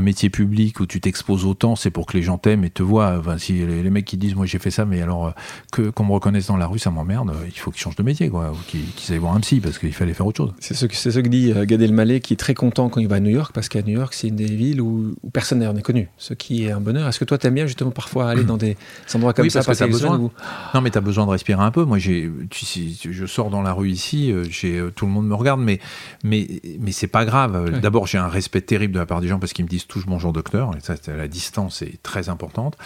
métier 0.00 0.30
public 0.30 0.78
où 0.78 0.86
tu 0.86 1.00
t'exposes 1.00 1.44
autant. 1.44 1.74
C'est 1.74 1.90
pour 1.90 2.06
que 2.06 2.16
les 2.16 2.22
gens 2.22 2.38
t'aiment 2.38 2.64
et 2.64 2.70
te 2.70 2.84
voient. 2.84 3.16
Enfin, 3.18 3.36
si 3.36 3.66
les, 3.66 3.90
mecs 3.90 4.04
qui 4.04 4.16
disent 4.16 4.36
moi 4.36 4.46
j'ai 4.46 4.58
fait 4.58 4.70
ça, 4.70 4.84
mais 4.84 5.02
alors 5.02 5.34
que 5.72 5.90
qu'on 5.90 6.04
me 6.04 6.12
reconnaisse 6.12 6.46
dans 6.46 6.56
la 6.56 6.66
rue, 6.66 6.78
ça 6.78 6.90
m'emmerde. 6.90 7.32
Il 7.46 7.58
faut 7.58 7.70
qu'ils 7.70 7.80
changent 7.80 7.96
de 7.96 8.02
métier, 8.02 8.28
quoi, 8.28 8.52
ou 8.52 8.56
qu'ils 8.66 9.12
aillent 9.12 9.18
voir 9.18 9.34
un 9.34 9.40
psy 9.40 9.60
parce 9.60 9.78
qu'il 9.78 9.92
fallait 9.92 10.14
faire 10.14 10.26
autre 10.26 10.36
chose. 10.36 10.52
C'est 10.60 10.74
ce 10.74 10.86
que 10.86 10.94
ce 10.94 11.08
que 11.08 11.28
dit 11.28 11.52
Gad 11.66 11.82
Elmaleh 11.82 12.20
qui 12.20 12.34
est 12.34 12.36
très 12.36 12.54
content 12.54 12.88
quand 12.88 13.00
il 13.00 13.08
va 13.08 13.16
à 13.16 13.20
New 13.20 13.30
York 13.30 13.52
parce 13.54 13.68
qu'à 13.68 13.82
New 13.82 13.94
York 13.94 14.14
c'est 14.14 14.28
une 14.28 14.36
des 14.36 14.46
villes 14.46 14.80
où, 14.80 15.14
personne 15.32 15.58
n'est 15.58 15.82
connu. 15.82 16.08
Ce 16.16 16.34
qui 16.34 16.64
est 16.64 16.70
un 16.70 16.80
bonheur. 16.80 17.08
Est-ce 17.08 17.18
que 17.18 17.24
toi 17.24 17.38
t'aimes 17.38 17.54
bien 17.54 17.66
justement 17.66 17.90
parfois 17.90 18.30
aller 18.30 18.44
dans 18.44 18.56
des 18.56 18.76
endroits 19.14 19.32
comme 19.32 19.50
ça, 19.50 19.62
parce 19.62 19.80
besoin. 19.80 20.30
Non, 20.74 20.80
mais 20.80 20.90
tu 20.90 20.98
as 20.98 21.00
besoin 21.00 21.24
de 21.26 21.30
respirer 21.30 21.62
un 21.62 21.70
peu. 21.70 21.84
Moi, 21.84 21.98
j'ai, 21.98 22.30
je 22.52 23.26
sors 23.26 23.50
dans 23.50 23.62
la 23.62 23.72
rue 23.72 23.90
ici, 23.90 24.32
euh, 24.32 24.44
j'ai, 24.48 24.78
euh, 24.78 24.90
tout 24.90 25.06
le 25.06 25.12
monde 25.12 25.26
me 25.26 25.34
regarde, 25.34 25.60
mais, 25.60 25.78
mais, 26.24 26.60
mais 26.80 26.92
c'est 26.92 27.06
pas 27.06 27.24
grave. 27.24 27.80
D'abord, 27.80 28.06
j'ai 28.06 28.18
un 28.18 28.28
respect 28.28 28.60
terrible 28.60 28.94
de 28.94 28.98
la 28.98 29.06
part 29.06 29.20
des 29.20 29.28
gens 29.28 29.38
parce 29.38 29.52
qu'ils 29.52 29.64
me 29.64 29.70
disent 29.70 29.86
toujours 29.86 30.10
bonjour 30.10 30.32
docteur. 30.32 30.70
Et 30.76 30.80
ça, 30.80 30.94
la 31.06 31.28
distance 31.28 31.82
est 31.82 32.02
très 32.02 32.28
importante. 32.28 32.76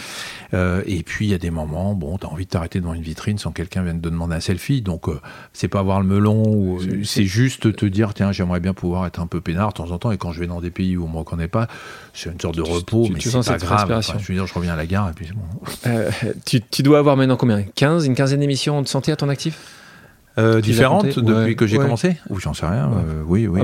Euh, 0.54 0.82
et 0.86 1.02
puis, 1.02 1.26
il 1.26 1.30
y 1.30 1.34
a 1.34 1.38
des 1.38 1.50
moments, 1.50 1.94
bon, 1.94 2.18
tu 2.18 2.26
as 2.26 2.30
envie 2.30 2.44
de 2.44 2.50
t'arrêter 2.50 2.80
devant 2.80 2.94
une 2.94 3.02
vitrine 3.02 3.38
sans 3.38 3.52
quelqu'un 3.52 3.82
vienne 3.82 4.00
te 4.00 4.08
demander 4.08 4.36
un 4.36 4.40
selfie. 4.40 4.82
Donc, 4.82 5.06
c'est 5.52 5.68
pas 5.68 5.80
avoir 5.80 6.00
le 6.00 6.06
melon, 6.06 6.78
c'est 7.04 7.24
juste 7.24 7.74
te 7.74 7.86
dire, 7.86 8.14
tiens, 8.14 8.32
j'aimerais 8.32 8.60
bien 8.60 8.74
pouvoir 8.74 9.06
être 9.06 9.20
un 9.20 9.26
peu 9.26 9.40
peinard 9.40 9.68
de 9.68 9.74
temps 9.74 9.90
en 9.90 9.98
temps. 9.98 10.12
Et 10.12 10.18
quand 10.18 10.32
je 10.32 10.40
vais 10.40 10.46
dans 10.46 10.60
des 10.60 10.70
pays 10.70 10.96
où 10.96 11.04
on 11.04 11.08
me 11.08 11.18
reconnaît 11.18 11.48
pas, 11.48 11.68
c'est 12.18 12.30
une 12.30 12.40
sorte 12.40 12.56
de 12.56 12.62
repos, 12.62 13.08
mais 13.12 13.20
c'est 13.20 13.30
pas 13.30 13.58
grave. 13.58 14.02
je 14.18 14.26
veux 14.26 14.34
dire, 14.34 14.46
je 14.46 14.54
reviens 14.54 14.72
à 14.72 14.76
la 14.76 14.86
gare 14.86 15.08
et 15.08 15.12
puis 15.12 15.26
c'est 15.26 15.34
bon. 15.34 16.38
tu, 16.44 16.60
tu 16.60 16.82
dois 16.82 16.98
avoir 16.98 17.16
maintenant 17.16 17.36
combien? 17.36 17.62
15 17.62 18.06
une 18.06 18.14
quinzaine 18.14 18.40
d'émissions 18.40 18.82
de 18.82 18.88
santé 18.88 19.12
à 19.12 19.16
ton 19.16 19.28
actif? 19.28 19.58
Euh, 20.38 20.60
différentes 20.60 21.18
depuis 21.18 21.56
que 21.56 21.66
j'ai 21.66 21.78
commencé? 21.78 22.16
Ou 22.30 22.38
j'en 22.38 22.54
sais 22.54 22.66
rien. 22.66 22.90
Euh, 22.92 23.22
oui, 23.26 23.48
oui. 23.48 23.60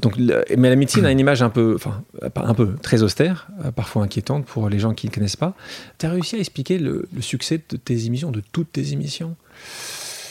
Donc, 0.00 0.16
mais 0.16 0.70
la 0.70 0.76
médecine 0.76 1.04
a 1.04 1.10
une 1.10 1.20
image 1.20 1.42
un 1.42 1.50
peu, 1.50 1.74
enfin, 1.74 2.02
un 2.36 2.54
peu 2.54 2.76
très 2.76 3.02
austère, 3.02 3.48
euh, 3.64 3.70
parfois 3.70 4.02
inquiétante 4.02 4.46
pour 4.46 4.70
les 4.70 4.78
gens 4.78 4.94
qui 4.94 5.06
ne 5.06 5.12
connaissent 5.12 5.36
pas. 5.36 5.54
Tu 5.98 6.06
as 6.06 6.10
réussi 6.10 6.36
à 6.36 6.38
expliquer 6.38 6.78
le, 6.78 7.08
succès 7.20 7.60
de 7.68 7.76
tes 7.76 8.06
émissions, 8.06 8.30
de 8.30 8.42
toutes 8.52 8.72
tes 8.72 8.92
émissions? 8.92 9.36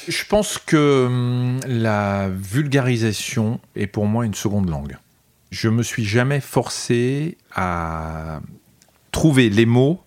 Je 0.08 0.24
pense 0.28 0.58
que 0.58 1.06
hum, 1.06 1.60
la 1.68 2.30
vulgarisation 2.30 3.60
est 3.76 3.88
pour 3.88 4.08
moi 4.08 4.26
une 4.26 4.34
seconde 4.34 4.68
langue. 4.68 4.98
Je 5.52 5.70
me 5.70 5.84
suis 5.84 6.06
jamais 6.06 6.40
forcé 6.40 7.38
à 7.54 8.42
trouver 9.12 9.50
les 9.50 9.66
mots 9.66 10.02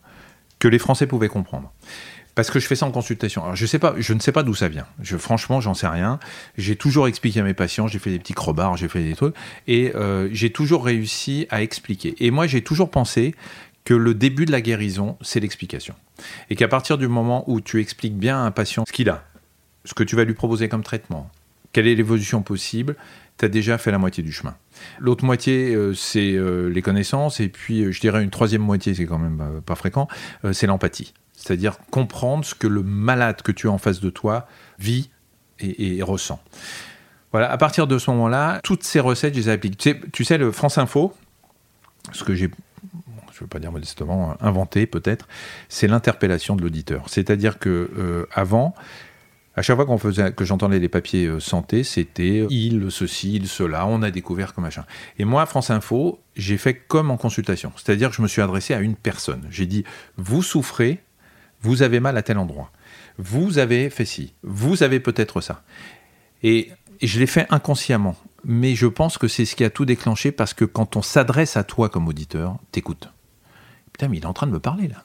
que 0.58 0.68
les 0.68 0.78
Français 0.78 1.06
pouvaient 1.06 1.28
comprendre 1.28 1.72
parce 2.34 2.50
que 2.50 2.58
je 2.58 2.66
fais 2.66 2.74
ça 2.74 2.86
en 2.86 2.90
consultation. 2.90 3.42
Alors 3.44 3.56
je 3.56 3.64
ne 3.64 4.20
sais 4.20 4.32
pas 4.32 4.42
d'où 4.42 4.54
ça 4.54 4.68
vient. 4.68 4.86
Je, 5.00 5.16
franchement, 5.16 5.60
j'en 5.60 5.74
sais 5.74 5.86
rien. 5.86 6.18
J'ai 6.56 6.76
toujours 6.76 7.06
expliqué 7.06 7.40
à 7.40 7.42
mes 7.42 7.54
patients, 7.54 7.86
j'ai 7.86 7.98
fait 7.98 8.10
des 8.10 8.18
petits 8.18 8.32
crobards, 8.34 8.76
j'ai 8.76 8.88
fait 8.88 9.02
des 9.02 9.14
trucs, 9.14 9.34
et 9.66 9.92
euh, 9.94 10.28
j'ai 10.32 10.50
toujours 10.50 10.84
réussi 10.84 11.46
à 11.50 11.62
expliquer. 11.62 12.14
Et 12.18 12.30
moi, 12.30 12.46
j'ai 12.46 12.62
toujours 12.62 12.90
pensé 12.90 13.34
que 13.84 13.94
le 13.94 14.14
début 14.14 14.46
de 14.46 14.52
la 14.52 14.60
guérison, 14.60 15.16
c'est 15.20 15.40
l'explication. 15.40 15.94
Et 16.50 16.56
qu'à 16.56 16.68
partir 16.68 16.98
du 16.98 17.06
moment 17.06 17.44
où 17.46 17.60
tu 17.60 17.80
expliques 17.80 18.16
bien 18.16 18.38
à 18.38 18.40
un 18.40 18.50
patient 18.50 18.84
ce 18.86 18.92
qu'il 18.92 19.10
a, 19.10 19.24
ce 19.84 19.94
que 19.94 20.02
tu 20.02 20.16
vas 20.16 20.24
lui 20.24 20.34
proposer 20.34 20.68
comme 20.68 20.82
traitement, 20.82 21.30
quelle 21.72 21.86
est 21.86 21.94
l'évolution 21.94 22.42
possible, 22.42 22.96
tu 23.38 23.44
as 23.44 23.48
déjà 23.48 23.78
fait 23.78 23.90
la 23.90 23.98
moitié 23.98 24.22
du 24.22 24.32
chemin. 24.32 24.54
L'autre 24.98 25.24
moitié, 25.24 25.74
euh, 25.74 25.94
c'est 25.94 26.32
euh, 26.32 26.68
les 26.68 26.82
connaissances, 26.82 27.40
et 27.40 27.48
puis 27.48 27.92
je 27.92 28.00
dirais 28.00 28.22
une 28.22 28.30
troisième 28.30 28.62
moitié, 28.62 28.94
c'est 28.94 29.06
quand 29.06 29.18
même 29.18 29.60
pas 29.64 29.74
fréquent, 29.74 30.08
c'est 30.52 30.66
l'empathie 30.66 31.14
c'est-à-dire 31.44 31.78
comprendre 31.90 32.44
ce 32.44 32.54
que 32.54 32.66
le 32.66 32.82
malade 32.82 33.42
que 33.42 33.52
tu 33.52 33.68
as 33.68 33.70
en 33.70 33.78
face 33.78 34.00
de 34.00 34.10
toi 34.10 34.46
vit 34.78 35.10
et, 35.60 36.02
ressent. 36.02 36.42
Voilà, 37.32 37.50
à 37.50 37.56
partir 37.58 37.86
de 37.86 37.98
ce 37.98 38.10
moment-là, 38.10 38.60
toutes 38.62 38.82
ces 38.82 39.00
recettes, 39.00 39.34
je 39.34 39.40
les 39.40 39.48
applique. 39.48 39.76
Tu 39.76 39.90
sais, 39.90 40.00
tu 40.12 40.24
sais 40.24 40.38
le 40.38 40.52
France 40.52 40.78
Info, 40.78 41.14
ce 42.12 42.24
que 42.24 42.34
j'ai 42.34 42.50
je 43.32 43.40
ne 43.40 43.44
veux 43.44 43.48
pas 43.48 43.58
dire 43.58 43.72
modestement, 43.72 44.36
inventé 44.40 44.86
peut-être, 44.86 45.26
c'est 45.68 45.88
l'interpellation 45.88 46.54
de 46.54 46.62
l'auditeur. 46.62 47.08
C'est-à-dire 47.08 47.58
que 47.58 47.90
euh, 47.98 48.26
avant, 48.32 48.76
à 49.56 49.62
chaque 49.62 49.76
fois 49.76 49.86
qu'on 49.86 49.98
faisait, 49.98 50.32
que 50.32 50.44
j'entendais 50.44 50.78
les 50.78 50.88
papiers 50.88 51.26
euh, 51.26 51.40
santé, 51.40 51.84
c'était 51.84 52.46
il, 52.50 52.90
ceci, 52.90 53.34
il, 53.34 53.48
cela, 53.48 53.86
on 53.86 54.02
a 54.02 54.10
découvert 54.10 54.52
comme 54.52 54.64
machin. 54.64 54.84
Et 55.18 55.24
moi, 55.24 55.46
France 55.46 55.70
Info, 55.70 56.20
j'ai 56.36 56.58
fait 56.58 56.74
comme 56.74 57.10
en 57.10 57.16
consultation. 57.16 57.72
C'est-à-dire 57.76 58.10
que 58.10 58.16
je 58.16 58.22
me 58.22 58.28
suis 58.28 58.42
adressé 58.42 58.74
à 58.74 58.80
une 58.80 58.96
personne. 58.96 59.46
J'ai 59.50 59.66
dit, 59.66 59.84
vous 60.16 60.42
souffrez, 60.42 61.02
vous 61.62 61.82
avez 61.82 62.00
mal 62.00 62.16
à 62.16 62.22
tel 62.22 62.38
endroit, 62.38 62.72
vous 63.18 63.58
avez 63.58 63.90
fait 63.90 64.04
ci, 64.04 64.34
vous 64.42 64.82
avez 64.82 64.98
peut-être 64.98 65.40
ça. 65.40 65.62
Et, 66.42 66.72
et 67.00 67.06
je 67.06 67.20
l'ai 67.20 67.26
fait 67.26 67.46
inconsciemment, 67.50 68.16
mais 68.44 68.74
je 68.74 68.86
pense 68.86 69.18
que 69.18 69.28
c'est 69.28 69.44
ce 69.44 69.54
qui 69.54 69.64
a 69.64 69.70
tout 69.70 69.84
déclenché 69.84 70.32
parce 70.32 70.52
que 70.52 70.64
quand 70.64 70.96
on 70.96 71.02
s'adresse 71.02 71.56
à 71.56 71.64
toi 71.64 71.88
comme 71.88 72.08
auditeur, 72.08 72.58
t'écoutes. 72.72 73.08
Putain, 73.92 74.08
mais 74.08 74.16
il 74.16 74.24
est 74.24 74.26
en 74.26 74.32
train 74.34 74.48
de 74.48 74.52
me 74.52 74.60
parler 74.60 74.88
là. 74.88 75.04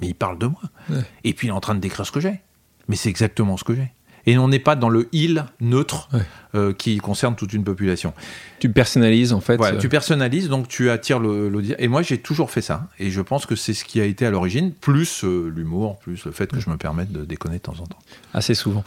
Mais 0.00 0.08
il 0.08 0.14
parle 0.14 0.38
de 0.38 0.46
moi. 0.46 0.62
Ouais. 0.90 1.02
Et 1.24 1.32
puis 1.32 1.46
il 1.46 1.50
est 1.50 1.54
en 1.54 1.60
train 1.60 1.74
de 1.74 1.80
décrire 1.80 2.04
ce 2.04 2.12
que 2.12 2.20
j'ai. 2.20 2.40
Mais 2.88 2.96
c'est 2.96 3.08
exactement 3.10 3.56
ce 3.56 3.64
que 3.64 3.74
j'ai. 3.74 3.92
Et 4.26 4.36
on 4.36 4.48
n'est 4.48 4.58
pas 4.58 4.76
dans 4.76 4.90
le 4.90 5.08
il 5.12 5.46
neutre 5.60 6.08
Ouais. 6.12 6.20
euh, 6.54 6.72
qui 6.74 6.98
concerne 6.98 7.34
toute 7.34 7.54
une 7.54 7.64
population. 7.64 8.12
Tu 8.58 8.70
personnalises 8.70 9.32
en 9.32 9.40
fait. 9.40 9.58
Euh, 9.60 9.78
tu 9.78 9.88
personnalises, 9.88 10.48
donc 10.50 10.68
tu 10.68 10.90
attires 10.90 11.18
l'auditeur. 11.18 11.76
Et 11.80 11.88
moi, 11.88 12.02
j'ai 12.02 12.18
toujours 12.18 12.50
fait 12.50 12.60
ça. 12.60 12.88
Et 12.98 13.10
je 13.10 13.22
pense 13.22 13.46
que 13.46 13.56
c'est 13.56 13.72
ce 13.72 13.84
qui 13.86 14.00
a 14.02 14.04
été 14.04 14.26
à 14.26 14.30
l'origine, 14.30 14.72
plus 14.72 15.24
euh, 15.24 15.48
l'humour, 15.54 15.98
plus 15.98 16.24
le 16.26 16.32
fait 16.32 16.50
que 16.50 16.60
je 16.60 16.68
me 16.68 16.76
permette 16.76 17.10
de 17.10 17.24
déconner 17.24 17.56
de 17.56 17.62
temps 17.62 17.76
en 17.80 17.86
temps. 17.86 17.98
Assez 18.34 18.54
souvent. 18.54 18.84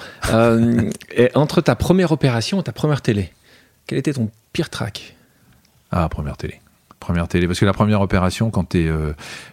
Et 1.15 1.29
entre 1.33 1.61
ta 1.61 1.75
première 1.75 2.11
opération 2.11 2.59
et 2.59 2.63
ta 2.63 2.71
première 2.73 3.01
télé, 3.01 3.31
quel 3.87 3.97
était 3.97 4.13
ton 4.13 4.29
pire 4.53 4.69
track 4.69 5.15
Ah, 5.89 6.07
première 6.07 6.37
télé. 6.37 6.60
Première 7.01 7.27
télé. 7.27 7.47
Parce 7.47 7.59
que 7.59 7.65
la 7.65 7.73
première 7.73 7.99
opération, 7.99 8.51
quand 8.51 8.69
tu 8.69 8.85
es 8.87 8.91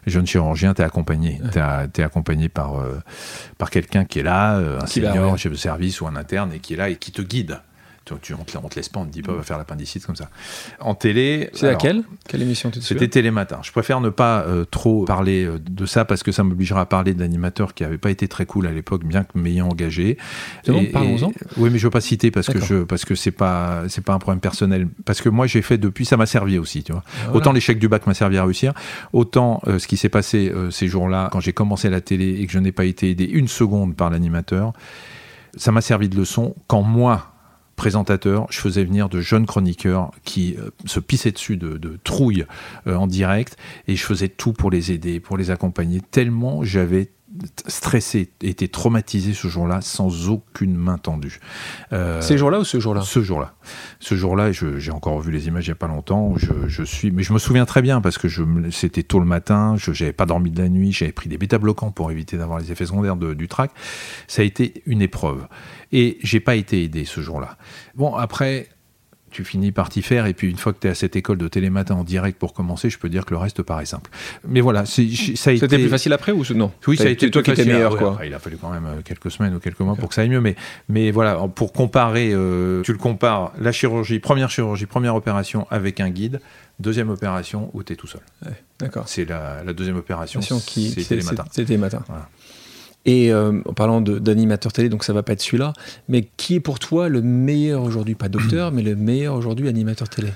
jeune 0.07 0.27
chirurgien, 0.27 0.75
tu 0.75 0.83
es 0.83 0.85
accompagné. 0.85 1.41
Tu 1.51 1.59
es, 1.59 2.05
accompagné 2.05 2.51
par, 2.51 2.79
euh, 2.79 3.01
par 3.57 3.71
quelqu'un 3.71 4.05
qui 4.05 4.19
est 4.19 4.23
là, 4.23 4.57
euh, 4.59 4.79
un 4.81 4.85
Qui 4.85 5.01
senior, 5.01 5.33
ouais. 5.33 5.39
chef 5.39 5.53
de 5.53 5.57
service 5.57 6.01
ou 6.03 6.07
un 6.07 6.15
interne, 6.15 6.53
et 6.53 6.59
qui 6.59 6.75
est 6.75 6.77
là 6.77 6.91
et 6.91 6.97
qui 6.97 7.11
te 7.11 7.23
guide. 7.23 7.61
Tu, 8.09 8.15
tu- 8.23 8.35
on, 8.35 8.45
te, 8.45 8.57
on 8.59 8.69
te 8.69 8.77
laisse 8.77 8.89
pas, 8.89 9.01
on 9.01 9.05
te 9.07 9.11
dit 9.11 9.23
pas, 9.23 9.33
va 9.33 9.43
faire 9.43 9.59
l'appendicite 9.59 10.05
comme 10.07 10.17
ça. 10.17 10.31
En 10.81 10.95
télé. 10.95 11.51
C'est 11.53 11.67
laquelle? 11.67 12.03
Quelle 12.29 12.43
émission 12.43 12.71
C'était 12.81 13.09
Télématin. 13.09 13.59
Je 13.63 13.71
préfère 13.73 14.01
ne 14.01 14.09
pas 14.11 14.41
euh, 14.47 14.65
trop 14.65 15.05
parler 15.05 15.45
euh, 15.45 15.59
de 15.59 15.87
ça 15.87 16.05
parce 16.05 16.23
que 16.23 16.33
ça 16.33 16.43
m'obligera 16.43 16.81
à 16.83 16.87
parler 16.87 17.15
de 17.15 17.21
l'animateur 17.21 17.75
qui 17.75 17.83
n'avait 17.83 17.99
pas 17.99 18.11
été 18.11 18.29
très 18.29 18.47
cool 18.47 18.67
à 18.67 18.73
l'époque, 18.73 19.05
bien 19.05 19.25
que 19.25 19.39
m'ayant 19.39 19.69
engagé. 19.69 20.17
Bon, 20.67 20.85
parlons-en. 20.93 21.33
Oui, 21.57 21.71
mais 21.71 21.79
je 21.79 21.85
veux 21.87 21.91
pas 21.91 22.01
citer 22.01 22.31
parce 22.31 22.47
que 22.49 22.61
je 22.61 22.85
parce 22.85 23.05
que 23.05 23.15
c'est 23.15 23.31
pas 23.31 23.83
c'est 23.89 24.05
pas 24.05 24.15
un 24.15 24.19
problème 24.19 24.41
personnel. 24.41 24.89
Parce 25.05 25.21
que 25.21 25.29
moi 25.29 25.47
j'ai 25.47 25.63
fait 25.63 25.79
depuis, 25.79 26.05
ça 26.05 26.17
m'a 26.17 26.27
servi 26.27 26.59
aussi, 26.59 26.83
tu 26.83 26.93
vois. 26.93 27.03
Voilà. 27.25 27.37
Autant 27.37 27.53
l'échec 27.53 27.79
du 27.79 27.89
bac 27.89 28.07
m'a 28.07 28.15
servi 28.15 28.39
à 28.39 28.45
réussir, 28.45 28.73
autant 29.13 29.61
euh, 29.67 29.79
ce 29.79 29.87
qui 29.87 29.97
s'est 29.97 30.09
passé 30.09 30.51
euh, 30.55 30.71
ces 30.71 30.89
jours-là 30.89 31.29
quand 31.33 31.41
j'ai 31.41 31.53
commencé 31.53 31.91
la 31.91 32.01
télé 32.01 32.41
et 32.41 32.47
que 32.47 32.53
je 32.53 32.59
n'ai 32.59 32.73
pas 32.73 32.85
été 32.85 33.11
aidé 33.11 33.25
une 33.25 33.49
seconde 33.49 33.97
par 33.97 34.11
l'animateur, 34.11 34.73
ça 35.57 35.73
m'a 35.73 35.81
servi 35.81 36.09
de 36.09 36.17
leçon 36.17 36.55
quand 36.67 36.83
moi 36.83 37.33
présentateur, 37.79 38.47
je 38.51 38.59
faisais 38.59 38.85
venir 38.85 39.09
de 39.09 39.21
jeunes 39.21 39.47
chroniqueurs 39.47 40.11
qui 40.25 40.57
euh, 40.59 40.71
se 40.85 41.01
pissaient 41.01 41.31
dessus 41.31 41.57
de, 41.57 41.79
de 41.79 41.99
trouille 42.03 42.45
euh, 42.87 42.97
en 42.97 43.07
direct 43.07 43.57
et 43.87 43.97
je 43.97 44.05
faisais 44.05 44.29
tout 44.29 44.53
pour 44.53 44.71
les 44.71 44.93
aider, 44.93 45.21
pour 45.21 45.39
les 45.39 45.51
accompagner, 45.51 46.03
tellement 46.03 46.63
j'avais 46.65 47.09
stressé, 47.67 48.31
été 48.43 48.69
traumatisé 48.69 49.35
ce 49.35 49.49
jour-là 49.49 49.81
sans 49.81 50.29
aucune 50.29 50.75
main 50.77 50.99
tendue. 50.99 51.41
Euh, 51.93 52.21
Ces 52.21 52.39
jours-là 52.39 52.61
ou 52.61 52.65
ce 52.65 52.81
jour-là? 52.81 53.03
ce 53.03 53.23
jour-là. 53.23 53.55
Ce 54.01 54.15
jour-là, 54.15 54.53
je- 54.53 54.79
j'ai 54.79 54.91
encore 54.91 55.21
vu 55.21 55.31
les 55.33 55.47
images 55.49 55.67
il 55.67 55.71
n'y 55.71 55.73
a 55.73 55.77
pas 55.77 55.89
longtemps. 55.89 56.35
Je, 56.37 56.53
je 56.69 56.83
suis, 56.83 57.11
mais 57.11 57.23
je 57.23 57.33
me 57.33 57.39
souviens 57.39 57.67
très 57.67 57.83
bien 57.83 58.01
parce 58.01 58.19
que 58.19 58.29
c'était 58.71 59.03
tôt 59.03 59.19
le 59.21 59.27
matin. 59.27 59.75
Je 59.77 59.91
n'avais 59.91 60.13
pas 60.13 60.27
dormi 60.27 60.51
de 60.51 60.63
la 60.63 60.69
nuit. 60.69 60.93
J'avais 60.93 61.13
pris 61.13 61.29
des 61.29 61.39
bêta-bloquants 61.39 61.91
pour 61.91 62.11
éviter 62.11 62.37
d'avoir 62.37 62.59
les 62.59 62.71
effets 62.73 62.87
secondaires 62.87 63.17
de- 63.17 63.35
du 63.35 63.49
trac. 63.49 63.71
Ça 64.27 64.43
a 64.43 64.45
été 64.45 64.83
une 64.87 65.03
épreuve. 65.03 65.47
Et 65.93 66.19
j'ai 66.23 66.41
pas 66.41 66.55
été 66.55 66.83
aidé 66.85 67.05
ce 67.05 67.21
jour-là. 67.21 67.57
Bon, 67.95 68.15
après. 68.15 68.69
Tu 69.31 69.45
finis 69.45 69.73
par 69.73 69.89
t'y 69.89 70.03
faire, 70.03 70.27
et 70.27 70.35
puis 70.35 70.49
une 70.51 70.57
fois 70.57 70.73
que 70.73 70.79
tu 70.81 70.87
es 70.87 70.91
à 70.91 70.95
cette 70.95 71.17
école 71.17 71.39
de 71.39 71.49
télématin 71.49 71.95
en 71.95 72.05
direct 72.05 72.39
pour 72.39 72.55
commencer, 72.55 72.91
je 72.91 72.99
peux 72.99 73.09
dire 73.09 73.25
que 73.27 73.31
le 73.33 73.39
reste 73.39 73.63
paraît 73.63 73.87
simple. 73.87 74.11
Mais 74.47 74.61
voilà, 74.61 74.87
c'est- 74.87 75.09
ça 75.37 75.51
a 75.51 75.53
été. 75.53 75.61
C'était 75.61 75.79
plus 75.79 75.89
facile 75.89 76.13
après 76.13 76.33
ou 76.33 76.43
non? 76.55 76.73
Oui, 76.87 76.97
ça 76.97 77.05
a 77.05 77.09
été 77.09 77.31
toi 77.31 77.43
qui 77.43 77.51
étais 77.51 77.65
meilleur 77.65 77.93
Ouais, 77.93 77.99
quoi. 77.99 78.13
après, 78.13 78.29
il 78.29 78.35
a 78.35 78.39
fallu 78.39 78.57
quand 78.57 78.71
même 78.71 78.87
euh, 78.87 79.01
quelques 79.05 79.31
semaines 79.31 79.55
ou 79.55 79.61
quelques 79.61 79.81
mois 79.81 79.97
pour 79.97 80.09
que 80.09 80.15
ça 80.15 80.23
aille 80.23 80.29
mieux. 80.29 80.41
Mais, 80.41 80.57
mais 80.89 81.11
voilà, 81.11 81.37
pour 81.55 81.73
comparer, 81.73 82.31
euh, 82.33 82.83
tu 82.83 82.93
le 82.93 82.99
compares 82.99 83.53
la 83.61 83.73
chirurgie, 83.73 84.19
première 84.19 84.51
chirurgie, 84.51 84.87
première 84.87 85.15
opération 85.15 85.67
avec 85.71 86.01
un 86.01 86.11
guide, 86.11 86.41
deuxième 86.81 87.11
opération 87.11 87.71
où 87.75 87.83
tu 87.83 87.93
es 87.93 87.97
tout 87.97 88.07
seul. 88.07 88.21
D'accord. 88.79 89.09
C'est 89.09 89.25
la, 89.25 89.63
la 89.65 89.73
deuxième 89.73 89.97
opération, 89.97 90.39
Attention, 90.41 90.61
qui 90.61 90.91
c'est 90.91 91.01
c'est- 91.03 91.09
Télématin. 91.17 91.45
c'est- 91.51 91.63
C'était 91.63 91.77
matin. 91.77 92.03
Voilà. 92.09 92.29
Et 93.07 93.33
euh, 93.33 93.61
en 93.65 93.73
parlant 93.73 94.01
d'animateur 94.01 94.73
télé, 94.73 94.89
donc 94.89 95.03
ça 95.05 95.13
va 95.13 95.23
pas 95.23 95.33
être 95.33 95.41
celui-là, 95.41 95.73
mais 96.09 96.29
qui 96.37 96.57
est 96.57 96.61
pour 96.61 96.79
toi 96.79 97.09
le 97.09 97.23
meilleur 97.23 97.83
aujourd'hui, 97.85 98.15
pas 98.15 98.29
docteur, 98.29 98.71
mais 98.73 98.83
le 98.83 98.97
meilleur 98.97 99.35
aujourd'hui 99.35 99.69
animateur 99.69 100.09
télé? 100.09 100.29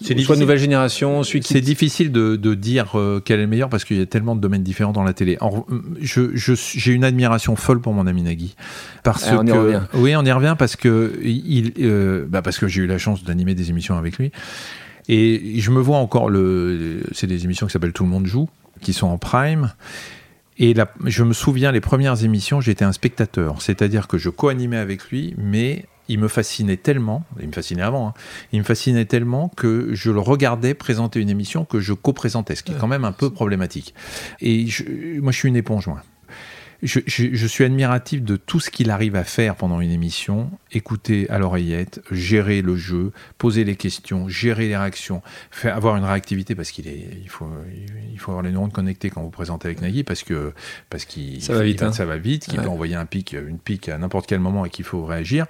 C'est 0.00 0.16
Soit 0.20 0.36
nouvelle 0.36 0.60
génération, 0.60 1.24
celui 1.24 1.40
qui 1.40 1.52
C'est 1.52 1.60
difficile 1.60 2.12
de, 2.12 2.36
de 2.36 2.54
dire 2.54 2.92
euh, 2.96 3.20
quel 3.24 3.40
est 3.40 3.42
le 3.42 3.48
meilleur 3.48 3.68
parce 3.68 3.84
qu'il 3.84 3.96
y 3.98 4.00
a 4.00 4.06
tellement 4.06 4.36
de 4.36 4.40
domaines 4.40 4.62
différents 4.62 4.92
dans 4.92 5.02
la 5.02 5.12
télé. 5.12 5.36
En- 5.40 5.66
je- 6.00 6.30
J'ai 6.36 6.92
une 6.92 7.02
admiration 7.02 7.56
folle 7.56 7.80
pour 7.80 7.92
mon 7.94 8.06
ami 8.06 8.22
Nagui. 8.22 8.54
Parce 9.02 9.26
Ah, 9.28 9.38
on 9.40 9.46
y 9.46 9.50
revient. 9.50 9.80
Oui, 9.94 10.14
on 10.14 10.24
y 10.24 10.30
revient 10.30 10.54
parce 10.56 10.76
que, 10.76 11.18
il, 11.24 11.72
euh, 11.80 12.24
bah 12.28 12.42
parce 12.42 12.58
que 12.58 12.68
j'ai 12.68 12.82
eu 12.82 12.86
la 12.86 12.98
chance 12.98 13.24
d'animer 13.24 13.56
des 13.56 13.70
émissions 13.70 13.98
avec 13.98 14.18
lui. 14.18 14.30
Et 15.08 15.58
je 15.58 15.70
me 15.72 15.80
vois 15.80 15.96
encore, 15.98 16.30
le, 16.30 17.00
c'est 17.10 17.26
des 17.26 17.44
émissions 17.44 17.66
qui 17.66 17.72
s'appellent 17.72 17.92
Tout 17.92 18.04
le 18.04 18.10
monde 18.10 18.26
joue, 18.26 18.48
qui 18.80 18.92
sont 18.92 19.08
en 19.08 19.18
prime. 19.18 19.72
Et 20.58 20.74
la- 20.74 20.92
je 21.04 21.22
me 21.22 21.32
souviens, 21.32 21.70
les 21.72 21.80
premières 21.80 22.24
émissions, 22.24 22.60
j'étais 22.60 22.84
un 22.84 22.92
spectateur. 22.92 23.62
C'est-à-dire 23.62 24.08
que 24.08 24.18
je 24.18 24.28
co-animais 24.28 24.76
avec 24.76 25.04
lui, 25.10 25.34
mais 25.38 25.86
il 26.08 26.18
me 26.18 26.26
fascinait 26.28 26.76
tellement, 26.78 27.24
il 27.40 27.48
me 27.48 27.52
fascinait 27.52 27.82
avant, 27.82 28.08
hein, 28.08 28.14
il 28.52 28.58
me 28.60 28.64
fascinait 28.64 29.04
tellement 29.04 29.50
que 29.56 29.90
je 29.92 30.10
le 30.10 30.20
regardais 30.20 30.74
présenter 30.74 31.20
une 31.20 31.28
émission 31.30 31.64
que 31.64 31.80
je 31.80 31.92
co-présentais, 31.92 32.54
ce 32.56 32.62
qui 32.62 32.72
est 32.72 32.78
quand 32.78 32.86
même 32.88 33.04
un 33.04 33.12
peu 33.12 33.30
problématique. 33.30 33.94
Et 34.40 34.66
je- 34.66 35.20
moi, 35.20 35.32
je 35.32 35.36
suis 35.38 35.48
une 35.48 35.56
éponge, 35.56 35.86
moi. 35.86 36.02
Je, 36.80 37.00
je- 37.06 37.34
je 37.34 37.46
suis 37.48 37.64
admiratif 37.64 38.22
de 38.22 38.36
tout 38.36 38.60
ce 38.60 38.70
qu'il 38.70 38.90
arrive 38.90 39.16
à 39.16 39.24
faire 39.24 39.56
pendant 39.56 39.80
une 39.80 39.90
émission, 39.90 40.48
écouter 40.70 41.28
à 41.28 41.38
l'oreillette, 41.40 42.00
gérer 42.12 42.62
le 42.62 42.76
jeu, 42.76 43.10
poser 43.36 43.64
les 43.64 43.74
questions, 43.74 44.28
gérer 44.28 44.68
les 44.68 44.76
réactions, 44.76 45.20
faire, 45.50 45.74
avoir 45.76 45.96
une 45.96 46.04
réactivité 46.04 46.54
parce 46.54 46.70
qu'il 46.70 46.86
est, 46.86 47.08
il 47.20 47.28
faut, 47.28 47.50
il 48.12 48.18
faut 48.20 48.30
avoir 48.30 48.44
les 48.44 48.52
neurones 48.52 48.70
connectés 48.70 49.10
quand 49.10 49.22
vous 49.22 49.30
présentez 49.30 49.66
avec 49.66 49.80
Nagui 49.80 50.04
parce 50.04 50.22
que 50.22 50.52
parce 50.88 51.04
qu'il 51.04 51.42
Ça 51.42 51.52
va 51.54 51.64
vite, 51.64 51.82
hein. 51.82 51.90
ça 51.92 52.04
va 52.04 52.16
vite, 52.16 52.44
qu'il 52.46 52.58
Ouais. 52.60 52.64
peut 52.64 52.70
envoyer 52.70 52.94
un 52.94 53.06
pic, 53.06 53.32
une 53.32 53.58
pique 53.58 53.88
à 53.88 53.98
n'importe 53.98 54.28
quel 54.28 54.38
moment 54.38 54.64
et 54.64 54.70
qu'il 54.70 54.84
faut 54.84 55.04
réagir 55.04 55.46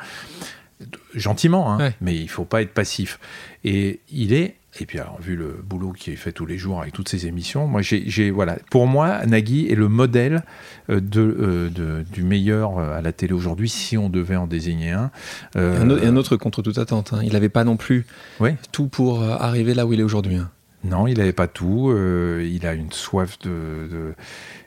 gentiment, 1.15 1.73
hein, 1.73 1.79
Ouais. 1.79 1.95
mais 2.01 2.15
il 2.17 2.29
faut 2.29 2.45
pas 2.45 2.63
être 2.63 2.73
passif. 2.73 3.19
Et 3.65 4.01
il 4.11 4.33
est, 4.33 4.55
et 4.81 4.87
puis 4.87 4.99
alors 4.99 5.21
vu 5.21 5.37
le 5.37 5.61
boulot 5.65 5.93
qu'il 5.93 6.17
fait 6.17 6.33
tous 6.33 6.47
les 6.47 6.59
jours 6.59 6.81
avec 6.81 6.93
toutes 6.93 7.09
ces 7.09 7.27
émissions, 7.27 7.67
moi 7.67 7.81
j'ai, 7.83 8.31
voilà, 8.31 8.57
pour 8.71 8.87
moi 8.87 9.25
Nagui 9.27 9.67
est 9.71 9.75
le 9.75 9.89
modèle 9.89 10.43
euh, 10.91 11.01
de, 11.01 11.21
euh, 11.21 11.71
de- 11.71 12.05
du 12.13 12.23
meilleur 12.23 12.79
euh, 12.79 12.97
à 12.99 13.03
la 13.03 13.13
télé 13.13 13.33
aujourd'hui, 13.33 13.69
si 13.69 13.97
on 13.97 14.09
devait 14.09 14.37
en 14.37 14.47
désigner 14.47 14.91
un. 14.93 15.11
Euh, 15.57 15.99
Et 16.01 16.07
un, 16.07 16.17
autre, 16.17 16.37
contre 16.37 16.63
toute 16.63 16.79
attente. 16.79 17.13
hein. 17.13 17.21
Il 17.23 17.33
n'avait 17.33 17.49
pas 17.49 17.65
non 17.65 17.77
plus 17.77 18.07
Ouais. 18.41 18.57
tout 18.73 18.89
pour 18.89 19.23
arriver 19.23 19.75
là 19.75 19.87
où 19.87 19.93
il 19.93 20.01
est 20.01 20.05
aujourd'hui. 20.05 20.37
hein. 20.37 20.51
Non, 20.85 21.09
il 21.09 21.19
n'avait 21.19 21.33
pas 21.33 21.49
tout. 21.49 21.91
euh, 21.91 22.49
il 22.49 22.65
a 22.65 22.73
une 22.73 22.93
soif 22.93 23.37
de, 23.41 23.51
de, 23.91 24.15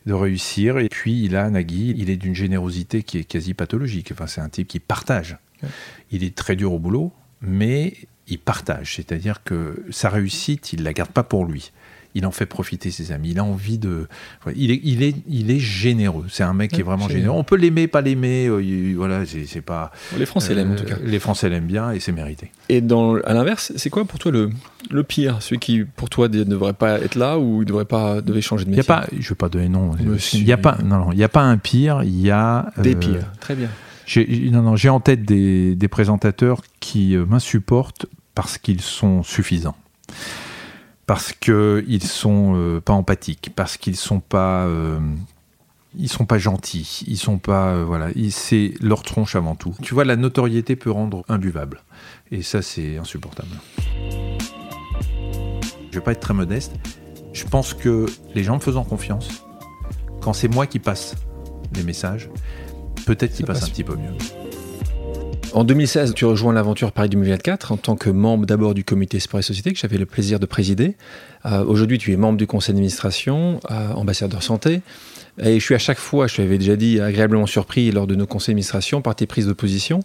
de 0.06 0.13
réussir. 0.13 0.78
Et 0.78 0.89
puis, 0.89 1.24
il 1.24 1.38
a 1.38 1.50
Nagui, 1.50 1.95
il 1.97 2.10
est 2.10 2.17
d'une 2.17 2.36
générosité 2.36 3.02
qui 3.02 3.17
est 3.17 3.24
quasi 3.24 3.54
pathologique. 3.54 4.12
Enfin, 4.12 4.28
c'est 4.28 4.41
un 4.41 4.50
type 4.50 4.67
qui 4.67 4.80
partage. 4.80 5.38
Ouais. 5.63 5.69
Il 6.12 6.24
est 6.26 6.36
très 6.36 6.58
dur 6.58 6.74
au 6.74 6.80
boulot, 6.80 7.13
mais 7.41 7.93
il 8.31 8.39
partage. 8.39 8.95
C'est-à-dire 8.95 9.43
que 9.43 9.83
sa 9.91 10.09
réussite, 10.09 10.73
il 10.73 10.79
ne 10.79 10.85
la 10.85 10.93
garde 10.93 11.11
pas 11.11 11.23
pour 11.23 11.45
lui. 11.45 11.71
Il 12.13 12.25
en 12.25 12.31
fait 12.31 12.45
profiter 12.45 12.91
ses 12.91 13.13
amis. 13.13 13.29
Il 13.31 13.39
a 13.39 13.43
envie 13.45 13.77
de. 13.77 14.09
Il 14.53 14.69
est, 14.71 14.81
il 14.83 15.01
est, 15.01 15.15
il 15.29 15.49
est 15.49 15.59
généreux. 15.59 16.25
C'est 16.27 16.43
un 16.43 16.53
mec 16.53 16.71
qui 16.71 16.81
est 16.81 16.83
vraiment 16.83 17.03
généreux. 17.07 17.19
généreux. 17.21 17.39
On 17.39 17.43
peut 17.45 17.55
l'aimer, 17.55 17.87
pas 17.87 18.01
l'aimer. 18.01 18.47
euh, 18.47 18.61
il- 18.61 18.95
voilà, 18.97 19.25
c'est 19.25 19.45
c'est 19.45 19.61
pas. 19.61 19.93
Les 20.17 20.25
Français 20.25 20.53
l'aiment 20.53 20.73
en 20.73 20.75
tout 20.75 20.83
euh, 20.83 20.87
cas. 20.89 20.97
Les 21.05 21.19
Français 21.19 21.47
l'aiment 21.47 21.67
bien 21.67 21.91
et 21.91 22.01
c'est 22.01 22.11
mérité. 22.11 22.51
Et 22.67 22.81
dans, 22.81 23.15
à 23.21 23.33
l'inverse, 23.33 23.71
c'est 23.77 23.89
quoi 23.89 24.03
pour 24.03 24.19
toi 24.19 24.29
le, 24.33 24.49
le 24.89 25.03
pire? 25.03 25.41
Celui 25.41 25.59
qui, 25.59 25.85
pour 25.85 26.09
toi, 26.09 26.27
ne 26.27 26.43
devrait 26.43 26.73
pas 26.73 26.99
être 26.99 27.15
là 27.15 27.39
ou 27.39 27.61
il 27.61 27.65
devrait, 27.65 27.85
pas, 27.85 28.19
devait 28.19 28.41
changer 28.41 28.65
de 28.65 28.71
Il 28.71 28.75
y 28.75 28.75
a 28.75 28.79
métier? 28.79 28.87
pas, 28.93 29.07
je 29.17 29.29
vais 29.29 29.35
pas 29.35 29.47
donner 29.47 29.69
nom. 29.69 29.91
Il 30.33 30.43
y 30.43 30.51
a 30.51 30.57
pas, 30.57 30.77
non, 30.83 30.97
non, 30.97 31.11
il 31.13 31.17
y 31.17 31.23
a 31.23 31.29
pas 31.29 31.43
un 31.43 31.57
pire. 31.57 32.03
Il 32.03 32.19
y 32.19 32.29
a 32.29 32.73
Des 32.77 32.93
euh, 32.93 32.99
pires. 32.99 33.31
Très 33.39 33.55
bien. 33.55 33.69
J'ai, 34.05 34.49
non, 34.51 34.63
non, 34.63 34.75
j'ai 34.75 34.89
en 34.89 34.99
tête 34.99 35.23
des, 35.23 35.75
des 35.75 35.87
présentateurs 35.87 36.61
qui 36.81 37.15
euh, 37.15 37.23
m'insupportent 37.25 38.05
parce 38.35 38.57
qu'ils 38.57 38.81
sont 38.81 39.23
suffisants, 39.23 39.75
parce 41.05 41.33
qu'ils 41.33 42.03
sont 42.03 42.53
euh, 42.55 42.81
pas 42.81 42.93
empathiques, 42.93 43.51
parce 43.55 43.77
qu'ils 43.77 43.95
sont 43.95 44.19
pas, 44.19 44.65
euh, 44.65 44.99
ils 45.97 46.09
sont 46.09 46.25
pas 46.25 46.37
gentils, 46.37 47.03
ils 47.07 47.17
sont 47.17 47.37
pas, 47.37 47.71
euh, 47.71 47.83
voilà, 47.83 48.09
c'est 48.29 48.73
leur 48.81 49.03
tronche 49.03 49.35
avant 49.35 49.55
tout. 49.55 49.75
Tu 49.81 49.93
vois, 49.93 50.05
la 50.05 50.15
notoriété 50.15 50.75
peut 50.75 50.91
rendre 50.91 51.23
imbuvable, 51.27 51.81
et 52.31 52.41
ça 52.41 52.61
c'est 52.61 52.97
insupportable. 52.97 53.49
Je 55.91 55.99
vais 55.99 56.03
pas 56.03 56.13
être 56.13 56.21
très 56.21 56.33
modeste. 56.33 56.73
Je 57.33 57.45
pense 57.45 57.73
que 57.73 58.05
les 58.33 58.43
gens 58.43 58.55
me 58.55 58.61
faisant 58.61 58.83
confiance, 58.83 59.43
quand 60.21 60.33
c'est 60.33 60.47
moi 60.47 60.67
qui 60.67 60.79
passe 60.79 61.15
les 61.73 61.83
messages, 61.83 62.29
peut-être 63.05 63.33
qu'ils 63.33 63.45
passent 63.45 63.61
passe 63.61 63.69
un 63.69 63.71
petit 63.71 63.83
peu 63.83 63.95
mieux. 63.95 64.13
En 65.53 65.65
2016, 65.65 66.13
tu 66.13 66.23
rejoins 66.23 66.53
l'aventure 66.53 66.93
Paris 66.93 67.09
2024 67.09 67.73
en 67.73 67.77
tant 67.77 67.97
que 67.97 68.09
membre 68.09 68.45
d'abord 68.45 68.73
du 68.73 68.85
comité 68.85 69.19
Sport 69.19 69.41
et 69.41 69.43
Société 69.43 69.73
que 69.73 69.77
j'avais 69.77 69.97
le 69.97 70.05
plaisir 70.05 70.39
de 70.39 70.45
présider. 70.45 70.95
Euh, 71.45 71.65
aujourd'hui, 71.65 71.97
tu 71.97 72.13
es 72.13 72.15
membre 72.15 72.37
du 72.37 72.47
conseil 72.47 72.73
d'administration, 72.73 73.59
euh, 73.69 73.91
ambassadeur 73.91 74.43
santé. 74.43 74.81
Et 75.41 75.59
je 75.59 75.63
suis 75.63 75.75
à 75.75 75.79
chaque 75.79 75.97
fois, 75.97 76.27
je 76.27 76.37
t'avais 76.37 76.57
déjà 76.57 76.78
dit, 76.78 77.01
agréablement 77.01 77.47
surpris 77.47 77.91
lors 77.91 78.07
de 78.07 78.15
nos 78.15 78.26
conseils 78.28 78.53
d'administration 78.53 79.01
par 79.01 79.13
tes 79.15 79.26
prises 79.26 79.45
de 79.45 79.51
position. 79.51 79.99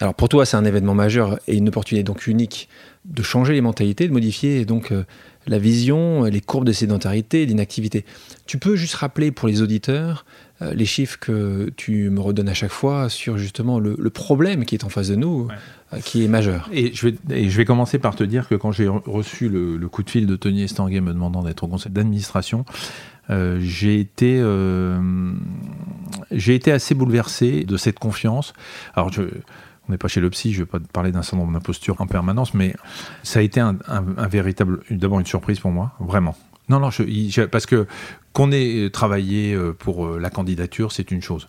Alors 0.00 0.14
pour 0.14 0.28
toi, 0.28 0.44
c'est 0.44 0.58
un 0.58 0.66
événement 0.66 0.94
majeur 0.94 1.38
et 1.48 1.56
une 1.56 1.68
opportunité 1.68 2.02
donc 2.02 2.26
unique 2.26 2.68
de 3.06 3.22
changer 3.22 3.54
les 3.54 3.62
mentalités, 3.62 4.06
de 4.06 4.12
modifier 4.12 4.66
donc 4.66 4.92
euh, 4.92 5.04
la 5.46 5.58
vision, 5.58 6.24
les 6.24 6.40
courbes 6.42 6.66
de 6.66 6.72
sédentarité, 6.72 7.46
d'inactivité. 7.46 8.04
Tu 8.46 8.58
peux 8.58 8.76
juste 8.76 8.94
rappeler 8.96 9.30
pour 9.30 9.48
les 9.48 9.62
auditeurs 9.62 10.26
les 10.72 10.84
chiffres 10.84 11.18
que 11.18 11.70
tu 11.76 12.10
me 12.10 12.20
redonnes 12.20 12.48
à 12.48 12.54
chaque 12.54 12.70
fois 12.70 13.08
sur 13.08 13.38
justement 13.38 13.78
le, 13.78 14.10
problème 14.10 14.64
qui 14.64 14.74
est 14.74 14.84
en 14.84 14.88
face 14.88 15.08
de 15.08 15.16
nous, 15.16 15.48
euh, 15.92 15.98
qui 16.00 16.24
est 16.24 16.28
majeur. 16.28 16.68
Et 16.72 16.94
je, 16.94 17.08
vais, 17.08 17.48
je 17.48 17.56
vais 17.56 17.64
commencer 17.64 17.98
par 17.98 18.14
te 18.14 18.24
dire 18.24 18.48
que 18.48 18.54
quand 18.54 18.72
j'ai 18.72 18.88
reçu 18.88 19.48
le, 19.48 19.88
coup 19.88 20.02
de 20.02 20.10
fil 20.10 20.26
de 20.26 20.36
Tony 20.36 20.62
Estanguet 20.62 21.00
me 21.00 21.12
demandant 21.12 21.42
d'être 21.42 21.64
au 21.64 21.68
conseil 21.68 21.92
d'administration, 21.92 22.64
euh, 23.30 23.58
j'ai 23.60 24.00
été, 24.00 24.42
j'ai 26.30 26.54
été 26.54 26.72
assez 26.72 26.94
bouleversé 26.94 27.64
de 27.64 27.76
cette 27.76 27.98
confiance. 27.98 28.52
Alors, 28.94 29.12
je, 29.12 29.22
on 29.88 29.92
n'est 29.92 29.98
pas 29.98 30.08
chez 30.08 30.20
le 30.20 30.30
psy, 30.30 30.52
je 30.52 30.60
ne 30.60 30.64
vais 30.64 30.70
pas 30.70 30.78
parler 30.92 31.12
d'un 31.12 31.22
syndrome 31.22 31.52
d'imposture 31.52 32.00
en 32.00 32.06
permanence, 32.06 32.54
mais 32.54 32.74
ça 33.22 33.40
a 33.40 33.42
été 33.42 33.60
un, 33.60 33.76
véritable, 34.28 34.80
d'abord 34.90 35.20
une 35.20 35.26
surprise 35.26 35.60
pour 35.60 35.70
moi, 35.70 35.92
vraiment. 36.00 36.36
Non, 36.68 36.80
non, 36.80 36.88
parce 37.50 37.66
que 37.66 37.86
qu'on 38.32 38.50
ait 38.50 38.90
travaillé 38.90 39.54
euh, 39.54 39.72
pour 39.72 40.06
euh, 40.06 40.18
la 40.18 40.28
candidature, 40.28 40.92
c'est 40.92 41.10
une 41.10 41.22
chose. 41.22 41.46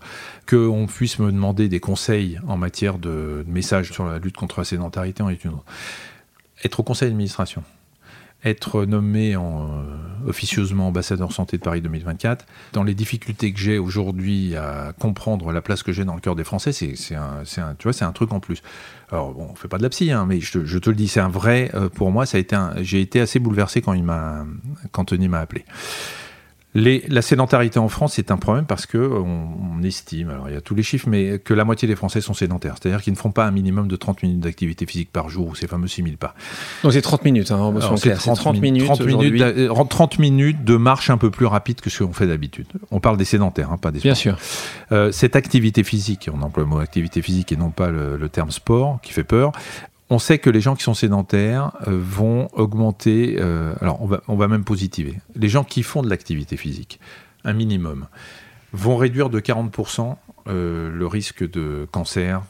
Qu'on 0.48 0.86
puisse 0.86 1.20
me 1.20 1.32
demander 1.32 1.68
des 1.68 1.80
conseils 1.80 2.40
en 2.48 2.58
matière 2.58 3.00
de, 3.00 3.44
messages 3.48 3.92
sur 3.92 4.06
la 4.06 4.20
lutte 4.20 4.38
contre 4.38 4.60
la 4.60 4.66
sédentarité 4.66 5.24
en 5.24 5.30
est 5.30 5.44
une 5.44 5.52
autre. 5.52 5.66
Être 6.64 6.82
au 6.82 6.84
conseil 6.84 7.10
d'administration, 7.10 7.64
être 8.46 8.86
nommé 8.86 9.36
euh, 9.36 9.40
officieusement 10.28 10.88
ambassadeur 10.88 11.32
santé 11.32 11.58
de 11.58 11.64
Paris 11.64 11.82
2024, 11.82 12.46
dans 12.74 12.84
les 12.84 12.94
difficultés 12.94 13.52
que 13.52 13.60
j'ai 13.60 13.80
aujourd'hui 13.80 14.56
à 14.56 14.94
comprendre 15.00 15.52
la 15.52 15.62
place 15.62 15.84
que 15.84 15.92
j'ai 15.92 16.06
dans 16.06 16.16
le 16.16 16.22
cœur 16.22 16.36
des 16.36 16.44
Français, 16.44 16.72
c'est 16.72 17.16
un, 17.16 17.44
un 18.02 18.12
truc 18.12 18.32
en 18.32 18.40
plus. 18.40 18.62
Alors, 19.12 19.34
bon, 19.34 19.50
on 19.52 19.56
fait 19.56 19.68
pas 19.68 19.78
de 19.78 19.84
la 19.84 19.90
psy, 19.90 20.12
hein, 20.12 20.26
mais 20.28 20.40
je, 20.40 20.64
je, 20.64 20.78
te 20.78 20.90
le 20.90 20.96
dis, 20.96 21.08
c'est 21.08 21.20
un 21.20 21.30
vrai, 21.30 21.72
euh, 21.74 21.90
pour 21.90 22.12
moi, 22.12 22.26
ça 22.26 22.38
a 22.38 22.40
été 22.40 22.56
j'ai 22.82 23.02
été 23.02 23.20
assez 23.20 23.40
bouleversé 23.40 23.82
quand 23.82 23.94
il 23.94 24.04
m'a, 24.04 24.46
quand 24.92 25.06
Tony 25.06 25.28
m'a 25.28 25.40
appelé 25.40 25.66
la 26.76 27.22
sédentarité 27.22 27.80
en 27.80 27.88
France, 27.88 28.14
c'est 28.16 28.32
un 28.32 28.38
problème 28.38 28.66
parce 28.66 28.86
que 28.86 28.98
on, 28.98 29.82
estime, 29.84 30.30
alors 30.30 30.50
il 30.50 30.54
y 30.54 30.58
a 30.58 30.62
tous 30.62 30.76
les 30.76 30.84
chiffres, 30.84 31.08
mais 31.08 31.40
que 31.40 31.54
la 31.54 31.64
moitié 31.64 31.88
des 31.88 31.96
Français 31.96 32.20
sont 32.20 32.34
sédentaires. 32.34 32.76
C'est-à-dire 32.80 33.02
qu'ils 33.02 33.14
ne 33.14 33.18
font 33.18 33.32
pas 33.32 33.46
un 33.46 33.52
minimum 33.52 33.88
de 33.88 33.96
30 33.96 34.24
minutes 34.24 34.40
d'activité 34.40 34.86
physique 34.86 35.12
par 35.12 35.30
jour, 35.30 35.50
ou 35.50 35.56
ces 35.56 35.68
fameux 35.68 35.88
6000 35.88 36.18
pas. 36.18 36.34
Donc 36.84 36.94
c'est 36.94 37.02
30 37.02 37.24
minutes, 37.24 37.52
hein, 37.52 37.58
30, 37.58 38.60
minutes, 38.60 38.86
30 39.90 40.20
minutes, 40.20 40.64
de 40.64 40.76
marche 40.76 41.10
un 41.10 41.18
peu 41.18 41.30
plus 41.30 41.46
rapide 41.46 41.82
que 41.82 41.90
ce 41.90 42.04
qu'on 42.04 42.14
fait 42.14 42.28
d'habitude. 42.28 42.68
On 42.92 43.00
parle 43.00 43.18
des 43.18 43.26
sédentaires, 43.26 43.72
hein, 43.72 43.78
pas 43.78 43.92
des 43.92 44.00
sports. 44.00 44.08
Bien 44.08 44.16
sûr. 44.16 44.38
Euh, 44.92 45.12
cette 45.12 45.36
activité 45.36 45.84
physique, 45.84 46.30
on 46.34 46.42
emploie 46.42 46.64
le 46.64 46.70
mot 46.70 46.80
activité 46.80 47.22
physique 47.22 47.52
et 47.52 47.58
non 47.58 47.70
pas 47.70 47.90
le 47.90 48.28
terme 48.28 48.52
sport, 48.52 49.00
qui 49.02 49.14
fait 49.14 49.24
peur, 49.24 49.52
on 50.10 50.20
sait 50.20 50.38
que 50.38 50.50
les 50.50 50.62
gens 50.62 50.76
qui 50.76 50.84
sont 50.84 50.94
sédentaires 50.94 51.72
euh, 51.88 52.00
vont 52.00 52.48
augmenter, 52.54 53.38
euh, 53.40 53.74
alors 53.82 54.02
on 54.02 54.06
va, 54.06 54.22
on 54.28 54.36
va 54.36 54.48
même 54.48 54.64
positiver, 54.64 55.20
les 55.36 55.50
gens 55.50 55.64
qui 55.64 55.84
font 55.84 56.02
de 56.02 56.10
l'activité 56.10 56.58
physique, 56.58 57.00
un 57.44 57.54
minimum, 57.54 58.08
vont 58.74 58.98
réduire 58.98 59.30
de 59.30 59.40
40% 59.40 60.16
euh, 60.48 60.92
le 60.92 61.08
risque 61.08 61.50
de 61.50 61.88
cancer 61.92 62.44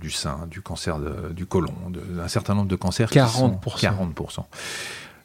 du 0.00 0.10
sein, 0.10 0.46
du 0.50 0.62
cancer 0.62 0.98
du 1.30 1.46
côlon, 1.46 1.74
d'un 1.90 2.28
certain 2.28 2.54
nombre 2.54 2.68
de 2.68 2.76
cancers. 2.76 3.10
40%. 3.10 3.60
40%. 3.60 4.44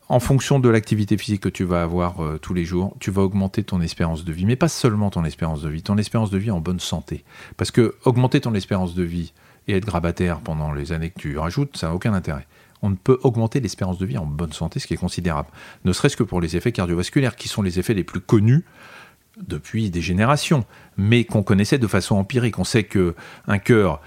En 0.10 0.20
fonction 0.20 0.60
de 0.60 0.68
l'activité 0.70 1.18
physique 1.18 1.42
que 1.42 1.50
tu 1.50 1.64
vas 1.64 1.84
avoir 1.84 2.16
tous 2.42 2.56
les 2.56 2.66
jours, 2.66 2.96
tu 3.00 3.12
vas 3.12 3.22
augmenter 3.22 3.64
ton 3.64 3.80
espérance 3.80 4.26
de 4.26 4.34
vie. 4.34 4.46
Mais 4.46 4.56
pas 4.56 4.68
seulement 4.68 5.12
ton 5.12 5.24
espérance 5.24 5.62
de 5.62 5.70
vie, 5.70 5.84
ton 5.84 5.98
espérance 6.00 6.32
de 6.32 6.40
vie 6.40 6.50
en 6.50 6.60
bonne 6.60 6.80
santé. 6.80 7.24
Parce 7.58 7.70
que 7.70 7.96
augmenter 8.06 8.42
ton 8.42 8.56
espérance 8.56 8.96
de 8.96 9.04
vie 9.04 9.34
et 9.70 9.76
être 9.78 9.86
grabataire 9.86 10.40
pendant 10.40 10.74
les 10.74 10.92
années 10.92 11.10
que 11.10 11.20
tu 11.20 11.38
rajoutes, 11.38 11.78
ça 11.78 11.88
n'a 11.88 11.94
aucun 11.94 12.14
intérêt. 12.14 12.48
On 12.82 12.90
ne 12.90 12.96
peut 12.96 13.20
augmenter 13.24 13.60
l'espérance 13.60 13.98
de 13.98 14.06
vie 14.06 14.18
en 14.18 14.26
bonne 14.26 14.54
santé, 14.54 14.80
ce 14.80 14.88
qui 14.88 14.94
est 14.94 14.98
considérable. 14.98 15.50
Ne 15.86 15.94
serait-ce 15.94 16.18
que 16.18 16.24
pour 16.24 16.42
les 16.42 16.56
effets 16.56 16.72
cardiovasculaires, 16.72 17.36
qui 17.36 17.48
sont 17.48 17.62
les 17.62 17.78
effets 17.78 17.94
les 17.94 18.04
plus 18.04 18.22
connus 18.22 18.64
depuis 19.38 19.90
des 19.90 20.02
générations, 20.02 20.66
mais 20.98 21.24
qu'on 21.24 21.44
connaissait 21.44 21.78
de 21.78 21.88
façon 21.88 22.16
empirique. 22.16 22.58
On 22.60 22.64
sait 22.64 22.84
que 22.84 23.16
un 23.48 23.60
cœur 23.60 24.02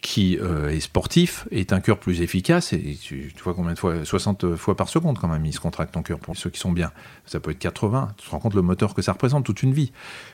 qui 0.00 0.38
euh, 0.40 0.70
est 0.70 0.80
sportif 0.80 1.48
est 1.50 1.72
un 1.72 1.80
cœur 1.80 1.98
plus 1.98 2.20
efficace. 2.20 2.72
Et 2.72 2.96
tu, 3.00 3.32
vois 3.42 3.54
combien 3.54 3.72
de 3.72 3.78
fois 3.78 4.04
60 4.04 4.54
fois 4.56 4.76
par 4.76 4.88
seconde 4.88 5.18
quand 5.18 5.28
même, 5.28 5.44
il 5.44 5.52
se 5.52 5.60
contracte 5.60 5.94
ton 5.94 6.02
cœur 6.02 6.18
pour 6.18 6.36
ceux 6.36 6.50
qui 6.50 6.60
sont 6.60 6.72
bien. 6.72 6.92
Ça 7.26 7.40
peut 7.40 7.50
être 7.50 7.58
80. 7.58 8.14
Tu 8.16 8.26
te 8.26 8.30
rends 8.30 8.38
compte 8.38 8.54
le 8.54 8.62
moteur 8.62 8.94
que 8.94 9.02
ça 9.02 9.12
représente 9.12 9.44
toute 9.44 9.62
une 9.62 9.72
vie. 9.72 9.92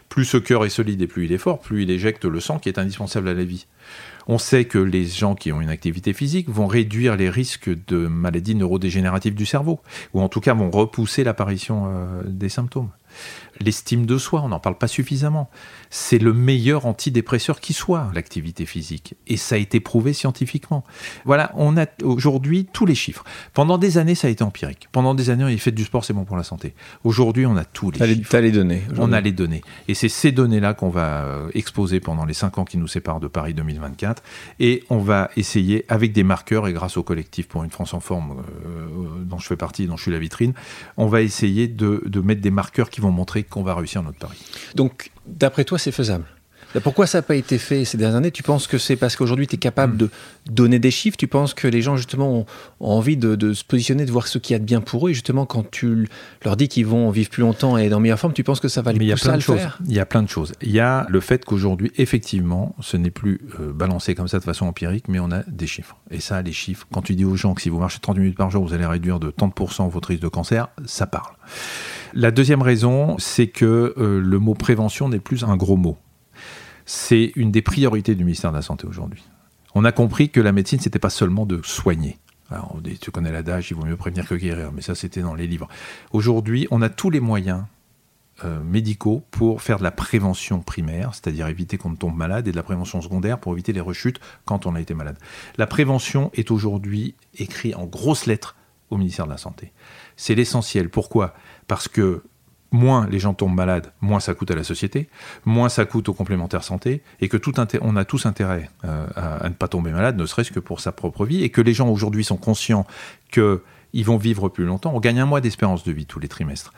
Plus 0.08 0.24
ce 0.24 0.36
cœur 0.36 0.64
est 0.64 0.70
solide 0.70 1.00
et 1.02 1.06
plus 1.06 1.24
il 1.24 1.32
est 1.32 1.38
fort, 1.38 1.60
plus 1.60 1.82
il 1.82 1.90
éjecte 1.90 2.24
le 2.24 2.40
sang 2.40 2.58
qui 2.58 2.68
est 2.68 2.78
indispensable 2.78 3.28
à 3.28 3.34
la 3.34 3.44
vie. 3.44 3.66
On 4.26 4.38
sait 4.38 4.64
que 4.64 4.78
les 4.78 5.04
gens 5.04 5.34
qui 5.34 5.52
ont 5.52 5.60
une 5.60 5.68
activité 5.68 6.12
physique 6.12 6.48
vont 6.48 6.66
réduire 6.66 7.16
les 7.16 7.28
risques 7.28 7.70
de 7.86 8.06
maladies 8.06 8.54
neurodégénératives 8.54 9.34
du 9.34 9.46
cerveau, 9.46 9.80
ou 10.14 10.20
en 10.20 10.28
tout 10.28 10.40
cas 10.40 10.54
vont 10.54 10.70
repousser 10.70 11.24
l'apparition 11.24 11.84
euh, 11.86 12.22
des 12.26 12.48
symptômes. 12.48 12.90
L'estime 13.60 14.06
de 14.06 14.18
soi, 14.18 14.42
on 14.42 14.48
n'en 14.48 14.58
parle 14.58 14.78
pas 14.78 14.88
suffisamment. 14.88 15.48
C'est 15.90 16.18
le 16.18 16.32
meilleur 16.32 16.86
antidépresseur 16.86 17.60
qui 17.60 17.72
soit, 17.72 18.10
l'activité 18.14 18.66
physique. 18.66 19.14
Et 19.26 19.36
ça 19.36 19.54
a 19.54 19.58
été 19.58 19.80
prouvé 19.80 20.12
scientifiquement. 20.12 20.84
Voilà, 21.24 21.52
on 21.54 21.76
a 21.76 21.86
aujourd'hui 22.02 22.66
tous 22.72 22.86
les 22.86 22.94
chiffres. 22.94 23.24
Pendant 23.52 23.78
des 23.78 23.98
années, 23.98 24.14
ça 24.14 24.26
a 24.26 24.30
été 24.30 24.42
empirique. 24.42 24.88
Pendant 24.90 25.14
des 25.14 25.30
années, 25.30 25.52
il 25.52 25.60
fait 25.60 25.70
du 25.70 25.84
sport, 25.84 26.04
c'est 26.04 26.12
bon 26.12 26.24
pour 26.24 26.36
la 26.36 26.42
santé. 26.42 26.74
Aujourd'hui, 27.04 27.46
on 27.46 27.56
a 27.56 27.64
tous 27.64 27.90
les 27.90 27.98
chiffres. 27.98 28.38
les 28.38 28.50
données. 28.50 28.82
On 28.98 29.12
a 29.12 29.20
les 29.20 29.32
données. 29.32 29.62
Et 29.88 29.94
c'est 29.94 30.08
ces 30.08 30.32
données-là 30.32 30.74
qu'on 30.74 30.90
va 30.90 31.24
euh, 31.24 31.50
exposer 31.54 32.00
pendant 32.00 32.24
les 32.24 32.34
cinq 32.34 32.58
ans 32.58 32.64
qui 32.64 32.76
nous 32.76 32.88
séparent 32.88 33.20
de 33.20 33.28
Paris 33.28 33.54
2024. 33.54 34.22
Et 34.60 34.84
on 34.90 34.98
va 34.98 35.30
essayer, 35.36 35.84
avec 35.88 36.12
des 36.12 36.24
marqueurs 36.24 36.66
et 36.66 36.72
grâce 36.72 36.96
au 36.96 37.02
collectif 37.02 37.48
pour 37.48 37.64
une 37.64 37.70
France 37.70 37.94
en 37.94 38.00
forme, 38.00 38.42
euh, 38.66 39.24
dont 39.24 39.38
je 39.38 39.46
fais 39.46 39.56
partie, 39.56 39.86
dont 39.86 39.96
je 39.96 40.02
suis 40.02 40.10
la 40.10 40.18
vitrine, 40.18 40.54
on 40.96 41.06
va 41.06 41.22
essayer 41.22 41.68
de, 41.68 42.02
de 42.04 42.20
mettre 42.20 42.40
des 42.40 42.50
marqueurs 42.50 42.90
qui 42.90 43.00
vont 43.00 43.03
montrer 43.10 43.44
qu'on 43.44 43.62
va 43.62 43.74
réussir 43.74 44.02
notre 44.02 44.18
pari. 44.18 44.38
Donc, 44.74 45.10
d'après 45.26 45.64
toi, 45.64 45.78
c'est 45.78 45.92
faisable? 45.92 46.24
Pourquoi 46.80 47.06
ça 47.06 47.18
n'a 47.18 47.22
pas 47.22 47.36
été 47.36 47.58
fait 47.58 47.84
ces 47.84 47.96
dernières 47.96 48.16
années? 48.16 48.30
Tu 48.30 48.42
penses 48.42 48.66
que 48.66 48.78
c'est 48.78 48.96
parce 48.96 49.16
qu'aujourd'hui 49.16 49.46
tu 49.46 49.56
es 49.56 49.58
capable 49.58 49.94
hmm. 49.94 49.98
de 49.98 50.10
donner 50.50 50.78
des 50.78 50.90
chiffres? 50.90 51.16
Tu 51.16 51.28
penses 51.28 51.54
que 51.54 51.68
les 51.68 51.82
gens 51.82 51.96
justement 51.96 52.38
ont, 52.38 52.46
envie 52.80 53.16
de, 53.16 53.52
se 53.52 53.64
positionner, 53.64 54.04
de 54.04 54.12
voir 54.12 54.26
ce 54.26 54.38
qu'il 54.38 54.54
y 54.54 54.56
a 54.56 54.58
de 54.58 54.64
bien 54.64 54.80
pour 54.80 55.06
eux? 55.06 55.10
Et 55.10 55.14
justement, 55.14 55.46
quand 55.46 55.70
tu 55.70 56.08
leur 56.44 56.56
dis 56.56 56.68
qu'ils 56.68 56.86
vont 56.86 57.10
vivre 57.10 57.30
plus 57.30 57.42
longtemps 57.42 57.76
et 57.76 57.88
dans 57.88 58.00
meilleure 58.00 58.18
forme, 58.18 58.32
tu 58.32 58.44
penses 58.44 58.60
que 58.60 58.68
ça 58.68 58.82
va 58.82 58.92
les 58.92 59.12
pousser 59.12 59.28
à 59.28 59.36
le 59.36 59.40
faire? 59.40 59.78
Il 59.86 59.94
y 59.94 60.00
a 60.00 60.06
plein 60.06 60.22
de 60.22 60.28
choses. 60.28 60.52
Il 60.62 60.70
y 60.70 60.80
a 60.80 61.06
le 61.08 61.20
fait 61.20 61.44
qu'aujourd'hui, 61.44 61.92
effectivement, 61.96 62.74
ce 62.80 62.96
n'est 62.96 63.10
plus 63.10 63.40
euh, 63.60 63.72
balancé 63.72 64.14
comme 64.14 64.28
ça 64.28 64.38
de 64.38 64.44
façon 64.44 64.66
empirique, 64.66 65.08
mais 65.08 65.18
on 65.20 65.30
a 65.30 65.42
des 65.44 65.66
chiffres. 65.66 65.96
Et 66.10 66.20
ça, 66.20 66.42
les 66.42 66.52
chiffres, 66.52 66.86
quand 66.92 67.02
tu 67.02 67.14
dis 67.14 67.24
aux 67.24 67.36
gens 67.36 67.54
que 67.54 67.62
si 67.62 67.68
vous 67.68 67.78
marchez 67.78 67.98
30 68.00 68.18
minutes 68.18 68.36
par 68.36 68.50
jour, 68.50 68.64
vous 68.64 68.74
allez 68.74 68.86
réduire 68.86 69.20
de 69.20 69.30
30% 69.30 69.88
votre 69.90 70.08
risque 70.08 70.22
de 70.22 70.28
cancer, 70.28 70.68
ça 70.86 71.06
parle. 71.06 71.34
La 72.12 72.30
deuxième 72.30 72.62
raison, 72.62 73.16
c'est 73.18 73.48
que 73.48 73.94
euh, 73.96 74.20
le 74.20 74.38
mot 74.38 74.54
prévention 74.54 75.08
n'est 75.08 75.18
plus 75.18 75.42
un 75.44 75.56
gros 75.56 75.76
mot. 75.76 75.98
C'est 76.86 77.32
une 77.36 77.50
des 77.50 77.62
priorités 77.62 78.14
du 78.14 78.24
ministère 78.24 78.50
de 78.50 78.56
la 78.56 78.62
Santé 78.62 78.86
aujourd'hui. 78.86 79.22
On 79.74 79.84
a 79.84 79.92
compris 79.92 80.30
que 80.30 80.40
la 80.40 80.52
médecine, 80.52 80.78
c'était 80.78 80.98
pas 80.98 81.10
seulement 81.10 81.46
de 81.46 81.60
soigner. 81.64 82.18
Alors, 82.50 82.78
tu 83.00 83.10
connais 83.10 83.32
l'adage, 83.32 83.70
il 83.70 83.74
vaut 83.74 83.84
mieux 83.84 83.96
prévenir 83.96 84.28
que 84.28 84.34
guérir, 84.34 84.70
mais 84.72 84.82
ça, 84.82 84.94
c'était 84.94 85.22
dans 85.22 85.34
les 85.34 85.46
livres. 85.46 85.68
Aujourd'hui, 86.12 86.68
on 86.70 86.82
a 86.82 86.88
tous 86.88 87.10
les 87.10 87.20
moyens 87.20 87.64
euh, 88.44 88.62
médicaux 88.62 89.24
pour 89.30 89.62
faire 89.62 89.78
de 89.78 89.82
la 89.82 89.90
prévention 89.90 90.60
primaire, 90.60 91.14
c'est-à-dire 91.14 91.46
éviter 91.48 91.78
qu'on 91.78 91.90
ne 91.90 91.96
tombe 91.96 92.16
malade, 92.16 92.46
et 92.46 92.50
de 92.50 92.56
la 92.56 92.62
prévention 92.62 93.00
secondaire 93.00 93.38
pour 93.38 93.52
éviter 93.52 93.72
les 93.72 93.80
rechutes 93.80 94.20
quand 94.44 94.66
on 94.66 94.74
a 94.74 94.80
été 94.80 94.92
malade. 94.92 95.16
La 95.56 95.66
prévention 95.66 96.30
est 96.34 96.50
aujourd'hui 96.50 97.14
écrite 97.38 97.76
en 97.76 97.86
grosses 97.86 98.26
lettres 98.26 98.56
au 98.90 98.98
ministère 98.98 99.26
de 99.26 99.30
la 99.30 99.38
Santé. 99.38 99.72
C'est 100.16 100.34
l'essentiel. 100.34 100.90
Pourquoi? 100.90 101.34
Parce 101.66 101.88
que 101.88 102.24
moins 102.74 103.06
les 103.08 103.18
gens 103.18 103.32
tombent 103.32 103.54
malades, 103.54 103.92
moins 104.00 104.20
ça 104.20 104.34
coûte 104.34 104.50
à 104.50 104.54
la 104.54 104.64
société, 104.64 105.08
moins 105.44 105.68
ça 105.68 105.86
coûte 105.86 106.08
aux 106.08 106.12
complémentaires 106.12 106.64
santé, 106.64 107.02
et 107.20 107.28
que 107.28 107.36
tout 107.36 107.52
on 107.80 107.96
a 107.96 108.04
tous 108.04 108.26
intérêt 108.26 108.68
euh, 108.84 109.06
à, 109.14 109.48
ne 109.48 109.54
pas 109.54 109.68
tomber 109.68 109.92
malade, 109.92 110.16
ne 110.18 110.26
serait-ce 110.26 110.50
que 110.50 110.60
pour 110.60 110.80
sa 110.80 110.92
propre 110.92 111.24
vie, 111.24 111.42
et 111.42 111.50
que 111.50 111.60
les 111.60 111.72
gens 111.72 111.88
aujourd'hui 111.88 112.24
sont 112.24 112.36
conscients 112.36 112.86
qu'ils 113.30 114.04
vont 114.04 114.16
vivre 114.16 114.48
plus 114.48 114.64
longtemps. 114.64 114.92
On 114.94 115.00
gagne 115.00 115.20
un 115.20 115.26
mois 115.26 115.40
d'espérance 115.40 115.84
de 115.84 115.92
vie 115.92 116.04
tous 116.04 116.18
les 116.18 116.28
trimestres. 116.28 116.74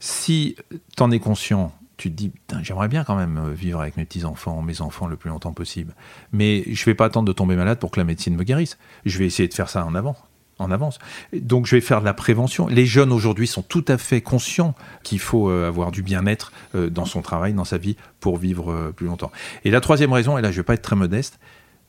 Si 0.00 0.56
tu 0.96 1.02
en 1.02 1.10
es 1.10 1.18
conscient, 1.18 1.72
tu 1.98 2.10
te 2.10 2.16
dis, 2.16 2.32
j'aimerais 2.62 2.88
bien 2.88 3.04
quand 3.04 3.16
même 3.16 3.38
euh, 3.38 3.52
vivre 3.52 3.80
avec 3.80 3.96
mes 3.96 4.04
petits-enfants, 4.04 4.62
mes 4.62 4.80
enfants 4.80 5.06
le 5.06 5.16
plus 5.16 5.30
longtemps 5.30 5.52
possible. 5.52 5.94
Mais 6.32 6.64
je 6.66 6.82
ne 6.82 6.84
vais 6.86 6.94
pas 6.94 7.06
attendre 7.06 7.26
de 7.26 7.32
tomber 7.32 7.56
malade 7.56 7.78
pour 7.78 7.90
que 7.90 8.00
la 8.00 8.04
médecine 8.04 8.36
me 8.36 8.42
guérisse. 8.42 8.78
Je 9.04 9.18
vais 9.18 9.26
essayer 9.26 9.48
de 9.48 9.54
faire 9.54 9.68
ça 9.68 9.84
en 9.84 9.94
avant 9.94 10.16
en 10.58 10.70
avance. 10.70 10.98
Donc 11.32 11.66
je 11.66 11.76
vais 11.76 11.80
faire 11.80 12.00
de 12.00 12.04
la 12.04 12.14
prévention. 12.14 12.66
Les 12.66 12.86
jeunes 12.86 13.12
aujourd'hui 13.12 13.46
sont 13.46 13.62
tout 13.62 13.84
à 13.88 13.98
fait 13.98 14.20
conscients 14.20 14.74
qu'il 15.02 15.18
faut 15.18 15.50
euh, 15.50 15.68
avoir 15.68 15.90
du 15.90 16.02
bien-être 16.02 16.52
euh, 16.74 16.88
dans 16.88 17.04
son 17.04 17.22
travail, 17.22 17.52
dans 17.52 17.64
sa 17.64 17.78
vie, 17.78 17.96
pour 18.20 18.38
vivre 18.38 18.72
euh, 18.72 18.92
plus 18.92 19.06
longtemps. 19.06 19.30
Et 19.64 19.70
la 19.70 19.80
troisième 19.80 20.12
raison, 20.12 20.38
et 20.38 20.42
là 20.42 20.50
je 20.50 20.56
ne 20.56 20.60
vais 20.60 20.66
pas 20.66 20.74
être 20.74 20.82
très 20.82 20.96
modeste, 20.96 21.38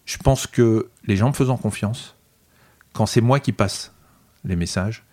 Je 0.05 0.18
pense 0.18 0.47
que 0.47 0.89
les 1.05 1.15
gens 1.15 1.30
me 1.30 1.34
faisant 1.34 1.57
confiance, 1.57 2.15
quand 2.93 3.05
c'est 3.05 3.22
moi 3.22 3.39
qui 3.39 3.51
passe 3.51 3.93
les 4.43 4.55
messages, 4.55 5.03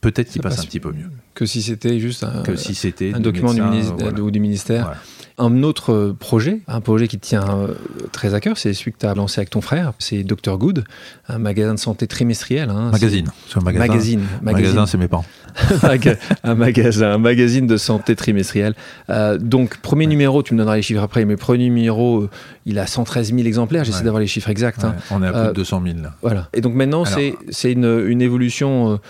peut-être 0.00 0.30
qu'ils 0.30 0.42
passent 0.42 0.60
un 0.60 0.64
petit 0.64 0.80
peu 0.80 0.92
mieux. 0.92 1.10
Que 1.34 1.46
si 1.46 1.62
c'était 1.62 1.98
juste 2.00 2.24
un, 2.24 2.42
que 2.42 2.56
si 2.56 2.74
c'était 2.74 3.14
un 3.14 3.20
document 3.20 3.54
du, 3.54 3.62
ministère, 3.62 4.18
ou 4.22 4.30
du 4.30 4.40
ministère. 4.40 4.96
Un 5.38 5.62
autre 5.62 6.14
projet, 6.18 6.60
un 6.68 6.82
projet 6.82 7.08
qui 7.08 7.18
te 7.18 7.26
tient 7.26 7.48
euh, 7.48 7.74
très 8.12 8.34
à 8.34 8.40
cœur, 8.40 8.58
c'est 8.58 8.74
celui 8.74 8.92
que 8.92 8.98
tu 8.98 9.06
as 9.06 9.14
lancé 9.14 9.40
avec 9.40 9.48
ton 9.48 9.62
frère, 9.62 9.94
c'est 9.98 10.22
Dr 10.22 10.58
Good, 10.58 10.84
un 11.28 11.38
magasin 11.38 11.72
de 11.72 11.78
santé 11.78 12.06
trimestriel. 12.06 12.68
Hein, 12.68 12.90
magazine. 12.90 13.28
Un 13.54 13.60
magasin. 13.60 13.86
Magazine. 13.86 14.20
Magazine, 14.42 14.86
c'est 14.86 14.98
mes 14.98 15.08
parents. 15.08 15.24
un 16.44 16.54
magasin, 16.54 17.12
un 17.12 17.18
magazine 17.18 17.66
de 17.66 17.78
santé 17.78 18.16
trimestriel. 18.16 18.74
Euh, 19.08 19.38
donc, 19.38 19.78
premier 19.78 20.06
numéro, 20.06 20.42
tu 20.42 20.52
me 20.52 20.58
donneras 20.58 20.76
les 20.76 20.82
chiffres 20.82 21.02
après, 21.02 21.24
mais 21.24 21.36
premier 21.36 21.64
numéro, 21.64 22.22
euh, 22.22 22.30
il 22.66 22.78
a 22.78 22.86
113 22.86 23.32
000 23.34 23.46
exemplaires, 23.46 23.84
j'essaie 23.84 24.04
d'avoir 24.04 24.20
les 24.20 24.26
chiffres 24.26 24.50
exacts. 24.50 24.84
Hein. 24.84 24.96
On 25.10 25.22
est 25.22 25.28
à 25.28 25.32
plus 25.32 25.48
de 25.48 25.52
200 25.54 25.82
000 25.82 25.96
là. 26.02 26.14
Voilà. 26.20 26.48
Et 26.52 26.60
donc 26.60 26.74
maintenant, 26.74 27.04
c'est 27.06 27.72
une, 27.72 28.04
une, 28.06 28.20
évolution 28.20 29.00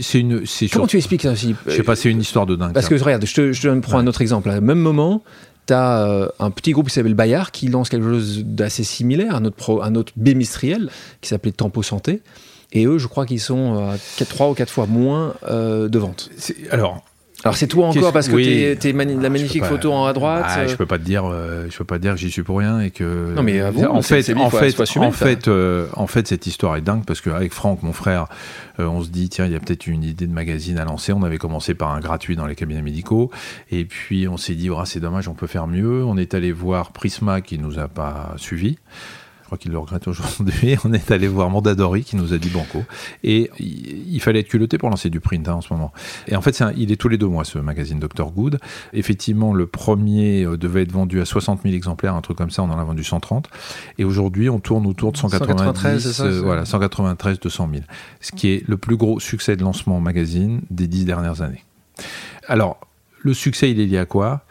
c'est 0.00 0.20
une, 0.20 0.44
Comment 0.72 0.86
tu 0.86 0.96
expliques 0.96 1.22
ça 1.22 1.32
aussi 1.32 1.54
Je 1.66 1.72
sais 1.72 1.82
pas, 1.82 1.96
c'est 1.96 2.10
une 2.10 2.20
histoire 2.20 2.46
de 2.46 2.56
dingue. 2.56 2.72
Parce 2.72 2.88
que 2.88 2.94
regarde, 2.94 3.24
je 3.24 3.34
te, 3.34 3.52
je 3.52 3.68
prends 3.80 3.98
un 3.98 4.06
autre 4.06 4.22
exemple. 4.22 4.50
Au 4.50 4.60
même 4.60 4.78
moment, 4.78 5.22
tu 5.66 5.72
as 5.72 6.06
euh, 6.06 6.28
un 6.38 6.50
petit 6.50 6.72
groupe 6.72 6.88
qui 6.88 6.94
s'appelle 6.94 7.14
Bayard 7.14 7.50
qui 7.50 7.68
lance 7.68 7.88
quelque 7.88 8.08
chose 8.08 8.44
d'assez 8.44 8.84
similaire, 8.84 9.34
un 9.34 9.44
autre, 9.44 9.56
pro, 9.56 9.82
un 9.82 9.94
autre 9.94 10.12
bémistriel 10.16 10.90
qui 11.20 11.28
s'appelait 11.28 11.52
Tempo 11.52 11.82
Santé. 11.82 12.22
Et 12.72 12.84
eux, 12.86 12.98
je 12.98 13.06
crois 13.06 13.26
qu'ils 13.26 13.40
sont 13.40 13.76
à 13.76 14.24
3 14.24 14.50
ou 14.50 14.54
4 14.54 14.70
fois 14.70 14.86
moins 14.86 15.34
euh, 15.48 15.88
de 15.88 15.98
ventes. 15.98 16.30
Alors, 16.70 17.04
alors 17.46 17.56
c'est 17.56 17.66
toi 17.66 17.86
encore 17.86 18.12
parce 18.12 18.28
que 18.28 18.34
oui. 18.34 18.76
t'es, 18.78 18.92
la 18.92 19.30
magnifique 19.30 19.64
photo 19.64 19.92
en 19.92 20.06
à 20.06 20.12
droite. 20.12 20.44
Ah, 20.46 20.60
euh. 20.60 20.68
Je 20.68 20.76
peux 20.76 20.86
pas 20.86 20.98
te 20.98 21.04
dire, 21.04 21.24
euh, 21.24 21.66
je 21.70 21.78
peux 21.78 21.84
pas 21.84 21.98
dire 21.98 22.12
que 22.12 22.18
j'y 22.18 22.30
suis 22.30 22.42
pour 22.42 22.58
rien 22.58 22.80
et 22.80 22.90
que. 22.90 23.34
Non 23.34 23.42
mais 23.42 23.62
en 23.62 23.72
fait, 24.02 24.34
en 24.34 24.50
fait, 24.50 24.80
en 24.96 25.12
fait, 25.12 25.48
euh, 25.48 25.86
en 25.94 26.06
fait, 26.06 26.26
cette 26.26 26.46
histoire 26.46 26.76
est 26.76 26.80
dingue 26.80 27.04
parce 27.06 27.20
qu'avec 27.20 27.52
Franck, 27.52 27.82
mon 27.82 27.92
frère, 27.92 28.26
on 28.78 29.02
se 29.02 29.08
dit 29.08 29.28
tiens, 29.28 29.46
il 29.46 29.52
y 29.52 29.56
a 29.56 29.60
peut-être 29.60 29.86
une 29.86 30.02
idée 30.02 30.26
de 30.26 30.32
magazine 30.32 30.78
à 30.78 30.84
lancer. 30.84 31.12
On 31.12 31.22
avait 31.22 31.38
commencé 31.38 31.74
par 31.74 31.92
un 31.92 32.00
gratuit 32.00 32.36
dans 32.36 32.46
les 32.46 32.54
cabinets 32.54 32.82
médicaux 32.82 33.30
et 33.70 33.84
puis 33.84 34.28
on 34.28 34.36
s'est 34.36 34.54
dit 34.54 34.70
oh, 34.70 34.84
c'est 34.84 35.00
dommage, 35.00 35.28
on 35.28 35.34
peut 35.34 35.46
faire 35.46 35.66
mieux. 35.66 36.04
On 36.04 36.16
est 36.16 36.34
allé 36.34 36.52
voir 36.52 36.92
Prisma 36.92 37.40
qui 37.40 37.58
nous 37.58 37.78
a 37.78 37.88
pas 37.88 38.34
suivis 38.36 38.78
je 39.46 39.48
crois 39.48 39.58
qu'il 39.58 39.70
le 39.70 39.78
regrette 39.78 40.08
aujourd'hui. 40.08 40.76
On 40.84 40.92
est 40.92 41.12
allé 41.12 41.28
voir 41.28 41.48
Mondadori 41.50 42.02
qui 42.02 42.16
nous 42.16 42.32
a 42.32 42.38
dit 42.38 42.48
banco. 42.48 42.82
Et 43.22 43.48
il 43.60 44.18
fallait 44.18 44.40
être 44.40 44.48
culotté 44.48 44.76
pour 44.76 44.90
lancer 44.90 45.08
du 45.08 45.20
print 45.20 45.46
hein, 45.46 45.54
en 45.54 45.60
ce 45.60 45.72
moment. 45.72 45.92
Et 46.26 46.34
en 46.34 46.40
fait, 46.40 46.64
il 46.76 46.90
est 46.90 46.96
tous 46.96 47.08
les 47.08 47.16
deux 47.16 47.28
mois 47.28 47.44
ce 47.44 47.58
magazine 47.58 48.00
Dr 48.00 48.32
Good. 48.32 48.58
Effectivement, 48.92 49.54
le 49.54 49.68
premier 49.68 50.42
euh, 50.42 50.56
devait 50.56 50.82
être 50.82 50.90
vendu 50.90 51.20
à 51.20 51.24
60 51.24 51.62
000 51.62 51.76
exemplaires, 51.76 52.16
un 52.16 52.22
truc 52.22 52.36
comme 52.36 52.50
ça. 52.50 52.64
On 52.64 52.70
en 52.70 52.76
a 52.76 52.82
vendu 52.82 53.04
130. 53.04 53.48
Et 53.98 54.04
aujourd'hui, 54.04 54.50
on 54.50 54.58
tourne 54.58 54.84
autour 54.84 55.12
de 55.12 55.16
193, 55.16 56.10
ça, 56.10 56.24
euh, 56.24 56.40
voilà, 56.42 56.64
193, 56.64 57.38
200 57.38 57.68
000. 57.72 57.84
Ce 58.20 58.32
qui 58.32 58.48
est 58.48 58.68
le 58.68 58.76
plus 58.76 58.96
gros 58.96 59.20
succès 59.20 59.54
de 59.54 59.62
lancement 59.62 60.00
magazine 60.00 60.62
des 60.70 60.88
dix 60.88 61.04
dernières 61.04 61.40
années. 61.42 61.62
Alors, 62.48 62.80
le 63.20 63.32
succès, 63.32 63.70
il 63.70 63.78
est 63.78 63.86
lié 63.86 63.98
à 63.98 64.06
quoi? 64.06 64.44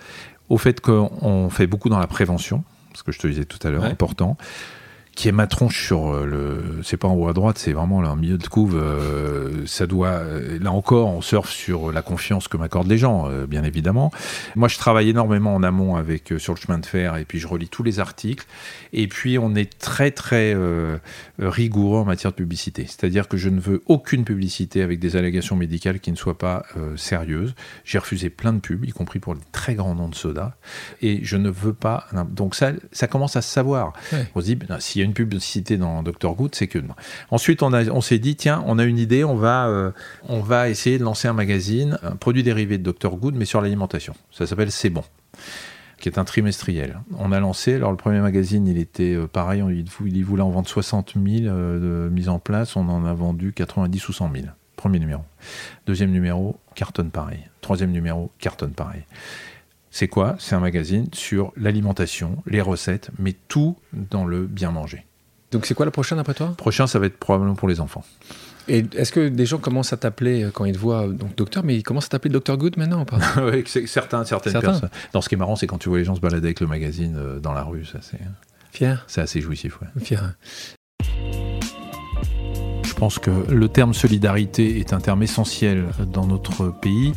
Au 0.48 0.58
fait 0.58 0.80
qu'on 0.80 1.50
fait 1.50 1.68
beaucoup 1.68 1.90
dans 1.90 2.00
la 2.00 2.08
prévention, 2.08 2.64
ce 2.94 3.04
que 3.04 3.12
je 3.12 3.20
te 3.20 3.28
disais 3.28 3.44
tout 3.44 3.60
à 3.68 3.72
l'heure, 3.72 3.84
important 3.84 4.38
qui 5.16 5.30
est 5.30 5.32
ma 5.32 5.48
tronche 5.48 5.88
sur 5.88 6.14
euh, 6.14 6.26
le. 6.26 6.84
C'est 6.84 6.98
pas 6.98 7.08
en 7.08 7.14
haut 7.14 7.30
à 7.30 7.34
droite, 7.34 7.58
c'est 7.58 7.72
vraiment 7.72 8.02
là, 8.02 8.12
en 8.12 8.16
milieu 8.18 8.38
de 8.38 8.48
couve. 8.48 8.76
Euh, 8.76 9.66
ça 9.66 9.88
doit. 9.88 10.10
Euh, 10.10 10.60
là 10.60 10.74
encore, 10.74 11.08
on 11.08 11.22
surfe 11.22 11.50
sur 11.50 11.94
la 11.94 12.02
confiance 12.02 12.50
que 12.50 12.58
m'accordent 12.58 12.90
les 12.90 12.98
gens, 12.98 13.30
bien 13.48 13.64
évidemment. 13.64 14.12
Moi, 14.56 14.68
je 14.68 14.78
travaille 14.78 15.10
énormément 15.10 15.56
en 15.56 15.64
amont 15.64 15.96
avec 15.96 16.34
sur 16.38 16.54
le 16.54 16.60
chemin 16.60 16.78
de 16.78 16.86
fer, 16.86 17.16
et 17.16 17.24
puis 17.24 17.40
je 17.40 17.48
relis 17.48 17.70
tous 17.70 17.84
les 17.84 18.00
articles. 18.00 18.46
Et 18.92 19.08
puis, 19.08 19.38
on 19.38 19.56
est 19.56 19.80
très 19.80 20.12
très 20.12 20.56
rigoureux 21.40 22.00
en 22.00 22.06
matière 22.06 22.32
de 22.32 22.36
publicité. 22.36 22.86
C'est-à-dire 22.86 23.28
que 23.30 23.38
je 23.38 23.50
ne 23.50 23.60
veux 23.60 23.82
aucune 23.86 24.26
publicité 24.26 24.82
avec 24.82 25.00
des 25.00 25.16
allégations 25.16 25.56
médicales 25.56 26.00
qui 26.00 26.12
ne 26.12 26.18
soient 26.18 26.38
pas 26.38 26.66
sérieuses. 26.98 27.56
J'ai 27.86 28.00
refusé 28.00 28.30
plein 28.30 28.52
de 28.52 28.60
pubs, 28.60 28.84
y 28.86 28.92
compris 28.92 29.20
pour 29.20 29.34
les 29.34 29.42
très 29.52 29.76
grands 29.76 29.96
noms 29.96 30.10
de 30.10 30.16
soda. 30.16 30.58
Et 31.02 31.24
je 31.24 31.38
ne 31.38 31.50
veux 31.50 31.74
pas. 31.74 32.08
Donc 32.32 32.56
ça, 32.56 32.72
ça 32.92 33.08
commence 33.08 33.36
à 33.38 33.42
se 33.42 33.52
savoir. 33.52 33.94
On 34.36 34.42
se 34.42 34.46
dit, 34.46 34.56
ben, 34.56 34.80
s'il 34.80 35.02
y 35.02 35.05
une 35.06 35.14
publicité 35.14 35.78
dans 35.78 36.04
Dr 36.04 36.34
Good, 36.34 36.56
c'est 36.56 36.68
que 36.68 36.80
Ensuite, 37.32 37.64
on, 37.64 37.74
on 37.74 38.02
s'est 38.02 38.20
dit, 38.20 38.36
tiens, 38.36 38.64
on 38.68 38.78
a 38.80 38.84
une 38.84 38.98
idée, 38.98 39.24
on 39.24 39.36
va, 39.36 39.68
euh, 39.68 39.92
on 40.28 40.42
va 40.42 40.70
essayer 40.70 40.98
de 40.98 41.04
lancer 41.04 41.28
un 41.28 41.34
magazine, 41.34 41.98
un 42.04 42.16
produit 42.16 42.44
dérivé 42.44 42.78
de 42.78 42.92
Dr 42.92 43.16
Good, 43.16 43.36
mais 43.36 43.46
sur 43.46 43.62
l'alimentation. 43.62 44.14
Ça 44.32 44.46
s'appelle 44.46 44.72
C'est 44.72 44.90
bon 44.90 45.04
qui 46.00 46.10
est 46.10 46.20
un 46.20 46.26
trimestriel. 46.26 47.00
On 47.18 47.32
a 47.32 47.40
lancé, 47.40 47.74
alors 47.76 47.92
le 47.92 47.98
premier 47.98 48.20
magazine, 48.20 48.68
il 48.68 48.78
était 48.78 49.16
euh, 49.16 49.28
pareil, 49.28 49.62
on, 49.64 49.70
il, 49.70 50.26
voulait 50.26 50.42
en 50.42 50.50
vendre 50.50 50.68
60 50.68 51.14
000 51.16 51.46
euh, 51.46 52.08
de 52.08 52.10
mise 52.10 52.28
en 52.28 52.38
place, 52.38 52.76
on 52.76 52.88
en 52.90 53.06
a 53.06 53.14
vendu 53.14 53.54
90 53.54 54.10
ou 54.10 54.14
100 54.14 54.32
000. 54.34 54.46
Premier 54.76 55.00
numéro. 55.00 55.24
Deuxième 55.88 56.12
numéro, 56.12 56.58
cartonne 56.76 57.12
pareil. 57.12 57.40
Troisième 57.62 57.92
numéro, 57.92 58.30
cartonne 58.40 58.74
pareil. 58.74 59.04
C'est 59.96 60.10
quoi? 60.10 60.36
C'est 60.40 60.56
un 60.56 60.60
magazine 60.60 61.08
sur 61.14 61.54
l'alimentation, 61.56 62.44
les 62.48 62.60
recettes, 62.60 63.12
mais 63.18 63.34
tout 63.48 63.78
dans 63.94 64.26
le 64.26 64.46
bien 64.46 64.72
manger. 64.72 65.06
Donc 65.52 65.66
c'est 65.66 65.74
quoi 65.74 65.86
le 65.86 65.92
prochain 65.92 66.18
après 66.18 66.34
toi? 66.34 66.54
Prochain, 66.58 66.86
ça 66.86 67.00
va 67.00 67.06
être 67.06 67.16
probablement 67.16 67.56
pour 67.56 67.70
les 67.70 67.80
enfants. 67.80 68.04
Et 68.68 68.84
est-ce 68.98 69.14
que 69.14 69.30
des 69.30 69.46
gens 69.46 69.58
commencent 69.58 69.94
à 69.94 69.98
t'appeler 69.98 70.44
euh, 70.44 70.52
quand 70.52 70.66
ils 70.66 70.74
te 70.74 70.78
voient 70.78 71.08
donc 71.08 71.38
docteur, 71.38 71.64
mais 71.64 71.78
ils 71.78 71.84
commencent 71.84 72.08
à 72.08 72.10
t'appeler 72.10 72.34
docteur 72.34 72.58
Good 72.58 72.76
maintenant 72.76 73.04
ou 73.04 73.06
pas? 73.06 73.20
Oui, 73.42 73.64
certains, 73.88 74.26
certaines 74.26 74.60
personnes. 74.60 74.90
Non, 75.14 75.22
ce 75.22 75.30
qui 75.30 75.36
est 75.36 75.38
marrant, 75.38 75.56
c'est 75.56 75.66
quand 75.66 75.78
tu 75.78 75.88
vois 75.88 76.00
les 76.00 76.04
gens 76.04 76.16
se 76.16 76.20
balader 76.20 76.48
avec 76.48 76.60
le 76.60 76.68
magazine 76.68 77.16
euh, 77.18 77.40
dans 77.40 77.54
la 77.54 77.64
rue, 77.64 77.86
ça 77.86 78.00
c'est. 78.02 78.20
Fier. 78.74 79.06
C'est 79.08 79.22
assez 79.22 79.40
jouissif, 79.40 79.80
ouais. 79.80 79.88
Fier. 80.04 80.36
Je 82.96 83.00
pense 83.02 83.20
que 83.20 83.52
le 83.52 83.68
terme 83.68 83.94
solidarité 83.94 84.80
est 84.80 84.94
un 84.94 85.02
terme 85.02 85.22
essentiel 85.22 85.88
dans 86.14 86.26
notre 86.26 86.70
pays, 86.70 87.12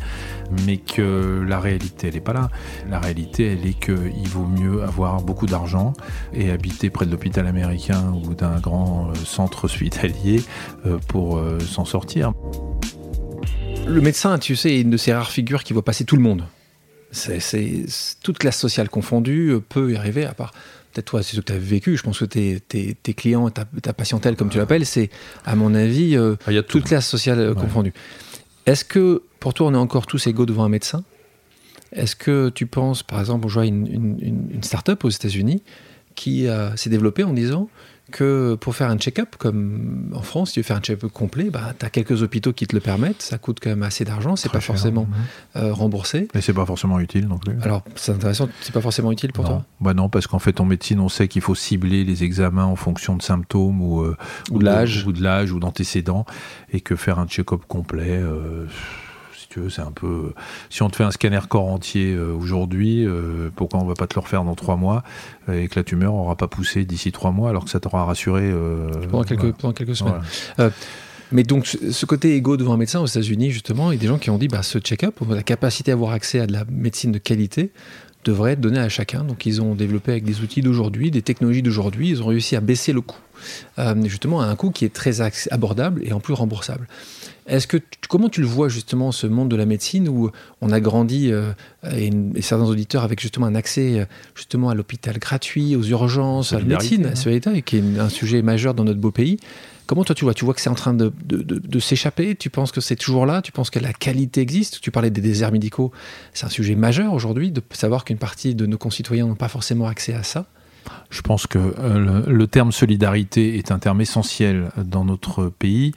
mais 0.65 0.75
que 0.75 1.41
la 1.47 1.61
réalité, 1.61 2.09
elle 2.09 2.15
n'est 2.15 2.19
pas 2.19 2.33
là. 2.33 2.49
La 2.89 2.99
réalité, 2.99 3.53
elle 3.53 3.65
est 3.65 3.79
qu'il 3.79 4.27
vaut 4.27 4.45
mieux 4.45 4.83
avoir 4.83 5.21
beaucoup 5.21 5.45
d'argent 5.45 5.93
et 6.33 6.51
habiter 6.51 6.89
près 6.89 7.05
de 7.05 7.11
l'hôpital 7.11 7.47
américain 7.47 8.13
ou 8.13 8.33
d'un 8.33 8.59
grand 8.59 9.07
euh, 9.07 9.15
centre 9.23 9.63
hospitalier 9.63 10.43
euh, 10.85 10.97
pour 11.07 11.37
euh, 11.37 11.61
s'en 11.61 11.85
sortir. 11.85 12.33
Le 13.87 14.01
médecin, 14.01 14.37
tu 14.37 14.57
sais, 14.57 14.71
est 14.71 14.81
une 14.81 14.89
de 14.89 14.97
ces 14.97 15.13
rares 15.13 15.31
figures 15.31 15.63
qui 15.63 15.71
voit 15.71 15.85
passer 15.85 16.03
tout 16.03 16.17
le 16.17 16.21
monde. 16.21 16.43
C'est 17.11 17.39
toute 18.21 18.37
classe 18.37 18.59
sociale 18.59 18.89
confondue 18.89 19.55
peut 19.67 19.93
y 19.93 19.95
arriver, 19.95 20.25
à 20.25 20.33
part 20.33 20.51
peut-être 20.99 21.05
toi, 21.05 21.23
c'est 21.23 21.35
ce 21.35 21.41
que 21.41 21.45
tu 21.45 21.53
as 21.53 21.57
vécu, 21.57 21.97
je 21.97 22.03
pense 22.03 22.19
que 22.19 22.25
tes, 22.25 22.59
tes, 22.59 23.13
clients, 23.13 23.49
ta, 23.49 23.65
ta, 23.81 23.93
patientèle, 23.93 24.35
comme 24.35 24.49
tu 24.49 24.57
l'appelles, 24.57 24.85
c'est, 24.85 25.09
à 25.45 25.55
mon 25.55 25.73
avis, 25.73 26.15
euh, 26.15 26.35
ah, 26.45 26.51
y 26.51 26.57
a 26.57 26.63
toute 26.63 26.83
classe 26.83 27.07
sociale 27.07 27.39
euh, 27.39 27.53
confondue. 27.53 27.93
Est-ce 28.65 28.83
que 28.83 29.23
pour 29.39 29.53
toi, 29.53 29.67
on 29.67 29.73
est 29.73 29.77
encore 29.77 30.05
tous 30.05 30.27
égaux 30.27 30.45
devant 30.45 30.65
un 30.65 30.69
médecin? 30.69 31.03
Est-ce 31.93 32.15
que 32.15 32.49
tu 32.49 32.65
penses, 32.65 33.03
par 33.03 33.19
exemple, 33.19 33.45
on 33.45 33.49
voit 33.49 33.65
une, 33.65 33.87
une, 33.87 34.47
une 34.51 34.63
start-up 34.63 35.03
aux 35.05 35.09
États-Unis 35.09 35.63
qui 36.15 36.47
s'est 36.75 36.89
développée 36.89 37.23
en 37.23 37.33
disant 37.33 37.69
que 38.09 38.55
pour 38.55 38.75
faire 38.75 38.89
un 38.89 38.97
check-up, 38.97 39.35
comme 39.37 40.11
en 40.13 40.21
France, 40.21 40.49
si 40.49 40.53
tu 40.55 40.59
veux 40.59 40.63
faire 40.63 40.77
un 40.77 40.81
check-up 40.81 41.11
complet, 41.11 41.49
bah, 41.49 41.73
tu 41.77 41.85
as 41.85 41.89
quelques 41.89 42.21
hôpitaux 42.21 42.53
qui 42.53 42.67
te 42.67 42.75
le 42.75 42.81
permettent, 42.81 43.21
ça 43.21 43.37
coûte 43.37 43.59
quand 43.61 43.69
même 43.69 43.83
assez 43.83 44.03
d'argent, 44.05 44.35
c'est 44.35 44.51
pas 44.51 44.59
forcément 44.59 45.07
euh, 45.55 45.73
remboursé. 45.73 46.27
Mais 46.33 46.41
c'est 46.41 46.53
pas 46.53 46.65
forcément 46.65 46.99
utile 46.99 47.27
non 47.27 47.37
plus. 47.37 47.55
Alors, 47.61 47.83
c'est 47.95 48.11
intéressant, 48.11 48.49
c'est 48.61 48.73
pas 48.73 48.81
forcément 48.81 49.11
utile 49.11 49.31
pour 49.31 49.45
toi? 49.45 49.65
Bah 49.81 49.93
non, 49.93 50.09
parce 50.09 50.27
qu'en 50.27 50.39
fait, 50.39 50.59
en 50.59 50.65
médecine, 50.65 50.99
on 50.99 51.09
sait 51.09 51.27
qu'il 51.27 51.41
faut 51.41 51.55
cibler 51.55 52.03
les 52.03 52.23
examens 52.23 52.65
en 52.65 52.75
fonction 52.75 53.15
de 53.15 53.21
symptômes 53.21 53.81
ou, 53.81 54.01
euh, 54.01 54.17
ou, 54.51 54.59
de 54.59 54.65
l'âge 54.65 55.05
ou 55.05 55.11
de 55.11 55.23
l'âge 55.23 55.51
ou 55.51 55.59
d'antécédents, 55.59 56.25
et 56.71 56.81
que 56.81 56.95
faire 56.95 57.19
un 57.19 57.27
check-up 57.27 57.61
complet. 57.67 58.17
Euh, 58.17 58.65
tu 59.49 59.59
veux, 59.59 59.69
c'est 59.69 59.81
un 59.81 59.91
peu. 59.91 60.33
Si 60.69 60.83
on 60.83 60.89
te 60.89 60.95
fait 60.95 61.03
un 61.03 61.11
scanner 61.11 61.39
corps 61.49 61.67
entier 61.67 62.13
euh, 62.13 62.31
aujourd'hui, 62.33 63.05
euh, 63.05 63.49
pourquoi 63.55 63.79
on 63.79 63.85
va 63.85 63.95
pas 63.95 64.05
te 64.05 64.13
le 64.13 64.21
refaire 64.21 64.43
dans 64.43 64.55
trois 64.55 64.75
mois 64.75 65.03
et 65.51 65.67
que 65.67 65.75
la 65.79 65.83
tumeur 65.83 66.13
aura 66.13 66.35
pas 66.35 66.47
poussé 66.47 66.85
d'ici 66.85 67.11
trois 67.11 67.31
mois 67.31 67.49
alors 67.49 67.65
que 67.65 67.71
ça 67.71 67.79
t'aura 67.79 68.05
rassuré 68.05 68.43
euh, 68.43 68.91
pendant, 69.09 69.23
quelques, 69.23 69.53
pendant 69.53 69.73
quelques 69.73 69.95
semaines. 69.95 70.21
mais 71.31 71.41
donc, 71.41 71.65
ce 71.65 72.05
côté 72.05 72.35
égaux 72.35 72.57
devant 72.57 72.73
un 72.73 72.77
médecin 72.77 72.99
aux 72.99 73.07
États-Unis, 73.07 73.49
justement, 73.49 73.91
il 73.91 73.95
y 73.95 73.97
a 73.97 74.01
des 74.01 74.07
gens 74.07 74.19
qui 74.19 74.29
ont 74.29 74.37
dit 74.37 74.47
bah, 74.47 74.61
ce 74.61 74.77
check-up, 74.77 75.15
la 75.27 75.41
capacité 75.41 75.91
à 75.91 75.95
avoir 75.95 76.11
accès 76.11 76.39
à 76.39 76.45
de 76.45 76.53
la 76.53 76.65
médecine 76.69 77.11
de 77.11 77.17
qualité, 77.17 77.71
devrait 78.25 78.53
être 78.53 78.61
donnée 78.61 78.79
à 78.79 78.89
chacun. 78.89 79.23
Donc, 79.23 79.45
ils 79.45 79.61
ont 79.61 79.75
développé 79.75 80.11
avec 80.11 80.23
des 80.23 80.41
outils 80.41 80.61
d'aujourd'hui, 80.61 81.11
des 81.11 81.21
technologies 81.21 81.61
d'aujourd'hui, 81.61 82.09
ils 82.09 82.21
ont 82.21 82.27
réussi 82.27 82.55
à 82.55 82.61
baisser 82.61 82.93
le 82.93 83.01
coût, 83.01 83.21
justement, 84.05 84.41
à 84.41 84.45
un 84.45 84.55
coût 84.55 84.71
qui 84.71 84.85
est 84.85 84.93
très 84.93 85.21
abordable 85.51 86.01
et 86.05 86.13
en 86.13 86.19
plus 86.19 86.33
remboursable. 86.33 86.87
Est-ce 87.49 87.65
que 87.65 87.77
comment 88.07 88.29
tu 88.29 88.41
le 88.41 88.47
vois 88.47 88.69
justement 88.69 89.11
ce 89.11 89.25
monde 89.25 89.49
de 89.49 89.55
la 89.55 89.65
médecine 89.65 90.07
où 90.07 90.29
on 90.61 90.71
a 90.71 90.79
grandi 90.79 91.31
euh, 91.31 91.51
et, 91.91 92.11
certains 92.41 92.65
auditeurs 92.65 93.03
avec 93.03 93.19
justement 93.19 93.47
un 93.47 93.55
accès 93.55 94.01
euh, 94.01 94.05
justement 94.35 94.69
à 94.69 94.75
l'hôpital 94.75 95.17
gratuit, 95.17 95.75
aux 95.75 95.83
urgences, 95.83 96.53
à 96.53 96.59
la 96.59 96.65
médecine, 96.65 97.07
à 97.07 97.15
ce 97.15 97.27
état, 97.29 97.55
et 97.55 97.63
qui 97.63 97.77
est 97.77 97.99
un 97.99 98.09
sujet 98.09 98.43
majeur 98.43 98.75
dans 98.75 98.83
notre 98.83 98.99
beau 98.99 99.11
pays. 99.11 99.39
Comment 99.89 100.03
toi 100.03 100.13
tu 100.13 100.23
vois 100.23 100.35
Tu 100.35 100.45
vois 100.45 100.53
que 100.53 100.61
c'est 100.61 100.69
en 100.69 100.75
train 100.75 100.93
de, 100.93 101.11
s'échapper? 101.79 102.35
Tu 102.35 102.51
penses 102.51 102.71
que 102.71 102.79
c'est 102.79 102.95
toujours 102.95 103.25
là? 103.25 103.41
Tu 103.41 103.51
penses 103.51 103.71
que 103.71 103.79
la 103.79 103.91
qualité 103.91 104.39
existe? 104.39 104.81
Tu 104.81 104.91
parlais 104.91 105.09
des 105.09 105.19
déserts 105.19 105.51
médicaux. 105.51 105.91
C'est 106.31 106.45
un 106.45 106.49
sujet 106.49 106.75
majeur 106.75 107.11
aujourd'hui 107.11 107.49
de 107.49 107.59
savoir 107.71 108.05
qu'une 108.05 108.19
partie 108.19 108.53
de 108.53 108.67
nos 108.67 108.77
concitoyens 108.77 109.25
n'ont 109.25 109.33
pas 109.33 109.47
forcément 109.47 109.87
accès 109.87 110.13
à 110.13 110.21
ça. 110.21 110.45
Je 111.09 111.21
pense 111.21 111.47
que 111.47 111.57
euh, 111.57 112.23
le, 112.27 112.47
terme 112.47 112.71
solidarité 112.71 113.57
est 113.57 113.71
un 113.71 113.79
terme 113.79 113.99
essentiel 113.99 114.69
dans 114.77 115.05
notre 115.05 115.49
pays, 115.49 115.91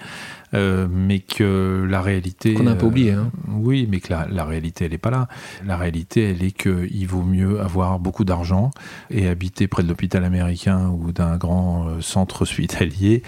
euh, 0.55 0.89
mais 0.91 1.19
que 1.19 1.87
la 1.89 2.01
réalité... 2.01 2.55
Qu'on 2.55 2.63
n'a 2.63 2.75
pas 2.75 2.87
oublié. 2.87 3.13
Hein. 3.13 3.31
Euh, 3.49 3.53
oui, 3.59 3.87
mais 3.91 4.01
que 4.01 4.11
la, 4.11 4.45
réalité, 4.45 4.87
elle 4.87 4.93
n'est 4.93 4.99
pas 4.99 5.11
là. 5.11 5.29
La 5.67 5.77
réalité, 5.77 6.31
elle 6.31 6.43
est 6.43 6.53
qu'il 6.53 7.07
vaut 7.07 7.23
mieux 7.23 7.61
avoir 7.61 7.99
beaucoup 7.99 8.25
d'argent 8.25 8.71
et 9.11 9.29
habiter 9.29 9.69
près 9.69 9.83
de 9.83 9.89
l'hôpital 9.89 10.25
américain 10.25 10.89
ou 10.89 11.13
d'un 11.13 11.37
grand 11.37 12.01
centre 12.01 12.43
hospitalier 12.43 13.23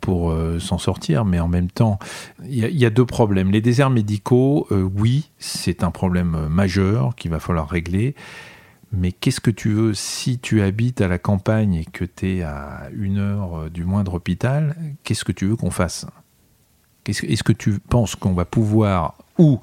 pour 0.00 0.34
s'en 0.58 0.78
sortir. 0.78 1.26
Mais 1.26 1.40
en 1.40 1.48
même 1.48 1.70
temps, 1.70 1.98
il 2.48 2.56
y, 2.56 2.86
a 2.86 2.90
deux 2.90 3.06
problèmes. 3.06 3.50
Les 3.50 3.60
déserts 3.60 3.90
médicaux, 3.90 4.66
oui, 4.70 5.30
c'est 5.38 5.82
un 5.82 5.90
problème 5.90 6.48
majeur 6.48 7.14
qu'il 7.16 7.30
va 7.30 7.38
falloir 7.38 7.68
régler. 7.68 8.14
Mais 8.92 9.12
qu'est-ce 9.12 9.40
que 9.40 9.50
tu 9.50 9.70
veux 9.70 9.94
si 9.94 10.38
tu 10.38 10.62
habites 10.62 11.00
à 11.00 11.08
la 11.08 11.18
campagne 11.18 11.74
et 11.74 11.84
que 11.84 12.04
tu 12.04 12.38
es 12.38 12.42
à 12.42 12.88
une 12.92 13.18
heure 13.18 13.58
euh, 13.58 13.68
du 13.68 13.84
moindre 13.84 14.14
hôpital 14.14 14.76
Qu'est-ce 15.04 15.24
que 15.24 15.32
tu 15.32 15.46
veux 15.46 15.56
qu'on 15.56 15.70
fasse? 15.70 16.06
Est-ce 17.06 17.42
que 17.42 17.52
tu 17.52 17.78
penses 17.78 18.16
qu'on 18.16 18.34
va 18.34 18.44
pouvoir 18.44 19.16
ou 19.38 19.60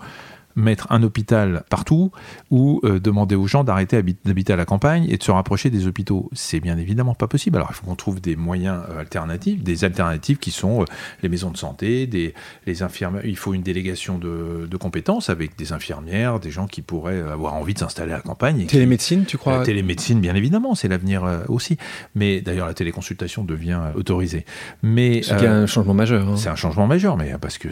mettre 0.55 0.87
un 0.91 1.03
hôpital 1.03 1.63
partout 1.69 2.11
ou 2.49 2.79
euh, 2.83 2.99
demander 2.99 3.35
aux 3.35 3.47
gens 3.47 3.63
d'arrêter 3.63 4.01
d'habiter 4.25 4.53
à 4.53 4.55
la 4.55 4.65
campagne 4.65 5.05
et 5.09 5.17
de 5.17 5.23
se 5.23 5.31
rapprocher 5.31 5.69
des 5.69 5.87
hôpitaux. 5.87 6.29
C'est 6.33 6.59
bien 6.59 6.77
évidemment 6.77 7.13
pas 7.13 7.27
possible. 7.27 7.57
Alors 7.57 7.69
il 7.71 7.75
faut 7.75 7.85
qu'on 7.85 7.95
trouve 7.95 8.21
des 8.21 8.35
moyens 8.35 8.81
euh, 8.89 8.99
alternatifs, 8.99 9.63
des 9.63 9.83
alternatives 9.83 10.37
qui 10.37 10.51
sont 10.51 10.81
euh, 10.81 10.85
les 11.21 11.29
maisons 11.29 11.51
de 11.51 11.57
santé, 11.57 12.07
des, 12.07 12.33
les 12.65 12.83
infirmières. 12.83 13.25
Il 13.25 13.37
faut 13.37 13.53
une 13.53 13.63
délégation 13.63 14.17
de, 14.17 14.67
de, 14.69 14.77
compétences 14.77 15.29
avec 15.29 15.57
des 15.57 15.73
infirmières, 15.73 16.39
des 16.39 16.51
gens 16.51 16.67
qui 16.67 16.81
pourraient 16.81 17.21
avoir 17.21 17.53
envie 17.53 17.73
de 17.73 17.79
s'installer 17.79 18.13
à 18.13 18.17
la 18.17 18.21
campagne. 18.21 18.65
Télémédecine, 18.65 19.25
tu 19.25 19.37
crois? 19.37 19.59
La 19.59 19.63
télémédecine, 19.63 20.19
bien 20.19 20.35
évidemment, 20.35 20.75
c'est 20.75 20.87
l'avenir 20.87 21.23
aussi. 21.47 21.77
Mais 22.13 22.41
d'ailleurs, 22.41 22.67
la 22.67 22.73
téléconsultation 22.73 23.43
devient 23.43 23.79
autorisée. 23.95 24.45
Mais 24.83 25.21
c'est 25.23 25.47
un 25.47 25.65
changement 25.65 25.93
majeur. 25.93 26.27
Hein. 26.27 26.37
C'est 26.37 26.49
un 26.49 26.55
changement 26.55 26.87
majeur, 26.87 27.17
mais 27.17 27.33
parce 27.39 27.57
que 27.57 27.69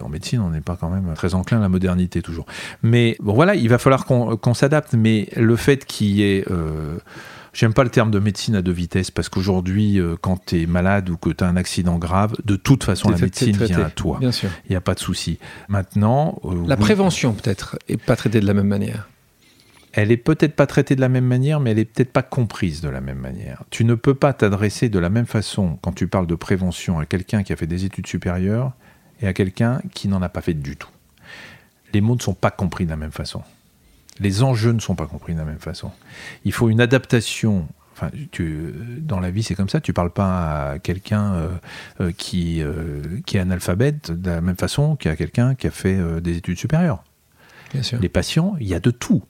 en 0.00 0.08
médecine, 0.08 0.40
on 0.40 0.50
n'est 0.50 0.60
pas 0.60 0.76
quand 0.76 0.90
même 0.90 1.12
très 1.14 1.34
enclin 1.34 1.58
à 1.58 1.62
la 1.62 1.68
modernité 1.68 2.07
toujours. 2.08 2.46
Mais 2.82 3.16
bon, 3.20 3.34
voilà, 3.34 3.54
il 3.54 3.68
va 3.68 3.78
falloir 3.78 4.04
qu'on 4.06 4.54
s'adapte. 4.54 4.94
Mais 4.94 5.28
le 5.36 5.56
fait 5.56 5.84
qu'il 5.84 6.08
y 6.08 6.22
ait. 6.22 6.44
Euh, 6.50 6.98
j'aime 7.52 7.74
pas 7.74 7.84
le 7.84 7.90
terme 7.90 8.10
de 8.10 8.18
médecine 8.18 8.54
à 8.54 8.62
deux 8.62 8.72
vitesses 8.72 9.10
parce 9.10 9.28
qu'aujourd'hui, 9.28 9.98
euh, 9.98 10.16
quand 10.20 10.44
tu 10.46 10.62
es 10.62 10.66
malade 10.66 11.10
ou 11.10 11.16
que 11.16 11.30
tu 11.30 11.42
as 11.42 11.48
un 11.48 11.56
accident 11.56 11.98
grave, 11.98 12.34
de 12.44 12.56
toute 12.56 12.84
façon, 12.84 13.10
la 13.10 13.18
médecine 13.18 13.56
vient 13.56 13.80
à 13.80 13.90
toi. 13.90 14.18
Bien 14.20 14.32
sûr. 14.32 14.50
Il 14.66 14.70
n'y 14.70 14.76
a 14.76 14.80
pas 14.80 14.94
de 14.94 15.00
souci. 15.00 15.38
Maintenant. 15.68 16.40
Euh, 16.44 16.64
la 16.66 16.76
prévention, 16.76 17.32
peut-être, 17.32 17.78
est 17.88 17.96
pas 17.96 18.16
traitée 18.16 18.40
de 18.40 18.46
la 18.46 18.54
même 18.54 18.68
manière. 18.68 19.08
Elle 19.92 20.12
est 20.12 20.18
peut-être 20.18 20.54
pas 20.54 20.66
traitée 20.66 20.94
de 20.94 21.00
la 21.00 21.08
même 21.08 21.24
manière, 21.24 21.60
mais 21.60 21.70
elle 21.70 21.78
est 21.78 21.84
peut-être 21.84 22.12
pas 22.12 22.22
comprise 22.22 22.82
de 22.82 22.88
la 22.88 23.00
même 23.00 23.18
manière. 23.18 23.64
Tu 23.70 23.84
ne 23.84 23.94
peux 23.94 24.14
pas 24.14 24.32
t'adresser 24.32 24.88
de 24.88 24.98
la 24.98 25.08
même 25.08 25.26
façon 25.26 25.78
quand 25.82 25.92
tu 25.92 26.06
parles 26.06 26.26
de 26.26 26.34
prévention 26.34 26.98
à 26.98 27.06
quelqu'un 27.06 27.42
qui 27.42 27.52
a 27.52 27.56
fait 27.56 27.66
des 27.66 27.84
études 27.84 28.06
supérieures 28.06 28.72
et 29.20 29.26
à 29.26 29.32
quelqu'un 29.32 29.80
qui 29.94 30.08
n'en 30.08 30.22
a 30.22 30.28
pas 30.28 30.42
fait 30.42 30.54
du 30.54 30.76
tout 30.76 30.90
les 31.92 32.00
mots 32.00 32.14
ne 32.14 32.20
sont 32.20 32.34
pas 32.34 32.50
compris 32.50 32.84
de 32.84 32.90
la 32.90 32.96
même 32.96 33.12
façon. 33.12 33.42
Les 34.20 34.42
enjeux 34.42 34.72
ne 34.72 34.80
sont 34.80 34.94
pas 34.94 35.06
compris 35.06 35.34
de 35.34 35.38
la 35.38 35.44
même 35.44 35.58
façon. 35.58 35.90
Il 36.44 36.52
faut 36.52 36.68
une 36.70 36.80
adaptation. 36.80 37.68
Enfin, 37.92 38.10
tu, 38.30 38.72
dans 38.98 39.20
la 39.20 39.30
vie, 39.30 39.42
c'est 39.42 39.54
comme 39.54 39.68
ça. 39.68 39.80
Tu 39.80 39.92
parles 39.92 40.12
pas 40.12 40.72
à 40.72 40.78
quelqu'un 40.78 41.34
euh, 41.34 41.48
euh, 42.00 42.12
qui, 42.16 42.62
euh, 42.62 43.02
qui 43.26 43.36
est 43.36 43.40
analphabète 43.40 44.10
de 44.10 44.30
la 44.30 44.40
même 44.40 44.56
façon 44.56 44.96
qu'à 44.96 45.16
quelqu'un 45.16 45.54
qui 45.54 45.66
a 45.66 45.70
fait 45.70 45.98
des 46.20 46.36
études 46.36 46.58
supérieures. 46.58 47.02
Bien 47.72 47.82
sûr. 47.82 48.00
Les 48.00 48.08
patients, 48.08 48.56
il 48.60 48.66
y 48.66 48.74
a 48.74 48.80
de 48.80 48.90
tout. 48.90 49.22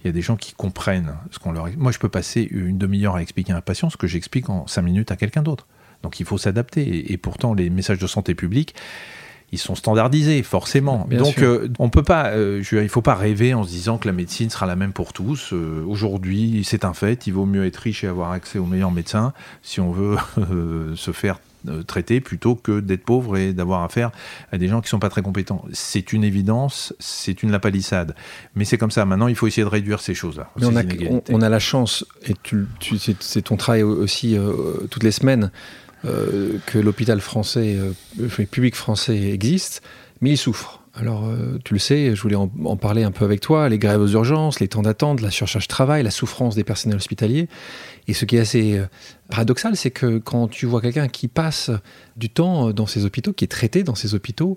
Il 0.00 0.06
y 0.06 0.10
a 0.10 0.12
des 0.12 0.22
gens 0.22 0.36
qui 0.36 0.52
comprennent 0.54 1.14
ce 1.30 1.38
qu'on 1.38 1.52
leur. 1.52 1.68
Moi, 1.76 1.92
je 1.92 1.98
peux 1.98 2.08
passer 2.08 2.46
une 2.50 2.78
demi-heure 2.78 3.16
à 3.16 3.22
expliquer 3.22 3.52
à 3.52 3.56
un 3.56 3.60
patient 3.60 3.90
ce 3.90 3.96
que 3.96 4.06
j'explique 4.06 4.48
en 4.48 4.66
cinq 4.66 4.82
minutes 4.82 5.10
à 5.10 5.16
quelqu'un 5.16 5.42
d'autre. 5.42 5.66
Donc, 6.02 6.20
il 6.20 6.26
faut 6.26 6.38
s'adapter. 6.38 7.12
et 7.12 7.16
pourtant, 7.16 7.54
les 7.54 7.70
messages 7.70 7.98
de 7.98 8.06
santé 8.06 8.34
publique, 8.34 8.74
ils 9.52 9.58
sont 9.58 9.76
standardisés 9.76 10.42
forcément. 10.42 11.06
Donc 11.10 11.38
euh, 11.38 11.68
on 11.78 11.88
peut 11.88 12.02
pas, 12.02 12.30
euh, 12.30 12.62
il 12.72 12.88
faut 12.88 13.02
pas 13.02 13.14
rêver 13.14 13.54
en 13.54 13.62
se 13.62 13.68
disant 13.68 13.98
que 13.98 14.08
la 14.08 14.12
médecine 14.12 14.50
sera 14.50 14.66
la 14.66 14.74
même 14.74 14.92
pour 14.92 15.12
tous. 15.12 15.52
Euh, 15.52 15.84
aujourd'hui, 15.86 16.62
c'est 16.64 16.84
un 16.84 16.92
fait. 16.92 17.28
Il 17.28 17.34
vaut 17.34 17.46
mieux 17.46 17.64
être 17.64 17.76
riche 17.76 18.02
et 18.02 18.08
avoir 18.08 18.32
accès 18.32 18.58
aux 18.58 18.66
meilleurs 18.66 18.90
médecins 18.90 19.32
si 19.62 19.80
on 19.80 19.92
veut 19.92 20.16
se 20.96 21.12
faire 21.12 21.38
traiter 21.86 22.20
plutôt 22.20 22.56
que 22.56 22.80
d'être 22.80 23.04
pauvre 23.04 23.38
et 23.38 23.54
d'avoir 23.54 23.84
affaire 23.84 24.10
à 24.52 24.58
des 24.58 24.68
gens 24.68 24.82
qui 24.82 24.88
sont 24.90 24.98
pas 24.98 25.08
très 25.08 25.22
compétents. 25.22 25.64
C'est 25.72 26.12
une 26.12 26.22
évidence, 26.22 26.92
c'est 26.98 27.42
une 27.42 27.50
lapalissade. 27.50 28.14
Mais 28.54 28.66
c'est 28.66 28.76
comme 28.76 28.90
ça. 28.90 29.06
Maintenant, 29.06 29.28
il 29.28 29.34
faut 29.34 29.46
essayer 29.46 29.64
de 29.64 29.70
réduire 29.70 30.00
ces 30.00 30.12
choses-là. 30.12 30.50
On 30.60 30.76
a, 30.76 30.82
on, 31.30 31.40
a, 31.40 31.48
la 31.48 31.58
chance, 31.58 32.04
et 32.26 32.34
tu, 32.42 32.66
c'est 33.20 33.42
ton 33.42 33.56
travail 33.56 33.82
aussi 33.82 34.36
toutes 34.90 35.04
les 35.04 35.10
semaines, 35.12 35.50
euh, 36.04 36.58
que 36.66 36.78
l'hôpital 36.78 37.20
français, 37.20 37.76
euh, 37.78 38.28
public 38.50 38.74
français 38.74 39.30
existe, 39.30 39.82
mais 40.20 40.30
il 40.30 40.36
souffre. 40.36 40.82
Alors, 40.94 41.26
euh, 41.26 41.58
tu 41.64 41.72
le 41.72 41.80
sais, 41.80 42.14
je 42.14 42.20
voulais 42.20 42.36
en, 42.36 42.48
parler 42.76 43.02
un 43.02 43.10
peu 43.10 43.24
avec 43.24 43.40
toi, 43.40 43.68
les 43.68 43.78
grèves 43.78 44.00
aux 44.00 44.08
urgences, 44.08 44.60
les 44.60 44.68
temps 44.68 44.82
d'attente, 44.82 45.20
la 45.22 45.30
surcharge 45.30 45.64
de 45.64 45.68
travail, 45.68 46.02
la 46.02 46.10
souffrance 46.10 46.54
des 46.54 46.62
personnels 46.62 46.98
hospitaliers. 46.98 47.48
Et 48.06 48.14
ce 48.14 48.26
qui 48.26 48.36
est 48.36 48.40
assez 48.40 48.80
paradoxal, 49.28 49.76
c'est 49.76 49.90
que 49.90 50.18
quand 50.18 50.46
tu 50.46 50.66
vois 50.66 50.80
quelqu'un 50.80 51.08
qui 51.08 51.26
passe 51.26 51.70
du 52.16 52.28
temps 52.28 52.70
dans 52.70 52.86
ces 52.86 53.04
hôpitaux, 53.04 53.32
qui 53.32 53.44
est 53.44 53.48
traité 53.48 53.82
dans 53.82 53.96
ces 53.96 54.14
hôpitaux, 54.14 54.56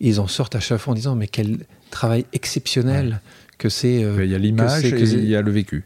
ils 0.00 0.20
en 0.20 0.26
sortent 0.26 0.56
à 0.56 0.60
chaque 0.60 0.78
fois 0.78 0.92
en 0.92 0.94
disant 0.94 1.14
mais 1.14 1.26
quel 1.26 1.60
travail 1.90 2.26
exceptionnel 2.32 3.20
que 3.56 3.68
c'est. 3.68 4.00
il 4.00 4.30
y 4.30 4.34
a 4.34 4.38
l'image 4.38 4.84
et 4.84 5.00
il 5.00 5.28
y 5.28 5.36
a 5.36 5.42
le 5.42 5.50
vécu. 5.50 5.84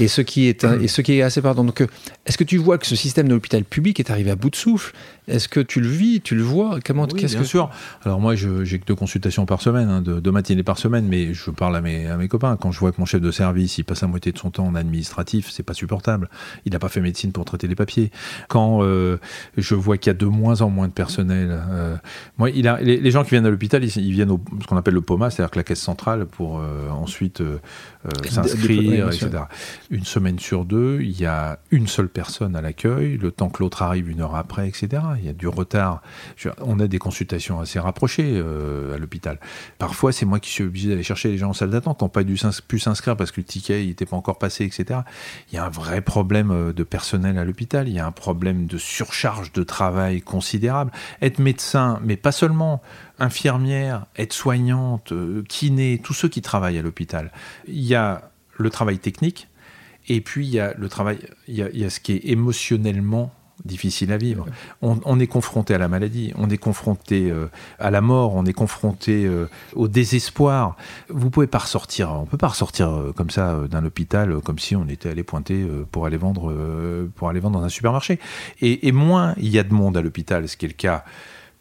Et 0.00 0.08
ce 0.08 0.22
qui 0.22 0.46
est 0.46 0.64
et 0.64 0.88
ce 0.88 1.02
qui 1.02 1.18
est 1.18 1.22
assez 1.22 1.42
pardon. 1.42 1.64
Donc, 1.64 1.84
est-ce 2.26 2.38
que 2.38 2.44
tu 2.44 2.56
vois 2.56 2.78
que 2.78 2.86
ce 2.86 2.96
système 2.96 3.28
de 3.28 3.34
l'hôpital 3.34 3.62
public 3.64 4.00
est 4.00 4.10
arrivé 4.10 4.30
à 4.30 4.36
bout 4.36 4.50
de 4.50 4.56
souffle? 4.56 4.94
Est-ce 5.26 5.48
que 5.48 5.60
tu 5.60 5.80
le 5.80 5.88
vis, 5.88 6.20
tu 6.20 6.34
le 6.34 6.42
vois? 6.42 6.78
Comment 6.84 7.06
oui, 7.10 7.24
Bien 7.24 7.40
que... 7.40 7.44
sûr. 7.44 7.70
Alors 8.04 8.20
moi, 8.20 8.34
j'ai 8.34 8.78
que 8.78 8.84
deux 8.84 8.94
consultations 8.94 9.46
par 9.46 9.62
semaine, 9.62 9.88
hein, 9.88 10.02
deux, 10.02 10.30
matinées 10.30 10.62
par 10.62 10.78
semaine, 10.78 11.06
mais 11.06 11.32
je 11.32 11.50
parle 11.50 11.76
à 11.76 11.80
mes, 11.80 12.06
à 12.06 12.16
mes 12.16 12.28
copains. 12.28 12.56
Quand 12.56 12.72
je 12.72 12.78
vois 12.78 12.92
que 12.92 12.96
mon 12.98 13.06
chef 13.06 13.22
de 13.22 13.30
service, 13.30 13.78
il 13.78 13.84
passe 13.84 14.02
la 14.02 14.08
moitié 14.08 14.32
de 14.32 14.38
son 14.38 14.50
temps 14.50 14.66
en 14.66 14.74
administratif, 14.74 15.50
c'est 15.50 15.62
pas 15.62 15.72
supportable. 15.72 16.28
Il 16.66 16.72
n'a 16.72 16.78
pas 16.78 16.88
fait 16.88 17.00
médecine 17.00 17.32
pour 17.32 17.46
traiter 17.46 17.66
les 17.66 17.74
papiers. 17.74 18.10
Quand 18.48 18.82
euh, 18.82 19.16
je 19.56 19.74
vois 19.74 19.96
qu'il 19.96 20.10
y 20.10 20.14
a 20.14 20.18
de 20.18 20.26
moins 20.26 20.60
en 20.60 20.68
moins 20.68 20.88
de 20.88 20.92
personnel, 20.92 21.48
euh, 21.50 21.96
moi, 22.36 22.50
il 22.50 22.68
a, 22.68 22.80
les, 22.80 23.10
gens 23.10 23.24
qui 23.24 23.30
viennent 23.30 23.46
à 23.46 23.50
l'hôpital, 23.50 23.82
ils, 23.82 24.12
viennent 24.12 24.30
au 24.30 24.40
ce 24.60 24.66
qu'on 24.66 24.76
appelle 24.76 24.94
le 24.94 25.00
POMA, 25.00 25.30
c'est-à-dire 25.30 25.50
que 25.50 25.58
la 25.58 25.64
caisse 25.64 25.80
centrale 25.80 26.26
pour 26.26 26.58
euh, 26.58 26.90
ensuite 26.90 27.42
s'inscrire, 28.28 29.08
etc. 29.08 29.30
Une 29.90 30.04
semaine 30.04 30.38
sur 30.38 30.64
deux, 30.64 31.00
il 31.02 31.18
y 31.18 31.26
a 31.26 31.58
une 31.70 31.86
seule 31.86 32.08
personne 32.08 32.56
à 32.56 32.60
l'accueil, 32.60 33.16
le 33.16 33.30
temps 33.30 33.48
que 33.48 33.62
l'autre 33.62 33.82
arrive 33.82 34.10
une 34.10 34.20
heure 34.20 34.36
après, 34.36 34.68
etc. 34.68 35.02
Il 35.18 35.24
y 35.24 35.28
a 35.28 35.32
du 35.32 35.48
retard. 35.48 36.02
on 36.60 36.80
a 36.80 36.86
des 36.86 36.98
consultations 36.98 37.60
assez 37.60 37.78
rapprochées 37.78 38.32
euh, 38.34 38.94
à 38.94 38.98
l'hôpital. 38.98 39.38
Parfois, 39.78 40.12
c'est 40.12 40.26
moi 40.26 40.40
qui 40.40 40.50
suis 40.50 40.64
obligé 40.64 40.88
d'aller 40.88 41.02
chercher 41.02 41.30
les 41.30 41.38
gens 41.38 41.50
en 41.50 41.52
salle 41.52 41.70
d'attente 41.70 41.98
qui 41.98 42.04
n'ont 42.04 42.08
pas 42.08 42.22
pu 42.68 42.78
s'inscrire 42.78 43.16
parce 43.16 43.30
que 43.30 43.40
le 43.40 43.44
ticket 43.46 43.84
n'était 43.84 44.06
pas 44.06 44.16
encore 44.16 44.38
passé, 44.38 44.64
etc. 44.64 45.00
Il 45.50 45.54
y 45.54 45.58
a 45.58 45.64
un 45.64 45.70
vrai 45.70 46.00
problème 46.00 46.50
euh, 46.50 46.72
de 46.72 46.82
personnel 46.82 47.38
à 47.38 47.44
l'hôpital. 47.44 47.88
Il 47.88 47.94
y 47.94 48.00
a 48.00 48.06
un 48.06 48.12
problème 48.12 48.66
de 48.66 48.78
surcharge 48.78 49.52
de 49.52 49.62
travail 49.62 50.20
considérable. 50.20 50.90
Être 51.22 51.38
médecin, 51.38 52.00
mais 52.04 52.16
pas 52.16 52.32
seulement 52.32 52.82
infirmière, 53.18 54.06
aide-soignante, 54.16 55.12
euh, 55.12 55.42
kiné, 55.48 56.00
tous 56.02 56.14
ceux 56.14 56.28
qui 56.28 56.42
travaillent 56.42 56.78
à 56.78 56.82
l'hôpital. 56.82 57.32
Il 57.66 57.82
y 57.82 57.94
a 57.94 58.30
le 58.56 58.70
travail 58.70 58.98
technique, 58.98 59.48
et 60.08 60.20
puis 60.20 60.46
il 60.46 60.52
y 60.52 60.60
a 60.60 60.74
le 60.76 60.88
travail, 60.88 61.18
il 61.48 61.56
y 61.56 61.84
a, 61.84 61.90
ce 61.90 62.00
qui 62.00 62.12
est 62.12 62.26
émotionnellement 62.26 63.32
difficile 63.64 64.12
à 64.12 64.16
vivre. 64.16 64.46
On, 64.82 65.20
est 65.20 65.28
confronté 65.28 65.74
à 65.74 65.78
la 65.78 65.86
maladie, 65.86 66.32
on 66.36 66.50
est 66.50 66.58
confronté 66.58 67.30
euh, 67.30 67.46
à 67.78 67.92
la 67.92 68.00
mort, 68.00 68.34
on 68.34 68.44
est 68.44 68.52
confronté 68.52 69.24
euh, 69.26 69.48
au 69.74 69.86
désespoir. 69.86 70.76
Vous 71.08 71.30
pouvez 71.30 71.46
pas 71.46 71.58
ressortir, 71.58 72.10
on 72.12 72.26
peut 72.26 72.36
pas 72.36 72.48
ressortir 72.48 72.90
euh, 72.90 73.12
comme 73.12 73.30
ça 73.30 73.60
d'un 73.70 73.84
hôpital 73.84 74.40
comme 74.40 74.58
si 74.58 74.74
on 74.74 74.88
était 74.88 75.08
allé 75.08 75.22
pointer 75.22 75.64
pour 75.92 76.04
aller 76.04 76.16
vendre 76.16 76.52
pour 77.14 77.28
aller 77.28 77.40
vendre 77.40 77.60
dans 77.60 77.64
un 77.64 77.70
supermarché. 77.70 78.18
Et, 78.60 78.88
et 78.88 78.92
moins 78.92 79.34
il 79.38 79.48
y 79.48 79.58
a 79.58 79.62
de 79.62 79.72
monde 79.72 79.96
à 79.96 80.02
l'hôpital, 80.02 80.48
ce 80.48 80.56
qui 80.56 80.66
est 80.66 80.68
le 80.68 80.74
cas, 80.74 81.04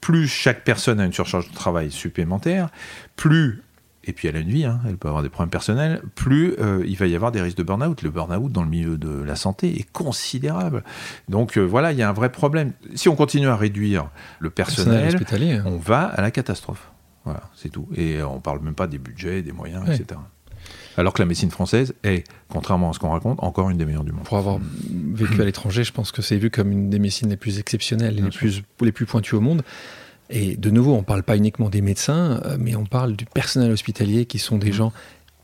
plus 0.02 0.28
chaque 0.28 0.66
personne 0.66 1.00
a 1.00 1.06
une 1.06 1.14
surcharge 1.14 1.50
de 1.50 1.56
travail 1.56 1.92
supplémentaire, 1.92 2.70
plus 3.16 3.64
et 4.06 4.14
puis 4.14 4.28
elle 4.28 4.36
a 4.36 4.40
une 4.40 4.50
vie, 4.50 4.66
hein, 4.66 4.82
elle 4.88 4.98
peut 4.98 5.08
avoir 5.08 5.24
des 5.24 5.30
problèmes 5.30 5.50
personnels, 5.50 6.02
plus 6.16 6.56
euh, 6.60 6.84
il 6.86 6.98
va 6.98 7.08
y 7.08 7.16
avoir 7.16 7.32
des 7.32 7.42
risques 7.42 7.58
de 7.58 7.64
burn-out. 7.64 8.02
Le 8.02 8.10
burn-out 8.10 8.52
dans 8.52 8.64
le 8.64 8.70
milieu 8.70 8.98
de 8.98 9.24
la 9.24 9.36
santé 9.36 9.80
est 9.80 9.90
considérable. 9.92 10.84
Donc 11.30 11.58
euh, 11.58 11.62
voilà, 11.62 11.92
il 11.92 11.98
y 11.98 12.02
a 12.02 12.10
un 12.10 12.14
vrai 12.14 12.32
problème. 12.32 12.74
Si 12.96 13.10
on 13.10 13.16
continue 13.16 13.48
à 13.48 13.56
réduire 13.56 14.10
le 14.40 14.50
personnel, 14.50 15.16
hein. 15.16 15.64
on 15.66 15.78
va 15.78 16.04
à 16.04 16.22
la 16.22 16.32
catastrophe. 16.32 16.92
Voilà, 17.24 17.42
c'est 17.56 17.70
tout. 17.70 17.88
Et 17.96 18.22
on 18.22 18.36
ne 18.36 18.42
parle 18.42 18.60
même 18.60 18.76
pas 18.76 18.88
des 18.88 18.98
budgets, 18.98 19.42
des 19.42 19.54
moyens, 19.54 19.88
etc. 19.88 20.20
Alors 20.98 21.14
que 21.14 21.22
la 21.22 21.26
médecine 21.26 21.50
française 21.50 21.94
est, 22.04 22.26
contrairement 22.50 22.90
à 22.90 22.94
ce 22.94 23.00
qu'on 23.00 23.10
raconte, 23.10 23.42
encore 23.42 23.70
une 23.70 23.78
des 23.78 23.86
meilleures 23.86 24.04
du 24.04 24.12
monde. 24.12 24.26
Pour 24.26 24.38
avoir 24.38 24.60
vécu 24.92 25.42
à 25.42 25.46
l'étranger, 25.46 25.84
je 25.84 25.92
pense 25.92 26.12
que 26.12 26.22
c'est 26.22 26.38
vu 26.38 26.50
comme 26.50 26.72
une 26.72 26.90
des 26.90 27.00
médecines 27.00 27.30
les 27.30 27.38
plus 27.38 27.60
exceptionnelles, 27.60 28.16
les 28.16 28.30
plus, 28.30 28.64
les 28.82 28.92
plus 28.92 29.06
pointues 29.06 29.36
au 29.36 29.42
monde. 29.42 29.64
Et 30.30 30.56
de 30.56 30.70
nouveau, 30.70 30.94
on 30.94 31.00
ne 31.00 31.04
parle 31.04 31.24
pas 31.24 31.38
uniquement 31.38 31.70
des 31.70 31.82
médecins, 31.82 32.42
euh, 32.46 32.58
mais 32.60 32.76
on 32.76 32.86
parle 32.86 33.16
du 33.16 33.26
personnel 33.26 33.72
hospitalier 33.72 34.26
qui 34.26 34.40
sont 34.40 34.58
des 34.58 34.70
mmh. 34.70 34.74
gens 34.74 34.94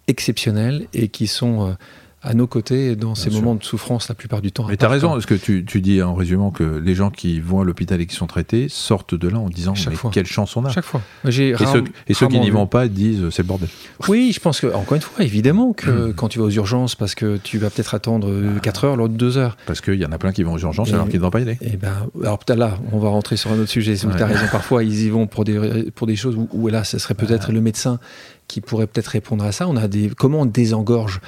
exceptionnels 0.07 0.87
et 0.93 1.09
qui 1.09 1.27
sont 1.27 1.69
euh, 1.69 1.73
à 2.21 2.33
nos 2.33 2.47
côtés 2.47 2.95
dans 2.95 3.15
ces 3.15 3.29
moments 3.29 3.55
de 3.55 3.63
souffrance 3.63 4.09
la 4.09 4.15
plupart 4.15 4.41
du 4.41 4.51
temps. 4.51 4.65
Mais 4.67 4.75
tu 4.75 4.85
as 4.85 4.89
raison, 4.89 5.11
parce 5.11 5.25
que 5.25 5.35
tu, 5.35 5.63
tu, 5.65 5.79
dis 5.79 6.01
en 6.01 6.13
résumant 6.13 6.51
que 6.51 6.63
les 6.63 6.93
gens 6.93 7.11
qui 7.11 7.39
vont 7.39 7.61
à 7.61 7.63
l'hôpital 7.63 8.01
et 8.01 8.05
qui 8.05 8.15
sont 8.15 8.27
traités 8.27 8.67
sortent 8.69 9.15
de 9.15 9.27
là 9.29 9.39
en 9.39 9.49
disant 9.49 9.73
mais 9.87 9.95
quelle 10.11 10.25
chance 10.25 10.57
on 10.57 10.65
a. 10.65 10.69
Chaque 10.69 10.85
fois. 10.85 11.01
Et, 11.25 11.29
ceux, 11.31 11.83
et 12.07 12.13
ceux, 12.13 12.27
qui 12.27 12.39
n'y 12.39 12.49
vont 12.49 12.67
pas 12.67 12.87
disent 12.87 13.29
c'est 13.29 13.43
le 13.43 13.47
bordel. 13.47 13.69
Oui, 14.07 14.31
je 14.33 14.39
pense 14.39 14.59
que, 14.59 14.67
encore 14.67 14.95
une 14.95 15.01
fois, 15.01 15.23
évidemment 15.23 15.73
que 15.73 16.11
quand 16.11 16.27
tu 16.27 16.39
vas 16.39 16.45
aux 16.45 16.51
urgences, 16.51 16.95
parce 16.95 17.15
que 17.15 17.37
tu 17.37 17.57
vas 17.57 17.69
peut-être 17.69 17.95
attendre 17.95 18.59
4 18.61 18.83
heures, 18.83 18.95
l'autre 18.97 19.13
2 19.13 19.37
heures. 19.37 19.55
Parce 19.65 19.79
qu'il 19.79 19.95
y 19.95 20.05
en 20.05 20.11
a 20.11 20.17
plein 20.17 20.33
qui 20.33 20.43
vont 20.43 20.53
aux 20.53 20.59
urgences 20.59 20.91
alors 20.91 21.05
qu'ils 21.05 21.19
ne 21.19 21.25
devraient 21.25 21.31
pas 21.31 21.39
y 21.39 21.43
aller. 21.43 21.57
Et 21.61 21.77
ben, 21.77 22.09
alors 22.21 22.39
peut-être 22.39 22.59
là, 22.59 22.77
on 22.91 22.99
va 22.99 23.09
rentrer 23.09 23.37
sur 23.37 23.51
un 23.51 23.59
autre 23.59 23.69
sujet. 23.69 23.95
Tu 23.95 24.07
as 24.07 24.25
raison, 24.25 24.45
parfois 24.51 24.83
ils 24.83 25.03
y 25.03 25.09
vont 25.09 25.27
pour 25.27 25.45
des, 25.45 25.89
pour 25.95 26.05
des 26.05 26.15
choses 26.15 26.35
où, 26.35 26.49
où 26.51 26.67
là, 26.67 26.83
ce 26.83 26.97
serait 26.99 27.13
peut-être 27.13 27.51
le 27.51 27.61
médecin 27.61 27.99
qui 28.47 28.61
pourrait 28.61 28.87
peut-être 28.87 29.07
répondre 29.07 29.45
à 29.45 29.51
ça. 29.51 29.67
On 29.67 29.77
a 29.77 29.87
des, 29.87 30.09
comment 30.17 30.41
on 30.41 30.45
désengorge 30.45 31.21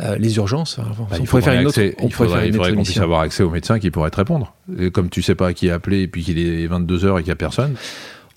euh, 0.00 0.16
les 0.16 0.36
urgences. 0.36 0.78
Bah, 0.78 1.16
il 1.18 1.26
faudrait 1.26 1.50
faire 1.50 1.60
une 1.60 1.66
autre, 1.66 1.80
il 1.80 2.12
faudrait, 2.12 2.50
qu'on 2.50 2.82
puisse 2.82 2.98
avoir 2.98 3.20
accès 3.20 3.42
aux 3.42 3.50
médecins 3.50 3.78
qui 3.78 3.90
pourraient 3.90 4.10
te 4.10 4.16
répondre. 4.16 4.54
Et 4.78 4.90
comme 4.90 5.10
tu 5.10 5.22
sais 5.22 5.34
pas 5.34 5.52
qui 5.52 5.70
appeler 5.70 6.02
et 6.02 6.08
puis 6.08 6.22
qu'il 6.22 6.38
est 6.38 6.68
22h 6.68 7.18
et 7.18 7.22
qu'il 7.22 7.24
n'y 7.24 7.30
a 7.30 7.36
personne. 7.36 7.74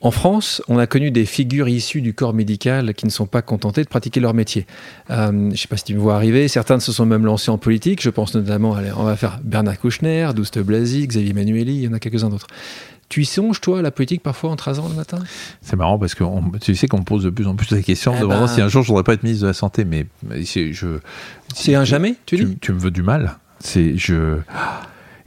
En 0.03 0.09
France, 0.09 0.64
on 0.68 0.80
a 0.80 0.88
connu 0.88 1.12
des 1.12 1.26
figures 1.26 1.70
issues 1.70 2.01
du 2.01 2.16
corps 2.16 2.34
médical 2.34 2.95
qui 2.95 3.05
ne 3.05 3.12
sont 3.12 3.28
pas 3.28 3.43
contentées 3.43 3.84
de 3.84 3.88
pratiquer 3.88 4.20
leur 4.20 4.34
métier. 4.34 4.66
Euh, 5.12 5.28
je 5.28 5.32
ne 5.32 5.55
sais 5.55 5.68
pas 5.68 5.78
si 5.78 5.84
tu 5.84 5.93
me 5.93 5.99
vois 5.99 6.16
arriver, 6.16 6.47
certains 6.47 6.80
se 6.80 6.91
sont 6.91 7.05
même 7.05 7.24
lancés 7.24 7.51
en 7.51 7.59
politique. 7.59 8.01
Je 8.01 8.09
pense 8.09 8.34
notamment, 8.34 8.74
allez, 8.74 8.89
on 8.97 9.03
va 9.03 9.16
faire 9.16 9.39
Bernard 9.43 9.80
Kouchner, 9.80 10.30
Douste 10.36 10.57
Blasi, 10.57 11.05
Xavier 11.05 11.34
Manueli, 11.34 11.76
il 11.76 11.84
y 11.84 11.88
en 11.88 11.93
a 11.93 11.99
quelques-uns 11.99 12.30
d'autres. 12.30 12.47
Tu 13.12 13.24
y 13.24 13.26
songes, 13.26 13.59
toi, 13.59 13.80
à 13.80 13.82
la 13.82 13.91
politique, 13.91 14.24
parfois, 14.24 14.51
en 14.51 14.55
13 14.55 14.80
ans 14.80 14.88
le 14.88 14.95
matin? 14.95 15.20
C'est 15.59 15.76
marrant 15.76 15.99
parce 15.99 16.16
que 16.16 16.24
tu 16.62 16.76
sais 16.76 16.88
qu'on 16.88 16.99
me 16.99 17.03
pose 17.03 17.26
de 17.26 17.30
plus 17.30 17.45
en 17.45 17.57
plus 17.57 17.70
la 17.72 17.82
question 17.82 18.14
de 18.14 18.26
eh 18.26 18.47
si 18.47 18.62
un 18.62 18.70
jour 18.70 18.84
je 18.84 18.88
voudrais 18.88 19.03
pas 19.03 19.12
être 19.16 19.24
ministre 19.24 19.41
de 19.43 19.47
la 19.47 19.53
Santé, 19.53 19.84
mais, 19.84 20.07
je. 20.45 20.99
C'est 21.53 21.76
un 21.76 21.84
jamais, 21.84 22.16
tu, 22.26 22.38
dis? 22.38 22.57
Tu 22.62 22.72
me 22.72 22.80
veux 22.80 22.89
du 22.89 23.03
mal. 23.03 23.38
C'est. 23.59 23.97
Je. 23.97 24.38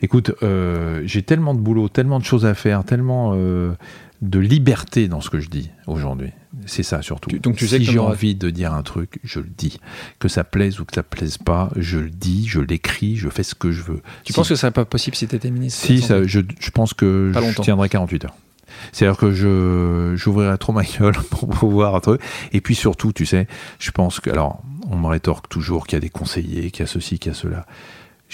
Écoute, 0.00 0.32
euh, 0.42 1.02
j'ai 1.04 1.20
tellement 1.20 1.52
de 1.52 1.60
boulot, 1.60 1.90
tellement 1.90 2.18
de 2.18 2.24
choses 2.24 2.46
à 2.46 2.54
faire, 2.54 2.84
tellement 2.84 3.32
euh, 3.34 3.74
de 4.24 4.38
liberté 4.38 5.06
dans 5.06 5.20
ce 5.20 5.30
que 5.30 5.38
je 5.38 5.48
dis 5.48 5.70
aujourd'hui. 5.86 6.30
C'est 6.66 6.82
ça 6.82 7.02
surtout. 7.02 7.30
donc 7.38 7.56
tu 7.56 7.66
sais 7.66 7.78
si 7.78 7.84
j'ai 7.84 7.98
envie 7.98 8.34
de 8.34 8.48
dire 8.48 8.72
un 8.72 8.82
truc, 8.82 9.18
je 9.22 9.40
le 9.40 9.48
dis. 9.56 9.78
Que 10.18 10.28
ça 10.28 10.44
plaise 10.44 10.80
ou 10.80 10.84
que 10.84 10.94
ça 10.94 11.02
plaise 11.02 11.36
pas, 11.36 11.70
je 11.76 11.98
le 11.98 12.10
dis, 12.10 12.46
je 12.46 12.60
l'écris, 12.60 13.16
je 13.16 13.28
fais 13.28 13.42
ce 13.42 13.54
que 13.54 13.70
je 13.70 13.82
veux. 13.82 14.00
Tu 14.24 14.32
penses 14.32 14.48
que 14.48 14.54
ça 14.54 14.62
serait 14.62 14.72
pas 14.72 14.84
possible 14.84 15.16
si 15.16 15.26
tu 15.26 15.36
étais 15.36 15.50
ministre 15.50 15.84
Si, 15.84 16.00
ça, 16.00 16.24
je, 16.24 16.40
je, 16.58 16.70
pense 16.70 16.94
que 16.94 17.32
je 17.34 17.62
tiendrai 17.62 17.88
48 17.88 18.24
heures. 18.24 18.34
C'est-à-dire 18.92 19.18
que 19.18 19.32
je 19.32 20.14
j'ouvrirai 20.16 20.56
trop 20.58 20.72
ma 20.72 20.84
gueule 20.98 21.14
pour 21.30 21.48
pouvoir 21.48 21.94
un 21.94 22.00
truc. 22.00 22.20
Et 22.52 22.60
puis 22.60 22.74
surtout, 22.74 23.12
tu 23.12 23.26
sais, 23.26 23.46
je 23.78 23.90
pense 23.90 24.20
que 24.20 24.30
alors 24.30 24.62
on 24.90 24.96
me 24.96 25.06
rétorque 25.06 25.48
toujours 25.48 25.86
qu'il 25.86 25.96
y 25.96 25.98
a 25.98 26.00
des 26.00 26.10
conseillers, 26.10 26.70
qu'il 26.70 26.80
y 26.80 26.88
a 26.88 26.90
ceci, 26.90 27.18
qu'il 27.18 27.32
y 27.32 27.34
a 27.34 27.38
cela 27.38 27.66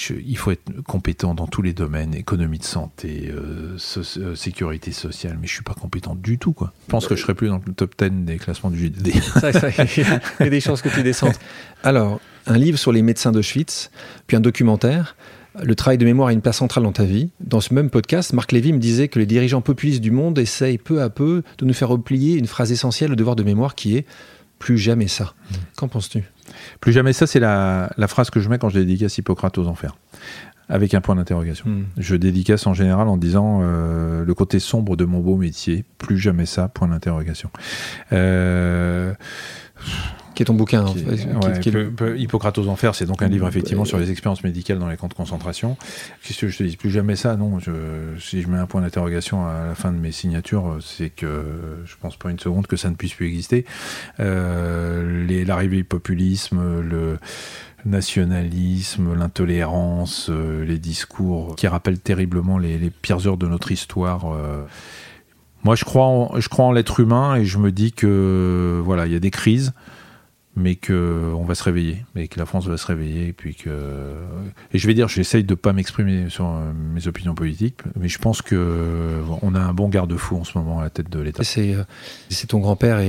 il 0.08 0.36
faut 0.36 0.50
être 0.50 0.82
compétent 0.86 1.34
dans 1.34 1.46
tous 1.46 1.62
les 1.62 1.72
domaines, 1.72 2.14
économie 2.14 2.58
de 2.58 2.64
santé, 2.64 3.30
euh, 3.30 3.76
euh, 4.16 4.34
sécurité 4.34 4.92
sociale, 4.92 5.38
mais 5.40 5.46
je 5.46 5.52
suis 5.52 5.62
pas 5.62 5.74
compétent 5.74 6.14
du 6.14 6.38
tout. 6.38 6.52
Quoi. 6.52 6.72
Je 6.86 6.90
pense 6.90 7.06
que 7.06 7.16
je 7.16 7.22
serai 7.22 7.34
plus 7.34 7.48
dans 7.48 7.60
le 7.64 7.72
top 7.72 7.94
10 7.98 8.24
des 8.24 8.36
classements 8.36 8.70
du 8.70 8.78
GDD. 8.78 9.08
il 10.40 10.44
y 10.44 10.46
a 10.46 10.50
des 10.50 10.60
chances 10.60 10.82
que 10.82 10.88
tu 10.88 11.02
descendes. 11.02 11.34
Alors, 11.82 12.20
un 12.46 12.56
livre 12.56 12.78
sur 12.78 12.92
les 12.92 13.02
médecins 13.02 13.32
d'Auschwitz, 13.32 13.90
puis 14.26 14.36
un 14.36 14.40
documentaire. 14.40 15.16
Le 15.60 15.74
travail 15.74 15.98
de 15.98 16.04
mémoire 16.04 16.28
a 16.28 16.32
une 16.32 16.42
place 16.42 16.58
centrale 16.58 16.84
dans 16.84 16.92
ta 16.92 17.04
vie. 17.04 17.30
Dans 17.40 17.60
ce 17.60 17.74
même 17.74 17.90
podcast, 17.90 18.32
Marc 18.32 18.52
Lévy 18.52 18.72
me 18.72 18.78
disait 18.78 19.08
que 19.08 19.18
les 19.18 19.26
dirigeants 19.26 19.60
populistes 19.60 20.00
du 20.00 20.12
monde 20.12 20.38
essayent 20.38 20.78
peu 20.78 21.02
à 21.02 21.10
peu 21.10 21.42
de 21.58 21.64
nous 21.64 21.74
faire 21.74 21.88
replier 21.88 22.38
une 22.38 22.46
phrase 22.46 22.70
essentielle 22.70 23.12
au 23.12 23.16
devoir 23.16 23.34
de 23.34 23.42
mémoire 23.42 23.74
qui 23.74 23.96
est 23.96 24.06
plus 24.60 24.78
jamais 24.78 25.08
ça. 25.08 25.24
Mmh. 25.24 25.54
Qu'en 25.76 25.88
penses-tu? 25.88 26.24
Plus 26.80 26.92
jamais 26.92 27.12
ça, 27.12 27.26
c'est 27.26 27.40
la, 27.40 27.90
phrase 28.08 28.30
que 28.30 28.40
je 28.40 28.48
mets 28.48 28.58
quand 28.58 28.68
je 28.68 28.78
dédicace 28.78 29.18
Hippocrate 29.18 29.56
aux 29.58 29.66
enfers 29.66 29.96
avec 30.68 30.94
un 30.94 31.00
point 31.00 31.16
d'interrogation. 31.16 31.68
Hmm. 31.68 31.86
Je 31.96 32.14
dédicace 32.14 32.64
en 32.68 32.74
général 32.74 33.08
en 33.08 33.16
disant 33.16 33.58
euh, 33.62 34.24
le 34.24 34.34
côté 34.34 34.60
sombre 34.60 34.96
de 34.96 35.04
mon 35.04 35.18
beau 35.18 35.36
métier, 35.36 35.84
plus 35.98 36.16
jamais 36.16 36.46
ça, 36.46 36.68
point 36.68 36.86
d'interrogation. 36.86 37.50
Euh, 38.12 39.12
qui 40.40 40.44
est 40.44 40.46
ton 40.46 40.54
bouquin 40.54 40.86
Hippocrate 42.16 42.56
aux 42.56 42.68
enfers, 42.68 42.94
c'est 42.94 43.04
donc 43.04 43.20
un 43.20 43.28
livre 43.28 43.46
effectivement 43.46 43.84
sur 43.84 43.98
les 43.98 44.10
expériences 44.10 44.42
médicales 44.42 44.78
dans 44.78 44.88
les 44.88 44.96
camps 44.96 45.08
de 45.08 45.12
concentration. 45.12 45.76
Qu'est-ce 46.22 46.40
que 46.40 46.48
je 46.48 46.56
te 46.56 46.62
dis? 46.62 46.78
Plus 46.78 46.90
jamais 46.90 47.14
ça, 47.14 47.36
non. 47.36 47.58
si 48.18 48.40
je 48.40 48.48
mets 48.48 48.56
un 48.56 48.64
point 48.64 48.80
d'interrogation 48.80 49.46
à 49.46 49.66
la 49.66 49.74
fin 49.74 49.92
de 49.92 49.98
mes 49.98 50.12
signatures, 50.12 50.78
c'est 50.80 51.10
que 51.10 51.82
je 51.84 51.94
pense 52.00 52.16
pas 52.16 52.30
une 52.30 52.38
seconde 52.38 52.66
que 52.66 52.76
ça 52.76 52.88
ne 52.88 52.94
puisse 52.94 53.12
plus 53.12 53.26
exister. 53.26 53.66
Euh, 54.18 55.44
l'arrivée 55.44 55.76
du 55.76 55.84
populisme, 55.84 56.80
le 56.80 57.18
nationalisme, 57.84 59.14
l'intolérance, 59.14 60.30
euh, 60.30 60.64
les 60.64 60.78
discours 60.78 61.54
qui 61.54 61.66
rappellent 61.66 62.00
terriblement 62.00 62.56
les, 62.56 62.78
pires 62.88 63.26
heures 63.26 63.36
de 63.36 63.46
notre 63.46 63.72
histoire. 63.72 64.32
Euh. 64.32 64.64
Moi, 65.64 65.74
je 65.74 65.84
crois 65.84 66.06
en, 66.06 66.40
je 66.40 66.48
crois 66.48 66.64
en 66.64 66.72
l'être 66.72 67.00
humain 67.00 67.36
et 67.36 67.44
je 67.44 67.58
me 67.58 67.70
dis 67.70 67.92
que 67.92 68.80
voilà, 68.82 69.04
il 69.04 69.12
y 69.12 69.16
a 69.16 69.20
des 69.20 69.30
crises 69.30 69.74
mais 70.60 70.76
qu'on 70.76 71.44
va 71.44 71.54
se 71.54 71.64
réveiller, 71.64 72.04
et 72.14 72.28
que 72.28 72.38
la 72.38 72.46
France 72.46 72.66
va 72.66 72.76
se 72.76 72.86
réveiller, 72.86 73.28
et 73.28 73.32
puis 73.32 73.54
que... 73.54 73.70
Et 74.72 74.78
je 74.78 74.86
vais 74.86 74.94
dire, 74.94 75.08
j'essaye 75.08 75.42
de 75.42 75.52
ne 75.52 75.56
pas 75.56 75.72
m'exprimer 75.72 76.28
sur 76.28 76.46
euh, 76.46 76.72
mes 76.94 77.06
opinions 77.06 77.34
politiques, 77.34 77.80
mais 77.98 78.08
je 78.08 78.18
pense 78.18 78.42
qu'on 78.42 78.56
euh, 78.56 79.54
a 79.54 79.58
un 79.58 79.72
bon 79.72 79.88
garde-fou 79.88 80.36
en 80.36 80.44
ce 80.44 80.56
moment 80.56 80.80
à 80.80 80.84
la 80.84 80.90
tête 80.90 81.10
de 81.10 81.18
l'État. 81.18 81.42
C'est, 81.42 81.74
euh, 81.74 81.82
c'est 82.28 82.48
ton 82.48 82.58
grand-père 82.58 83.00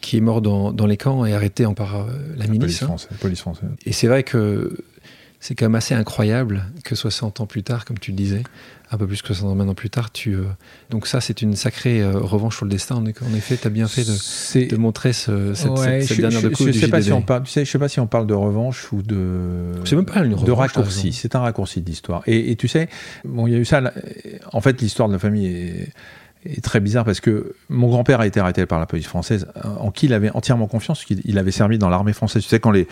qui 0.00 0.16
est 0.16 0.20
mort 0.20 0.42
dans, 0.42 0.72
dans, 0.72 0.86
les 0.86 0.96
camps 0.96 1.24
et 1.24 1.34
arrêté 1.34 1.66
par 1.74 2.06
la 2.36 2.46
milice. 2.46 2.82
Hein. 2.82 2.96
police 3.20 3.40
française. 3.40 3.70
Et 3.86 3.92
c'est 3.92 4.06
vrai 4.06 4.22
que 4.22 4.76
c'est 5.40 5.56
quand 5.56 5.64
même 5.64 5.74
assez 5.74 5.94
incroyable 5.94 6.66
que 6.84 6.94
60 6.94 7.40
ans 7.40 7.46
plus 7.46 7.64
tard, 7.64 7.84
comme 7.84 7.98
tu 7.98 8.12
le 8.12 8.16
disais, 8.16 8.42
un 8.92 8.98
peu 8.98 9.06
plus 9.06 9.22
que 9.22 9.32
60 9.32 9.60
ans 9.60 9.74
plus 9.74 9.90
tard, 9.90 10.12
tu. 10.12 10.34
Euh, 10.34 10.42
donc, 10.90 11.06
ça, 11.06 11.20
c'est 11.20 11.40
une 11.42 11.56
sacrée 11.56 12.02
euh, 12.02 12.12
revanche 12.18 12.56
sur 12.56 12.66
le 12.66 12.70
destin. 12.70 12.96
En 12.96 13.34
effet, 13.34 13.56
tu 13.56 13.66
as 13.66 13.70
bien 13.70 13.88
fait 13.88 14.04
de, 14.04 14.68
de 14.68 14.76
montrer 14.76 15.12
ce, 15.12 15.54
cette, 15.54 15.76
cette, 15.78 16.20
dernière 16.20 16.40
je, 16.40 16.48
de 16.48 16.54
coup. 16.54 16.66
Je 16.66 16.72
sais 16.72 16.88
pas 16.88 17.00
si 17.00 17.12
on 17.12 17.22
parle, 17.22 17.44
tu 17.44 17.50
sais, 17.50 17.64
je 17.64 17.70
sais 17.70 17.78
pas 17.78 17.88
si 17.88 18.00
on 18.00 18.06
parle 18.06 18.26
de 18.26 18.34
revanche 18.34 18.92
ou 18.92 19.02
de. 19.02 19.72
C'est 19.84 19.96
même 19.96 20.04
pas 20.04 20.20
une 20.20 20.34
revanche, 20.34 20.46
De 20.46 20.52
raccourci. 20.52 21.12
C'est 21.12 21.34
un 21.34 21.40
raccourci 21.40 21.80
d'histoire. 21.80 22.22
Et, 22.26 22.50
et, 22.50 22.56
tu 22.56 22.68
sais, 22.68 22.88
bon, 23.24 23.46
il 23.46 23.54
y 23.54 23.56
a 23.56 23.58
eu 23.58 23.64
ça. 23.64 23.82
En 24.52 24.60
fait, 24.60 24.80
l'histoire 24.80 25.08
de 25.08 25.14
la 25.14 25.18
famille 25.18 25.46
est 25.46 25.88
est 26.44 26.62
très 26.62 26.80
bizarre 26.80 27.04
parce 27.04 27.20
que 27.20 27.54
mon 27.68 27.88
grand-père 27.88 28.20
a 28.20 28.26
été 28.26 28.40
arrêté 28.40 28.66
par 28.66 28.80
la 28.80 28.86
police 28.86 29.06
française, 29.06 29.46
en 29.64 29.90
qui 29.90 30.06
il 30.06 30.14
avait 30.14 30.30
entièrement 30.30 30.66
confiance, 30.66 31.04
qu'il 31.04 31.38
avait 31.38 31.50
servi 31.50 31.78
dans 31.78 31.88
l'armée 31.88 32.12
française. 32.12 32.42
Tu 32.42 32.48
sais, 32.48 32.60
quand 32.60 32.70
les, 32.72 32.86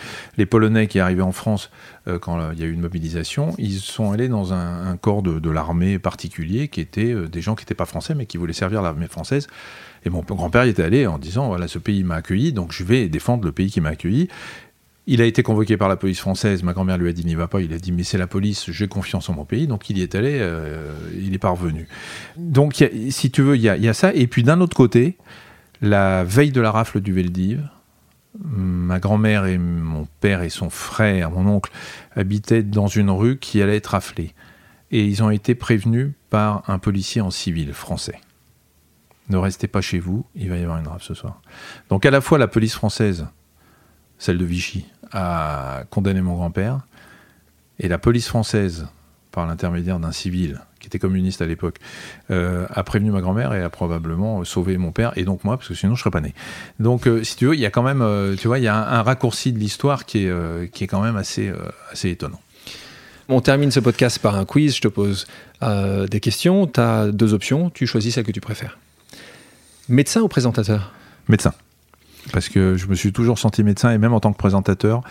Polonais 0.45 0.87
qui 0.87 0.99
arrivaient 0.99 1.21
en 1.21 1.31
France, 1.31 1.69
euh, 2.07 2.19
quand 2.19 2.51
il 2.51 2.59
y 2.59 2.63
a 2.63 2.65
eu 2.65 2.71
une 2.71 2.81
mobilisation, 2.81 3.53
ils 3.57 3.79
sont 3.79 4.11
allés 4.11 4.27
dans 4.27 4.53
un, 4.53 4.97
corps 4.97 5.21
de, 5.21 5.49
l'armée 5.49 5.99
particulier 5.99 6.67
qui 6.67 6.81
était 6.81 7.13
euh, 7.13 7.27
des 7.27 7.41
gens 7.41 7.55
qui 7.55 7.63
n'étaient 7.63 7.75
pas 7.75 7.85
français 7.85 8.15
mais 8.15 8.25
qui 8.25 8.37
voulaient 8.37 8.53
servir 8.53 8.81
l'armée 8.81 9.07
française. 9.07 9.47
Et 10.03 10.09
mon 10.09 10.21
grand-père 10.21 10.65
y 10.65 10.69
était 10.69 10.83
allé 10.83 11.05
en 11.07 11.19
disant 11.19 11.47
voilà, 11.47 11.67
ce 11.67 11.77
pays 11.77 12.03
m'a 12.03 12.15
accueilli, 12.15 12.53
donc 12.53 12.71
je 12.71 12.83
vais 12.83 13.07
défendre 13.07 13.45
le 13.45 13.51
pays 13.51 13.69
qui 13.69 13.81
m'a 13.81 13.89
accueilli. 13.89 14.29
Il 15.07 15.21
a 15.21 15.25
été 15.25 15.41
convoqué 15.41 15.77
par 15.77 15.89
la 15.89 15.95
police 15.95 16.19
française. 16.19 16.61
Ma 16.63 16.73
grand-mère 16.73 16.97
lui 16.97 17.09
a 17.09 17.13
dit 17.13 17.25
n'y 17.25 17.35
va 17.35 17.47
pas. 17.47 17.61
Il 17.61 17.73
a 17.73 17.77
dit 17.77 17.91
mais 17.91 18.03
c'est 18.03 18.17
la 18.17 18.27
police, 18.27 18.69
j'ai 18.69 18.87
confiance 18.87 19.29
en 19.29 19.33
mon 19.33 19.45
pays. 19.45 19.67
Donc 19.67 19.89
il 19.89 19.97
y 19.97 20.01
est 20.01 20.15
allé, 20.15 20.37
euh, 20.39 20.93
il 21.15 21.33
est 21.33 21.39
parvenu. 21.39 21.87
Donc 22.37 22.85
si 23.09 23.31
tu 23.31 23.41
veux, 23.41 23.55
il 23.55 23.61
y, 23.61 23.67
a, 23.69 23.93
ça. 23.93 24.13
Et 24.13 24.27
puis 24.27 24.43
d'un 24.43 24.61
autre 24.61 24.77
côté, 24.77 25.17
la 25.81 26.23
veille 26.23 26.51
de 26.51 26.61
la 26.61 26.71
rafle 26.71 27.01
du 27.01 27.13
Veldiv, 27.13 27.67
ma 28.39 28.99
grand-mère 28.99 29.45
et 29.45 29.57
mon 29.57 30.07
père 30.19 30.43
et 30.43 30.49
son 30.49 30.69
frère, 30.69 31.31
mon 31.31 31.47
oncle, 31.47 31.71
habitaient 32.15 32.63
dans 32.63 32.87
une 32.87 33.09
rue 33.09 33.37
qui 33.37 33.61
allait 33.61 33.77
être 33.77 33.87
raflée. 33.87 34.33
Et 34.91 35.03
ils 35.05 35.23
ont 35.23 35.31
été 35.31 35.55
prévenus 35.55 36.11
par 36.29 36.63
un 36.69 36.77
policier 36.77 37.21
en 37.21 37.31
civil 37.31 37.73
français. 37.73 38.19
Ne 39.29 39.37
restez 39.37 39.67
pas 39.67 39.81
chez 39.81 39.99
vous, 39.99 40.25
il 40.35 40.49
va 40.49 40.57
y 40.57 40.63
avoir 40.63 40.77
une 40.77 40.87
rafle 40.87 41.05
ce 41.05 41.13
soir. 41.13 41.41
Donc 41.89 42.05
à 42.05 42.11
la 42.11 42.21
fois 42.21 42.37
la 42.37 42.47
police 42.47 42.75
française 42.75 43.25
celle 44.21 44.37
de 44.37 44.45
Vichy, 44.45 44.85
a 45.11 45.83
condamné 45.89 46.21
mon 46.21 46.35
grand-père. 46.35 46.81
Et 47.79 47.87
la 47.87 47.97
police 47.97 48.27
française, 48.27 48.85
par 49.31 49.47
l'intermédiaire 49.47 49.99
d'un 49.99 50.11
civil 50.11 50.61
qui 50.79 50.87
était 50.87 50.99
communiste 50.99 51.41
à 51.41 51.47
l'époque, 51.47 51.77
euh, 52.29 52.67
a 52.69 52.83
prévenu 52.83 53.09
ma 53.09 53.21
grand-mère 53.21 53.51
et 53.55 53.63
a 53.63 53.69
probablement 53.71 54.43
sauvé 54.43 54.77
mon 54.77 54.91
père 54.91 55.11
et 55.15 55.23
donc 55.23 55.43
moi, 55.43 55.57
parce 55.57 55.67
que 55.67 55.73
sinon 55.73 55.95
je 55.95 56.01
serais 56.01 56.11
pas 56.11 56.21
né. 56.21 56.35
Donc, 56.79 57.07
euh, 57.07 57.23
si 57.23 57.35
tu 57.35 57.47
veux, 57.47 57.55
il 57.55 57.59
y 57.59 57.65
a 57.65 57.71
quand 57.71 57.81
même, 57.81 58.03
euh, 58.03 58.35
tu 58.35 58.47
vois, 58.47 58.59
il 58.59 58.63
y 58.63 58.67
a 58.67 58.75
un, 58.75 59.01
raccourci 59.01 59.53
de 59.53 59.57
l'histoire 59.57 60.05
qui 60.05 60.27
est, 60.27 60.71
qui 60.71 60.83
est 60.83 60.87
quand 60.87 61.01
même 61.01 61.17
assez, 61.17 61.51
assez 61.91 62.11
étonnant. 62.11 62.39
On 63.27 63.41
termine 63.41 63.71
ce 63.71 63.79
podcast 63.79 64.19
par 64.19 64.35
un 64.35 64.45
quiz. 64.45 64.75
Je 64.75 64.81
te 64.81 64.87
pose 64.87 65.25
des 65.61 66.19
questions. 66.19 66.67
Tu 66.67 66.79
as 66.79 67.07
deux 67.07 67.33
options. 67.33 67.71
Tu 67.71 67.87
choisis 67.87 68.13
celle 68.13 68.25
que 68.25 68.31
tu 68.31 68.41
préfères. 68.41 68.77
Médecin 69.89 70.21
ou 70.21 70.27
présentateur? 70.27 70.91
Médecin 71.27 71.53
parce 72.31 72.49
que 72.49 72.75
je 72.75 72.87
me 72.87 72.95
suis 72.95 73.13
toujours 73.13 73.39
senti 73.39 73.63
médecin 73.63 73.91
et 73.91 73.97
même 73.97 74.13
en 74.13 74.19
tant 74.19 74.31
que 74.31 74.37
présentateur, 74.37 75.03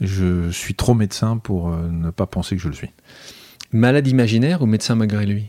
je 0.00 0.50
suis 0.50 0.74
trop 0.74 0.94
médecin 0.94 1.38
pour 1.38 1.70
euh, 1.70 1.88
ne 1.90 2.10
pas 2.10 2.26
penser 2.26 2.56
que 2.56 2.62
je 2.62 2.68
le 2.68 2.74
suis. 2.74 2.90
Malade 3.72 4.06
imaginaire 4.06 4.62
ou 4.62 4.66
médecin 4.66 4.94
malgré 4.94 5.26
lui? 5.26 5.46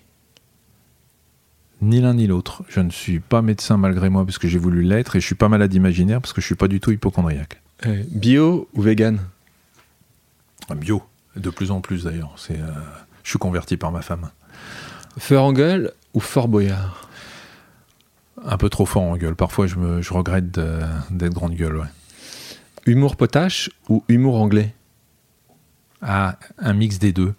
Ni 1.81 2.01
l'un 2.01 2.15
ni 2.15 2.27
l'autre. 2.27 2.63
Je 2.67 2.79
ne 2.79 2.89
suis 2.89 3.19
pas 3.19 3.41
médecin 3.41 3.77
malgré 3.77 4.09
moi 4.09 4.25
parce 4.25 4.37
que 4.37 4.47
j'ai 4.47 4.57
voulu 4.57 4.81
l'être 4.81 5.15
et 5.15 5.19
je 5.19 5.25
suis 5.25 5.35
pas 5.35 5.49
malade 5.49 5.73
imaginaire 5.73 6.19
parce 6.21 6.33
que 6.33 6.41
je 6.41 6.45
suis 6.45 6.55
pas 6.55 6.67
du 6.67 6.79
tout 6.79 6.91
hypochondriaque. 6.91 7.61
Euh, 7.85 8.03
bio 8.09 8.67
ou 8.73 8.81
vegan? 8.81 9.19
Bio, 10.75 11.03
de 11.35 11.49
plus 11.49 11.71
en 11.71 11.81
plus 11.81 12.05
d'ailleurs. 12.05 12.33
C'est, 12.35 12.59
je 13.23 13.29
suis 13.29 13.39
converti 13.39 13.77
par 13.77 13.91
ma 13.91 14.01
femme. 14.01 14.29
Feu 15.17 15.39
en 15.39 15.53
gueule 15.53 15.91
ou 16.13 16.19
Fort 16.19 16.47
Boyard? 16.47 17.06
Un 18.49 18.57
peu 18.57 18.69
trop 18.69 18.85
fort 18.85 19.03
en 19.03 19.17
gueule. 19.17 19.35
Parfois, 19.35 19.67
je, 19.67 19.75
me, 19.75 20.01
je 20.01 20.13
regrette 20.13 20.59
d'être 21.11 21.33
grande 21.33 21.53
gueule. 21.53 21.77
Ouais. 21.77 21.87
Humour 22.85 23.17
potache 23.17 23.69
ou 23.89 24.03
humour 24.07 24.37
anglais? 24.37 24.73
Ah, 26.01 26.37
un 26.59 26.73
mix 26.73 26.99
des 26.99 27.11
deux. 27.11 27.33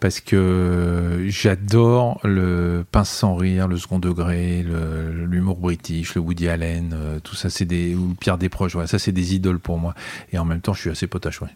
Parce 0.00 0.20
que 0.20 1.24
j'adore 1.26 2.20
le 2.22 2.84
pince 2.90 3.10
sans 3.10 3.34
rire, 3.34 3.66
le 3.66 3.76
second 3.76 3.98
degré, 3.98 4.64
l'humour 4.64 5.56
british, 5.56 6.14
le 6.14 6.20
Woody 6.20 6.48
Allen, 6.48 6.94
euh, 6.94 7.18
tout 7.20 7.34
ça, 7.34 7.50
c'est 7.50 7.64
des. 7.64 7.94
ou 7.94 8.14
Pierre 8.18 8.38
Desproges, 8.38 8.76
ouais, 8.76 8.86
ça, 8.86 8.98
c'est 8.98 9.12
des 9.12 9.34
idoles 9.34 9.58
pour 9.58 9.78
moi. 9.78 9.94
Et 10.32 10.38
en 10.38 10.44
même 10.44 10.60
temps, 10.60 10.72
je 10.72 10.80
suis 10.80 10.90
assez 10.90 11.06
potache, 11.06 11.42
ouais. 11.42 11.48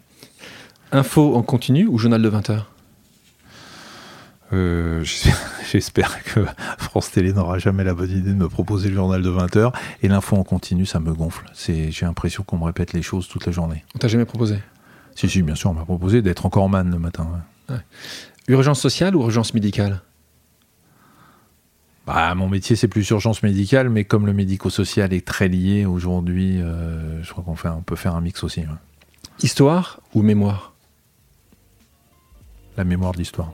Info 0.91 1.35
en 1.35 1.43
continu 1.43 1.87
ou 1.87 1.97
journal 1.97 2.21
de 2.21 2.29
20h 2.29 2.63
euh, 4.53 5.03
J'espère 5.71 6.23
que 6.23 6.45
France 6.77 7.11
Télé 7.11 7.33
n'aura 7.33 7.59
jamais 7.59 7.83
la 7.83 7.93
bonne 7.93 8.09
idée 8.09 8.31
de 8.31 8.35
me 8.35 8.49
proposer 8.49 8.89
le 8.89 8.95
journal 8.95 9.21
de 9.21 9.29
20h. 9.29 9.73
Et 10.01 10.07
l'info 10.07 10.35
en 10.35 10.43
continu, 10.43 10.85
ça 10.85 10.99
me 10.99 11.13
gonfle. 11.13 11.45
J'ai 11.55 11.91
l'impression 12.01 12.43
qu'on 12.43 12.57
me 12.57 12.65
répète 12.65 12.93
les 12.93 13.01
choses 13.01 13.27
toute 13.27 13.45
la 13.45 13.51
journée. 13.51 13.85
On 13.95 13.99
t'a 13.99 14.07
jamais 14.07 14.25
proposé? 14.25 14.59
Si, 15.15 15.29
si, 15.29 15.41
bien 15.41 15.55
sûr, 15.55 15.69
on 15.69 15.73
m'a 15.73 15.85
proposé 15.85 16.21
d'être 16.21 16.45
encore 16.45 16.69
man 16.69 16.89
le 16.89 16.99
matin. 16.99 17.27
Urgence 18.47 18.79
sociale 18.79 19.15
ou 19.15 19.21
urgence 19.21 19.53
médicale? 19.53 20.01
Bah, 22.07 22.33
mon 22.33 22.49
métier, 22.49 22.75
c'est 22.75 22.87
plus 22.87 23.07
urgence 23.11 23.43
médicale, 23.43 23.89
mais 23.89 24.03
comme 24.03 24.25
le 24.25 24.33
médico-social 24.33 25.13
est 25.13 25.27
très 25.27 25.47
lié 25.47 25.85
aujourd'hui, 25.85 26.59
euh, 26.59 27.21
je 27.21 27.31
crois 27.31 27.43
qu'on 27.43 27.55
on 27.69 27.81
peut 27.83 27.95
faire 27.95 28.15
un 28.15 28.21
mix 28.21 28.43
aussi. 28.43 28.63
Histoire 29.43 29.99
ou 30.15 30.23
mémoire? 30.23 30.73
La 32.77 32.83
mémoire 32.83 33.11
de 33.11 33.19
l'histoire. 33.19 33.53